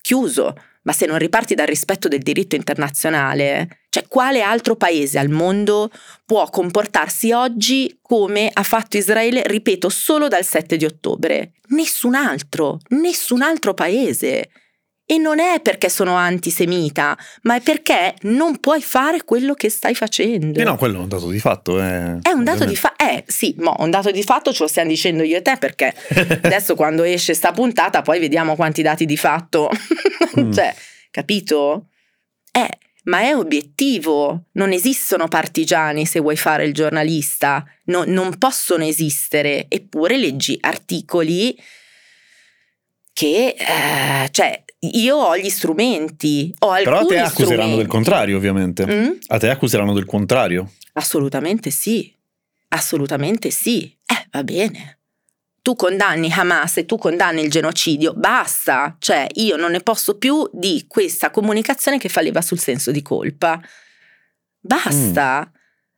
chiuso. 0.00 0.52
Ma 0.88 0.94
se 0.94 1.04
non 1.04 1.18
riparti 1.18 1.54
dal 1.54 1.66
rispetto 1.66 2.08
del 2.08 2.20
diritto 2.20 2.56
internazionale, 2.56 3.80
cioè 3.90 4.08
quale 4.08 4.40
altro 4.40 4.74
paese 4.74 5.18
al 5.18 5.28
mondo 5.28 5.90
può 6.24 6.48
comportarsi 6.48 7.30
oggi 7.30 7.98
come 8.00 8.48
ha 8.50 8.62
fatto 8.62 8.96
Israele, 8.96 9.42
ripeto, 9.44 9.90
solo 9.90 10.28
dal 10.28 10.46
7 10.46 10.78
di 10.78 10.86
ottobre? 10.86 11.52
Nessun 11.68 12.14
altro, 12.14 12.78
nessun 12.88 13.42
altro 13.42 13.74
paese. 13.74 14.48
E 15.04 15.18
non 15.18 15.40
è 15.40 15.60
perché 15.60 15.90
sono 15.90 16.14
antisemita, 16.16 17.16
ma 17.42 17.56
è 17.56 17.60
perché 17.60 18.14
non 18.22 18.58
puoi 18.58 18.80
fare 18.80 19.24
quello 19.24 19.52
che 19.52 19.68
stai 19.68 19.94
facendo. 19.94 20.58
E 20.58 20.64
no, 20.64 20.76
quello 20.76 20.98
è 20.98 21.02
un 21.02 21.08
dato 21.08 21.28
di 21.28 21.38
fatto. 21.38 21.82
Eh. 21.82 22.18
È 22.22 22.30
un 22.30 22.44
dato 22.44 22.64
di 22.64 22.76
fatto. 22.76 23.04
Eh 23.04 23.24
sì, 23.26 23.54
mo, 23.58 23.74
un 23.78 23.90
dato 23.90 24.10
di 24.10 24.22
fatto 24.22 24.52
ce 24.52 24.62
lo 24.62 24.68
stiamo 24.68 24.88
dicendo 24.88 25.22
io 25.22 25.36
e 25.36 25.42
te 25.42 25.56
perché 25.58 25.94
adesso 26.42 26.74
quando 26.74 27.04
esce 27.04 27.34
sta 27.34 27.52
puntata 27.52 28.00
poi 28.00 28.20
vediamo 28.20 28.56
quanti 28.56 28.80
dati 28.80 29.04
di 29.04 29.16
fatto. 29.18 29.70
Mm. 30.44 30.52
cioè, 30.52 30.74
capito? 31.10 31.88
Eh, 32.52 32.78
ma 33.04 33.20
è 33.20 33.34
obiettivo. 33.34 34.44
Non 34.52 34.72
esistono 34.72 35.28
partigiani 35.28 36.06
se 36.06 36.20
vuoi 36.20 36.36
fare 36.36 36.64
il 36.64 36.74
giornalista. 36.74 37.64
No, 37.84 38.04
non 38.06 38.36
possono 38.38 38.84
esistere. 38.84 39.66
Eppure 39.68 40.16
leggi 40.16 40.56
articoli 40.60 41.56
che, 43.12 43.56
eh, 43.58 44.28
cioè, 44.30 44.64
io 44.80 45.16
ho 45.16 45.36
gli 45.36 45.48
strumenti, 45.48 46.54
ho 46.60 46.72
Però 46.74 46.98
a 46.98 47.04
te 47.04 47.18
accuseranno 47.18 47.32
strumenti. 47.32 47.76
del 47.76 47.86
contrario, 47.86 48.36
ovviamente. 48.36 48.86
Mm? 48.86 49.10
A 49.28 49.38
te 49.38 49.50
accuseranno 49.50 49.92
del 49.92 50.04
contrario. 50.04 50.70
Assolutamente 50.92 51.70
sì. 51.70 52.14
Assolutamente 52.68 53.50
sì. 53.50 53.92
Eh, 54.06 54.26
va 54.30 54.44
bene. 54.44 54.97
Tu 55.68 55.76
condanni 55.76 56.32
Hamas 56.32 56.78
e 56.78 56.86
tu 56.86 56.96
condanni 56.96 57.42
il 57.42 57.50
genocidio, 57.50 58.14
basta. 58.14 58.96
Cioè, 58.98 59.26
io 59.34 59.56
non 59.56 59.72
ne 59.72 59.80
posso 59.80 60.16
più 60.16 60.48
di 60.50 60.86
questa 60.88 61.30
comunicazione 61.30 61.98
che 61.98 62.08
fa 62.08 62.22
leva 62.22 62.40
sul 62.40 62.58
senso 62.58 62.90
di 62.90 63.02
colpa. 63.02 63.60
Basta. 64.58 65.46
Mm. 65.46 65.54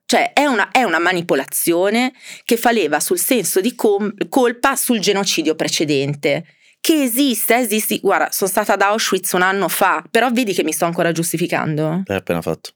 Cioè, 0.07 0.33
è 0.33 0.45
una, 0.45 0.73
è 0.73 0.83
una, 0.83 0.99
manipolazione 0.99 2.13
che 2.45 2.57
fa 2.57 2.73
leva 2.73 2.99
sul 2.99 3.21
senso 3.21 3.61
di 3.61 3.77
com- 3.77 4.13
colpa 4.29 4.75
sul 4.75 4.99
genocidio 4.99 5.55
precedente 5.55 6.47
che 6.81 7.05
esiste, 7.05 7.55
esisti. 7.55 8.01
Guarda, 8.01 8.33
sono 8.33 8.51
stata 8.51 8.73
ad 8.73 8.83
Auschwitz 8.83 9.31
un 9.35 9.43
anno 9.43 9.69
fa, 9.69 10.05
però 10.11 10.33
vedi 10.33 10.53
che 10.53 10.65
mi 10.65 10.73
sto 10.73 10.85
ancora 10.85 11.13
giustificando. 11.13 12.03
L'hai 12.07 12.19
appena 12.19 12.43
fatto. 12.43 12.71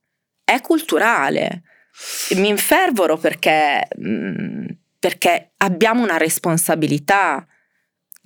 È 0.45 0.61
culturale. 0.61 1.65
Mi 2.37 2.47
infervoro 2.47 3.17
perché, 3.17 3.89
mm, 4.01 4.67
perché 5.05 5.53
abbiamo 5.59 6.03
una 6.03 6.17
responsabilità 6.17 7.47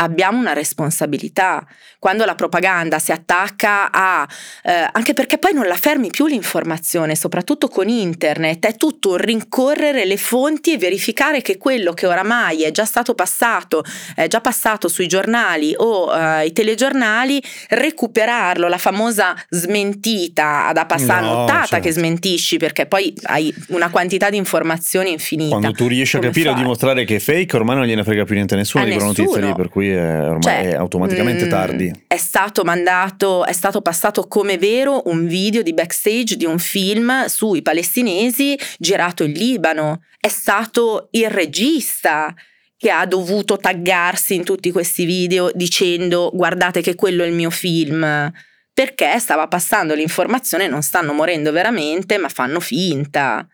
abbiamo 0.00 0.38
una 0.38 0.52
responsabilità. 0.52 1.66
Quando 1.98 2.24
la 2.24 2.34
propaganda 2.34 2.98
si 2.98 3.12
attacca 3.12 3.90
a... 3.90 4.26
Eh, 4.62 4.88
anche 4.92 5.14
perché 5.14 5.38
poi 5.38 5.52
non 5.52 5.66
la 5.66 5.74
fermi 5.74 6.10
più 6.10 6.26
l'informazione, 6.26 7.16
soprattutto 7.16 7.68
con 7.68 7.88
internet, 7.88 8.66
è 8.66 8.76
tutto 8.76 9.10
un 9.10 9.16
rincorrere 9.16 10.04
le 10.04 10.16
fonti 10.16 10.72
e 10.72 10.78
verificare 10.78 11.42
che 11.42 11.56
quello 11.56 11.92
che 11.92 12.06
oramai 12.06 12.62
è 12.62 12.70
già 12.70 12.84
stato 12.84 13.14
passato, 13.14 13.84
è 14.14 14.28
già 14.28 14.40
passato 14.40 14.88
sui 14.88 15.08
giornali 15.08 15.74
o 15.76 16.14
eh, 16.14 16.46
i 16.46 16.52
telegiornali, 16.52 17.42
recuperarlo, 17.70 18.68
la 18.68 18.78
famosa 18.78 19.34
smentita 19.48 20.70
da 20.72 20.86
passare 20.86 21.26
no, 21.26 21.32
nottata 21.32 21.66
certo. 21.66 21.84
che 21.84 21.92
smentisci 21.92 22.58
perché 22.58 22.86
poi 22.86 23.12
hai 23.24 23.52
una 23.68 23.90
quantità 23.90 24.30
di 24.30 24.36
informazioni 24.36 25.10
infinita. 25.10 25.56
Quando 25.56 25.72
tu 25.72 25.88
riesci 25.88 26.16
a 26.16 26.20
capire 26.20 26.50
o 26.50 26.54
dimostrare 26.54 27.04
che 27.04 27.16
è 27.16 27.18
fake, 27.18 27.56
ormai 27.56 27.76
non 27.76 27.86
gliene 27.86 28.04
frega 28.04 28.24
più 28.24 28.34
niente 28.34 28.54
a 28.54 28.56
nessuno 28.56 28.84
a 28.84 28.86
di 28.86 28.92
quella 28.92 29.06
notizia 29.06 29.40
lì, 29.40 29.52
per 29.54 29.68
cui 29.68 29.87
è 29.90 30.20
ormai 30.22 30.42
cioè, 30.42 30.68
è 30.70 30.74
automaticamente 30.74 31.46
mh, 31.46 31.48
tardi. 31.48 32.04
È 32.06 32.16
stato 32.16 32.64
mandato, 32.64 33.44
è 33.44 33.52
stato 33.52 33.80
passato 33.80 34.26
come 34.28 34.58
vero 34.58 35.02
un 35.06 35.26
video 35.26 35.62
di 35.62 35.72
backstage 35.74 36.36
di 36.36 36.44
un 36.44 36.58
film 36.58 37.26
sui 37.26 37.62
palestinesi 37.62 38.58
girato 38.78 39.24
in 39.24 39.32
Libano. 39.32 40.02
È 40.18 40.28
stato 40.28 41.08
il 41.12 41.30
regista 41.30 42.34
che 42.76 42.90
ha 42.90 43.04
dovuto 43.06 43.56
taggarsi 43.56 44.34
in 44.34 44.44
tutti 44.44 44.70
questi 44.70 45.04
video 45.04 45.50
dicendo 45.52 46.30
guardate 46.32 46.80
che 46.80 46.94
quello 46.94 47.24
è 47.24 47.26
il 47.26 47.34
mio 47.34 47.50
film 47.50 48.32
perché 48.72 49.18
stava 49.18 49.48
passando 49.48 49.94
l'informazione 49.94 50.68
non 50.68 50.82
stanno 50.82 51.12
morendo 51.12 51.50
veramente 51.50 52.18
ma 52.18 52.28
fanno 52.28 52.60
finta 52.60 53.44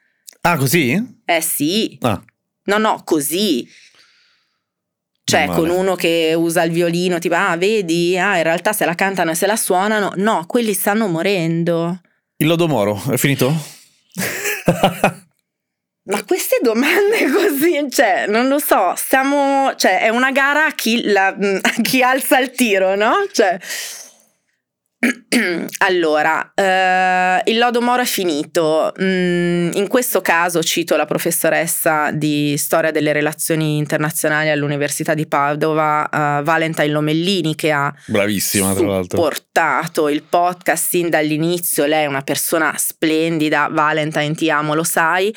Ah, 0.47 0.59
così? 0.59 1.21
Eh 1.25 1.41
sì, 1.41 1.97
Ah, 2.03 2.23
no, 2.65 2.77
no, 2.77 3.01
così. 3.03 3.67
Cioè, 5.25 5.47
con 5.47 5.71
uno 5.71 5.95
che 5.95 6.35
usa 6.37 6.63
il 6.65 6.71
violino, 6.73 7.19
tipo, 7.19 7.35
ah, 7.35 7.57
vedi, 7.57 8.17
ah, 8.19 8.37
in 8.37 8.43
realtà 8.43 8.73
se 8.75 8.85
la 8.85 8.95
cantano 8.95 9.31
e 9.31 9.35
se 9.35 9.47
la 9.47 9.57
suonano, 9.57 10.13
no, 10.17 10.45
quelli 10.47 10.75
stanno 10.75 11.07
morendo. 11.07 12.01
il 12.37 12.47
lodo 12.47 12.69
moro 12.69 13.01
è 13.11 13.17
finito? 13.17 13.51
Ma 16.07 16.23
queste 16.25 16.59
domande 16.63 17.25
così, 17.33 17.87
cioè, 17.91 18.27
non 18.29 18.49
lo 18.49 18.59
so, 18.59 18.93
stiamo, 18.97 19.75
cioè, 19.77 20.01
è 20.01 20.11
una 20.11 20.31
gara 20.33 20.67
a 20.67 20.73
chi, 20.73 21.03
la- 21.05 21.29
a 21.35 21.81
chi 21.83 22.03
alza 22.03 22.39
il 22.39 22.51
tiro, 22.51 22.95
no? 22.95 23.13
Cioè, 23.33 23.59
allora, 25.79 26.53
eh, 26.55 27.51
il 27.51 27.59
lodo 27.59 27.81
moro 27.81 28.03
è 28.03 28.07
finito. 28.07 28.93
Mm, 29.01 29.73
in 29.75 29.89
questo 29.89 30.21
caso 30.21 30.63
cito 30.63 30.97
la 30.97 31.05
professoressa 31.05 32.11
di 32.11 32.57
storia 32.57 32.91
delle 32.91 33.13
relazioni 33.13 33.77
internazionali 33.77 34.51
all'Università 34.51 35.15
di 35.15 35.27
Padova, 35.27 36.09
eh, 36.09 36.43
Valentine 36.43 36.89
Lomellini, 36.89 37.55
che 37.55 37.73
ha 37.73 37.93
supportato 39.09 40.09
il 40.09 40.23
podcast 40.23 40.89
sin 40.89 41.11
dall'inizio. 41.11 41.85
Lei 41.87 42.05
è 42.05 42.07
una 42.07 42.23
persona 42.23 42.75
splendida, 42.77 43.69
Valentine, 43.71 44.35
ti 44.35 44.51
amo, 44.51 44.75
lo 44.75 44.85
sai. 44.85 45.35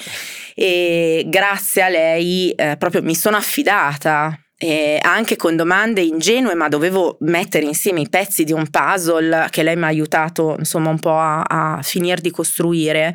E 0.56 1.26
grazie 1.28 1.82
a 1.82 1.90
lei 1.90 2.52
eh, 2.52 2.76
proprio 2.78 3.02
mi 3.02 3.16
sono 3.16 3.38
affidata. 3.38 4.40
Eh, 4.60 5.00
anche 5.02 5.36
con 5.36 5.56
domande 5.56 6.02
ingenue, 6.02 6.56
ma 6.56 6.68
dovevo 6.68 7.18
mettere 7.22 7.66
insieme 7.66 8.02
i 8.02 8.10
pezzi 8.10 8.44
di 8.44 8.54
un 8.54 8.68
puzzle 8.70 9.48
che 9.52 9.62
lei 9.62 9.76
mi 9.76 9.84
ha 9.84 9.88
aiutato 9.88 10.56
insomma 10.58 10.90
un 10.90 11.00
po' 11.00 11.18
a, 11.18 11.42
a 11.44 11.82
finire 11.84 12.22
di 12.22 12.32
costruire. 12.32 13.14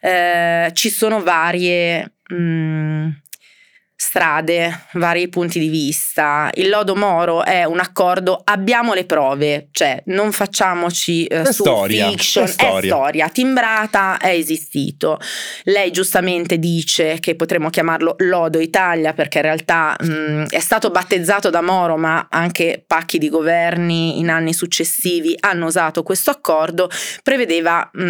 Eh, 0.00 0.70
ci 0.72 0.90
sono 0.90 1.22
varie 1.22 2.14
mm, 2.32 3.08
strade, 4.04 4.86
vari 4.94 5.28
punti 5.28 5.60
di 5.60 5.68
vista. 5.68 6.50
Il 6.54 6.68
lodo 6.68 6.96
Moro 6.96 7.44
è 7.44 7.62
un 7.62 7.78
accordo, 7.78 8.40
abbiamo 8.42 8.94
le 8.94 9.04
prove, 9.04 9.68
cioè 9.70 10.02
non 10.06 10.32
facciamoci 10.32 11.24
eh, 11.26 11.42
È 11.42 11.52
storia, 11.52 12.08
fiction, 12.08 12.44
è 12.44 12.48
storia. 12.48 12.94
storia, 12.94 13.28
timbrata, 13.28 14.18
è 14.18 14.30
esistito. 14.30 15.20
Lei 15.64 15.92
giustamente 15.92 16.58
dice 16.58 17.20
che 17.20 17.36
potremmo 17.36 17.70
chiamarlo 17.70 18.16
Lodo 18.18 18.58
Italia 18.58 19.12
perché 19.12 19.38
in 19.38 19.44
realtà 19.44 19.96
mh, 19.98 20.46
è 20.48 20.60
stato 20.60 20.90
battezzato 20.90 21.48
da 21.48 21.62
Moro, 21.62 21.96
ma 21.96 22.26
anche 22.28 22.82
pacchi 22.84 23.18
di 23.18 23.28
governi 23.28 24.18
in 24.18 24.30
anni 24.30 24.52
successivi 24.52 25.36
hanno 25.38 25.66
usato 25.66 26.02
questo 26.02 26.30
accordo, 26.30 26.90
prevedeva 27.22 27.88
mh, 27.92 28.00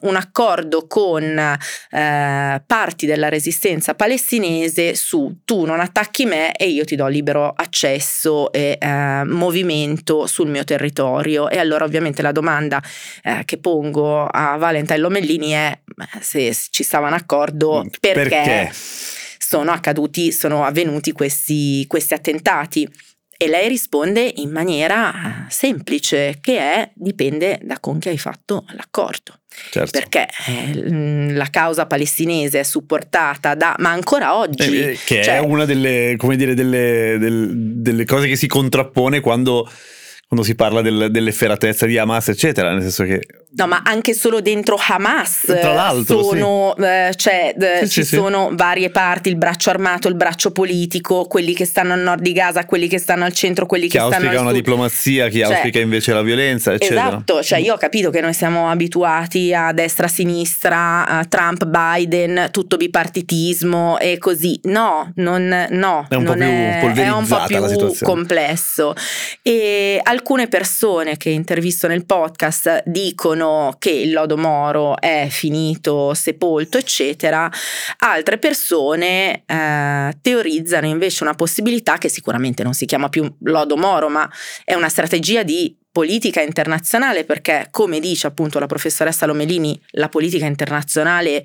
un 0.00 0.16
accordo 0.16 0.88
con 0.88 1.22
eh, 1.38 2.62
parti 2.66 3.06
della 3.06 3.28
resistenza 3.28 3.94
palestinese 3.94 4.96
su 4.96 5.18
tu 5.44 5.64
non 5.64 5.80
attacchi 5.80 6.24
me 6.24 6.54
e 6.54 6.68
io 6.68 6.84
ti 6.84 6.96
do 6.96 7.06
libero 7.06 7.52
accesso 7.54 8.52
e 8.52 8.78
eh, 8.80 9.24
movimento 9.24 10.26
sul 10.26 10.48
mio 10.48 10.64
territorio. 10.64 11.48
E 11.48 11.58
allora 11.58 11.84
ovviamente 11.84 12.22
la 12.22 12.32
domanda 12.32 12.82
eh, 13.22 13.42
che 13.44 13.58
pongo 13.58 14.26
a 14.26 14.56
Valentine 14.56 14.98
Lomellini 14.98 15.50
è 15.50 15.78
se 16.20 16.54
ci 16.70 16.82
stava 16.82 17.06
un 17.08 17.14
accordo 17.14 17.86
perché, 18.00 18.28
Perché? 18.28 18.70
sono 18.72 19.70
accaduti, 19.72 20.32
sono 20.32 20.64
avvenuti 20.64 21.12
questi, 21.12 21.84
questi 21.86 22.14
attentati. 22.14 22.88
E 23.42 23.48
lei 23.48 23.68
risponde 23.68 24.32
in 24.36 24.50
maniera 24.50 25.12
eh, 25.12 25.39
semplice, 25.50 26.38
che 26.40 26.58
è 26.58 26.90
dipende 26.94 27.58
da 27.62 27.78
con 27.80 27.98
chi 27.98 28.08
hai 28.08 28.18
fatto 28.18 28.64
l'accordo 28.72 29.34
Certo. 29.70 29.90
perché 29.90 30.28
eh, 30.46 31.32
la 31.34 31.46
causa 31.50 31.84
palestinese 31.86 32.60
è 32.60 32.62
supportata 32.62 33.54
da, 33.54 33.74
ma 33.80 33.90
ancora 33.90 34.36
oggi, 34.36 34.80
Eh, 34.80 34.98
che 35.04 35.22
cioè, 35.22 35.34
è 35.34 35.38
una 35.40 35.64
delle, 35.64 36.14
come 36.16 36.36
dire, 36.36 36.54
delle, 36.54 37.16
del- 37.18 37.50
delle 37.54 38.04
cose 38.04 38.28
che 38.28 38.36
si 38.36 38.46
contrappone 38.46 39.20
quando, 39.20 39.68
quando 40.30 40.46
si 40.46 40.54
parla 40.54 40.80
del- 40.80 41.08
dell'efferatezza 41.10 41.86
di 41.86 41.98
Hamas, 41.98 42.28
eccetera. 42.28 42.70
Nel 42.70 42.82
senso 42.82 43.02
che 43.02 43.20
no, 43.56 43.66
ma 43.66 43.82
anche 43.84 44.14
solo 44.14 44.40
dentro 44.40 44.78
Hamas 44.78 45.40
Tra 45.44 45.72
l'altro, 45.72 46.22
sono, 46.22 46.76
eh, 46.76 47.10
cioè, 47.16 47.52
eh, 47.58 47.78
Sì, 47.80 47.88
ci 47.88 48.02
sì, 48.04 48.10
sì. 48.10 48.14
sono 48.14 48.50
varie 48.52 48.90
parti, 48.90 49.28
il 49.28 49.34
braccio 49.34 49.70
armato, 49.70 50.06
il 50.06 50.14
braccio 50.14 50.52
politico, 50.52 51.24
quelli 51.24 51.52
che 51.52 51.64
stanno 51.64 51.94
al 51.94 51.98
nord 51.98 52.22
di 52.22 52.30
Gaza, 52.32 52.64
quelli 52.64 52.86
che 52.86 52.98
stanno 52.98 53.24
al 53.24 53.32
centro, 53.32 53.66
quelli 53.66 53.86
chi 53.86 53.94
che 53.94 53.98
stanno 53.98 54.14
auspica 54.14 54.30
al 54.34 54.38
una 54.42 54.50
sud. 54.50 54.56
diplomazia, 54.58 55.26
chi 55.28 55.40
Cioè, 55.40 55.52
auspica 55.52 55.80
invece 55.80 56.12
la 56.12 56.22
violenza, 56.22 56.74
eccetera. 56.74 57.08
Esatto, 57.08 57.42
cioè 57.42 57.58
io 57.58 57.74
ho 57.74 57.78
capito 57.78 58.10
che 58.10 58.20
noi 58.20 58.32
siamo 58.32 58.70
abituati 58.70 59.52
a 59.52 59.72
destra, 59.72 60.06
sinistra, 60.06 61.08
a 61.08 61.24
Trump, 61.24 61.64
Biden, 61.66 62.50
tutto 62.52 62.76
bipartitismo 62.76 63.98
e 63.98 64.16
così. 64.18 64.60
No, 64.62 65.10
non, 65.16 65.66
no, 65.70 66.06
È 66.08 66.14
un 66.14 66.22
po' 66.24 66.34
non 66.36 66.38
più 66.38 66.46
è, 66.46 67.06
è 67.06 67.10
un 67.10 67.26
po' 67.26 67.34
polverizzata 67.36 67.76
più 67.88 67.96
complesso. 68.04 68.94
E 69.42 70.00
alcune 70.20 70.48
persone 70.48 71.16
che 71.16 71.30
intervisto 71.30 71.86
nel 71.86 72.04
podcast 72.04 72.82
dicono 72.84 73.74
che 73.78 73.90
il 73.90 74.12
lodo 74.12 74.36
Moro 74.36 75.00
è 75.00 75.28
finito, 75.30 76.12
sepolto, 76.12 76.76
eccetera. 76.76 77.50
Altre 77.98 78.36
persone 78.36 79.42
eh, 79.46 80.16
teorizzano 80.20 80.86
invece 80.86 81.22
una 81.22 81.34
possibilità 81.34 81.96
che 81.96 82.10
sicuramente 82.10 82.62
non 82.62 82.74
si 82.74 82.84
chiama 82.84 83.08
più 83.08 83.34
lodo 83.44 83.76
Moro, 83.78 84.10
ma 84.10 84.30
è 84.64 84.74
una 84.74 84.90
strategia 84.90 85.42
di 85.42 85.74
politica 85.92 86.40
internazionale 86.40 87.24
perché 87.24 87.66
come 87.70 87.98
dice 87.98 88.28
appunto 88.28 88.60
la 88.60 88.66
professoressa 88.66 89.26
Lomelini 89.26 89.80
la 89.92 90.08
politica 90.08 90.46
internazionale 90.46 91.44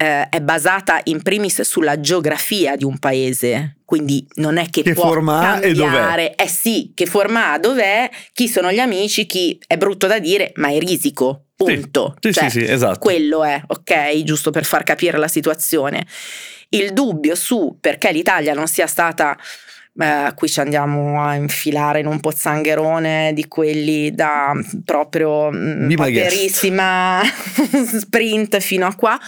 eh, 0.00 0.28
è 0.30 0.40
basata 0.40 0.98
in 1.04 1.20
primis 1.20 1.60
sulla 1.60 2.00
geografia 2.00 2.74
di 2.76 2.84
un 2.84 2.98
paese 2.98 3.76
quindi 3.84 4.26
non 4.36 4.56
è 4.56 4.70
che, 4.70 4.82
Che 4.82 4.94
può 4.94 5.02
forma 5.04 5.54
ha 5.54 5.60
e 5.62 5.72
dov'è? 5.74 5.90
cambiare 5.90 6.34
eh 6.36 6.48
sì 6.48 6.92
che 6.94 7.04
forma 7.06 7.52
ha 7.52 7.58
dov'è 7.58 8.08
chi 8.32 8.48
sono 8.48 8.72
gli 8.72 8.78
amici 8.78 9.26
chi 9.26 9.58
è 9.66 9.76
brutto 9.76 10.06
da 10.06 10.18
dire 10.18 10.52
ma 10.56 10.68
è 10.68 10.78
risico 10.78 11.46
punto 11.54 12.16
Sì, 12.20 12.32
Cioè, 12.32 12.48
sì, 12.48 12.60
sì, 12.64 12.70
esatto. 12.70 12.98
quello 13.00 13.44
è, 13.44 13.60
ok? 13.66 14.22
Giusto 14.22 14.50
per 14.50 14.64
far 14.64 14.82
capire 14.82 15.18
la 15.18 15.28
situazione. 15.28 16.06
Il 16.70 16.92
dubbio 16.94 17.34
su 17.34 17.76
perché 17.78 18.10
l'Italia 18.12 18.54
non 18.54 18.66
sia 18.66 18.86
stata. 18.86 19.36
eh, 20.00 20.32
qui 20.34 20.48
ci 20.48 20.60
andiamo 20.60 21.20
a 21.22 21.34
infilare 21.34 22.00
in 22.00 22.06
un 22.06 22.18
pozzangherone 22.20 23.32
di 23.34 23.46
quelli 23.48 24.14
da 24.14 24.52
proprio 24.86 25.50
mm, 25.52 25.88
Be 25.88 25.96
my 25.98 26.10
guest. 26.10 26.30
paperissima 26.30 27.20
sprint 27.98 28.58
fino 28.60 28.86
a 28.86 28.94
qua. 28.94 29.18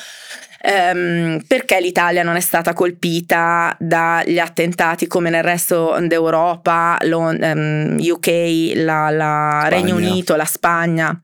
Ehm, 0.65 1.43
perché 1.49 1.81
l'Italia 1.81 2.23
non 2.23 2.37
è 2.37 2.41
stata 2.41 2.73
colpita 2.73 3.77
dagli 3.81 4.39
attentati 4.39 5.09
come 5.09 5.29
nel 5.29 5.43
resto 5.43 5.99
d'Europa, 6.01 6.99
lo, 7.03 7.31
ehm, 7.31 7.97
UK, 7.99 8.73
la, 8.77 9.11
la 9.11 9.67
Regno. 9.69 9.97
Unito, 9.97 10.37
la 10.37 10.45
Spagna 10.45 11.21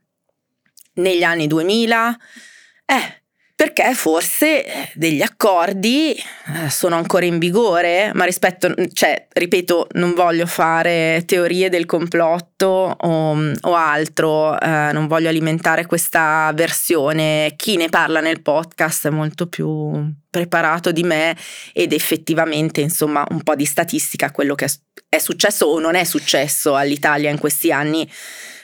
negli 0.94 1.22
anni 1.22 1.46
2000? 1.46 2.18
Eh, 2.84 3.17
perché 3.58 3.92
forse 3.92 4.64
eh, 4.64 4.90
degli 4.94 5.20
accordi 5.20 6.12
eh, 6.14 6.70
sono 6.70 6.94
ancora 6.94 7.24
in 7.24 7.40
vigore, 7.40 8.12
ma 8.14 8.24
rispetto, 8.24 8.72
cioè, 8.92 9.26
ripeto, 9.32 9.88
non 9.94 10.14
voglio 10.14 10.46
fare 10.46 11.24
teorie 11.26 11.68
del 11.68 11.84
complotto 11.84 12.94
o, 12.96 13.52
o 13.60 13.74
altro, 13.74 14.56
eh, 14.60 14.90
non 14.92 15.08
voglio 15.08 15.28
alimentare 15.28 15.86
questa 15.86 16.52
versione. 16.54 17.54
Chi 17.56 17.74
ne 17.74 17.88
parla 17.88 18.20
nel 18.20 18.42
podcast 18.42 19.08
è 19.08 19.10
molto 19.10 19.48
più 19.48 20.08
preparato 20.30 20.92
di 20.92 21.02
me 21.02 21.36
ed 21.72 21.92
effettivamente, 21.92 22.80
insomma, 22.80 23.26
un 23.28 23.42
po' 23.42 23.56
di 23.56 23.64
statistica, 23.64 24.30
quello 24.30 24.54
che 24.54 24.70
è 25.08 25.18
successo 25.18 25.66
o 25.66 25.80
non 25.80 25.96
è 25.96 26.04
successo 26.04 26.76
all'Italia 26.76 27.28
in 27.28 27.40
questi 27.40 27.72
anni 27.72 28.08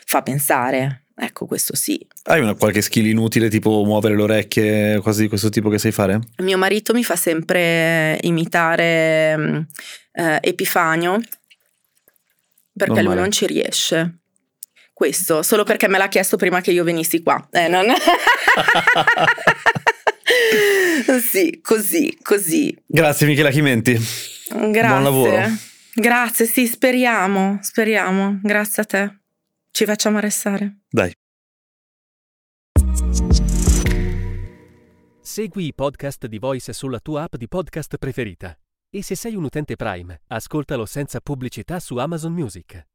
fa 0.05 0.22
pensare. 0.22 1.03
Ecco, 1.16 1.46
questo 1.46 1.76
sì. 1.76 2.04
Hai 2.24 2.40
una 2.40 2.54
qualche 2.54 2.82
skill 2.82 3.06
inutile, 3.06 3.48
tipo 3.48 3.84
muovere 3.84 4.16
le 4.16 4.22
orecchie, 4.22 5.00
cose 5.00 5.22
di 5.22 5.28
questo 5.28 5.48
tipo 5.48 5.68
che 5.68 5.78
sai 5.78 5.92
fare? 5.92 6.18
Mio 6.38 6.58
marito 6.58 6.92
mi 6.92 7.04
fa 7.04 7.14
sempre 7.14 8.18
imitare 8.22 9.36
mm, 9.36 9.60
eh, 10.12 10.38
Epifanio 10.40 11.20
perché 12.76 12.94
lui 12.94 13.02
Normale. 13.02 13.20
non 13.20 13.30
ci 13.30 13.46
riesce. 13.46 14.18
Questo, 14.92 15.42
solo 15.42 15.64
perché 15.64 15.88
me 15.88 15.98
l'ha 15.98 16.08
chiesto 16.08 16.36
prima 16.36 16.60
che 16.60 16.72
io 16.72 16.84
venissi 16.84 17.22
qua. 17.22 17.48
Eh, 17.50 17.68
non... 17.68 17.86
sì, 21.20 21.60
così, 21.62 22.16
così. 22.22 22.76
Grazie 22.86 23.26
Michela 23.26 23.50
Chimenti. 23.50 23.92
Grazie. 23.92 24.88
Buon 24.88 25.02
lavoro. 25.02 25.50
Grazie, 25.94 26.46
sì, 26.46 26.66
speriamo, 26.66 27.58
speriamo. 27.62 28.40
Grazie 28.42 28.82
a 28.82 28.84
te. 28.84 29.23
Ci 29.76 29.86
facciamo 29.86 30.18
arrestare. 30.18 30.82
Dai. 30.88 31.12
Segui 35.20 35.66
i 35.66 35.74
podcast 35.74 36.26
di 36.26 36.38
Voice 36.38 36.72
sulla 36.72 37.00
tua 37.00 37.24
app 37.24 37.34
di 37.34 37.48
podcast 37.48 37.96
preferita. 37.96 38.56
E 38.88 39.02
se 39.02 39.16
sei 39.16 39.34
un 39.34 39.42
utente 39.42 39.74
Prime, 39.74 40.22
ascoltalo 40.28 40.86
senza 40.86 41.18
pubblicità 41.20 41.80
su 41.80 41.96
Amazon 41.96 42.32
Music. 42.34 42.86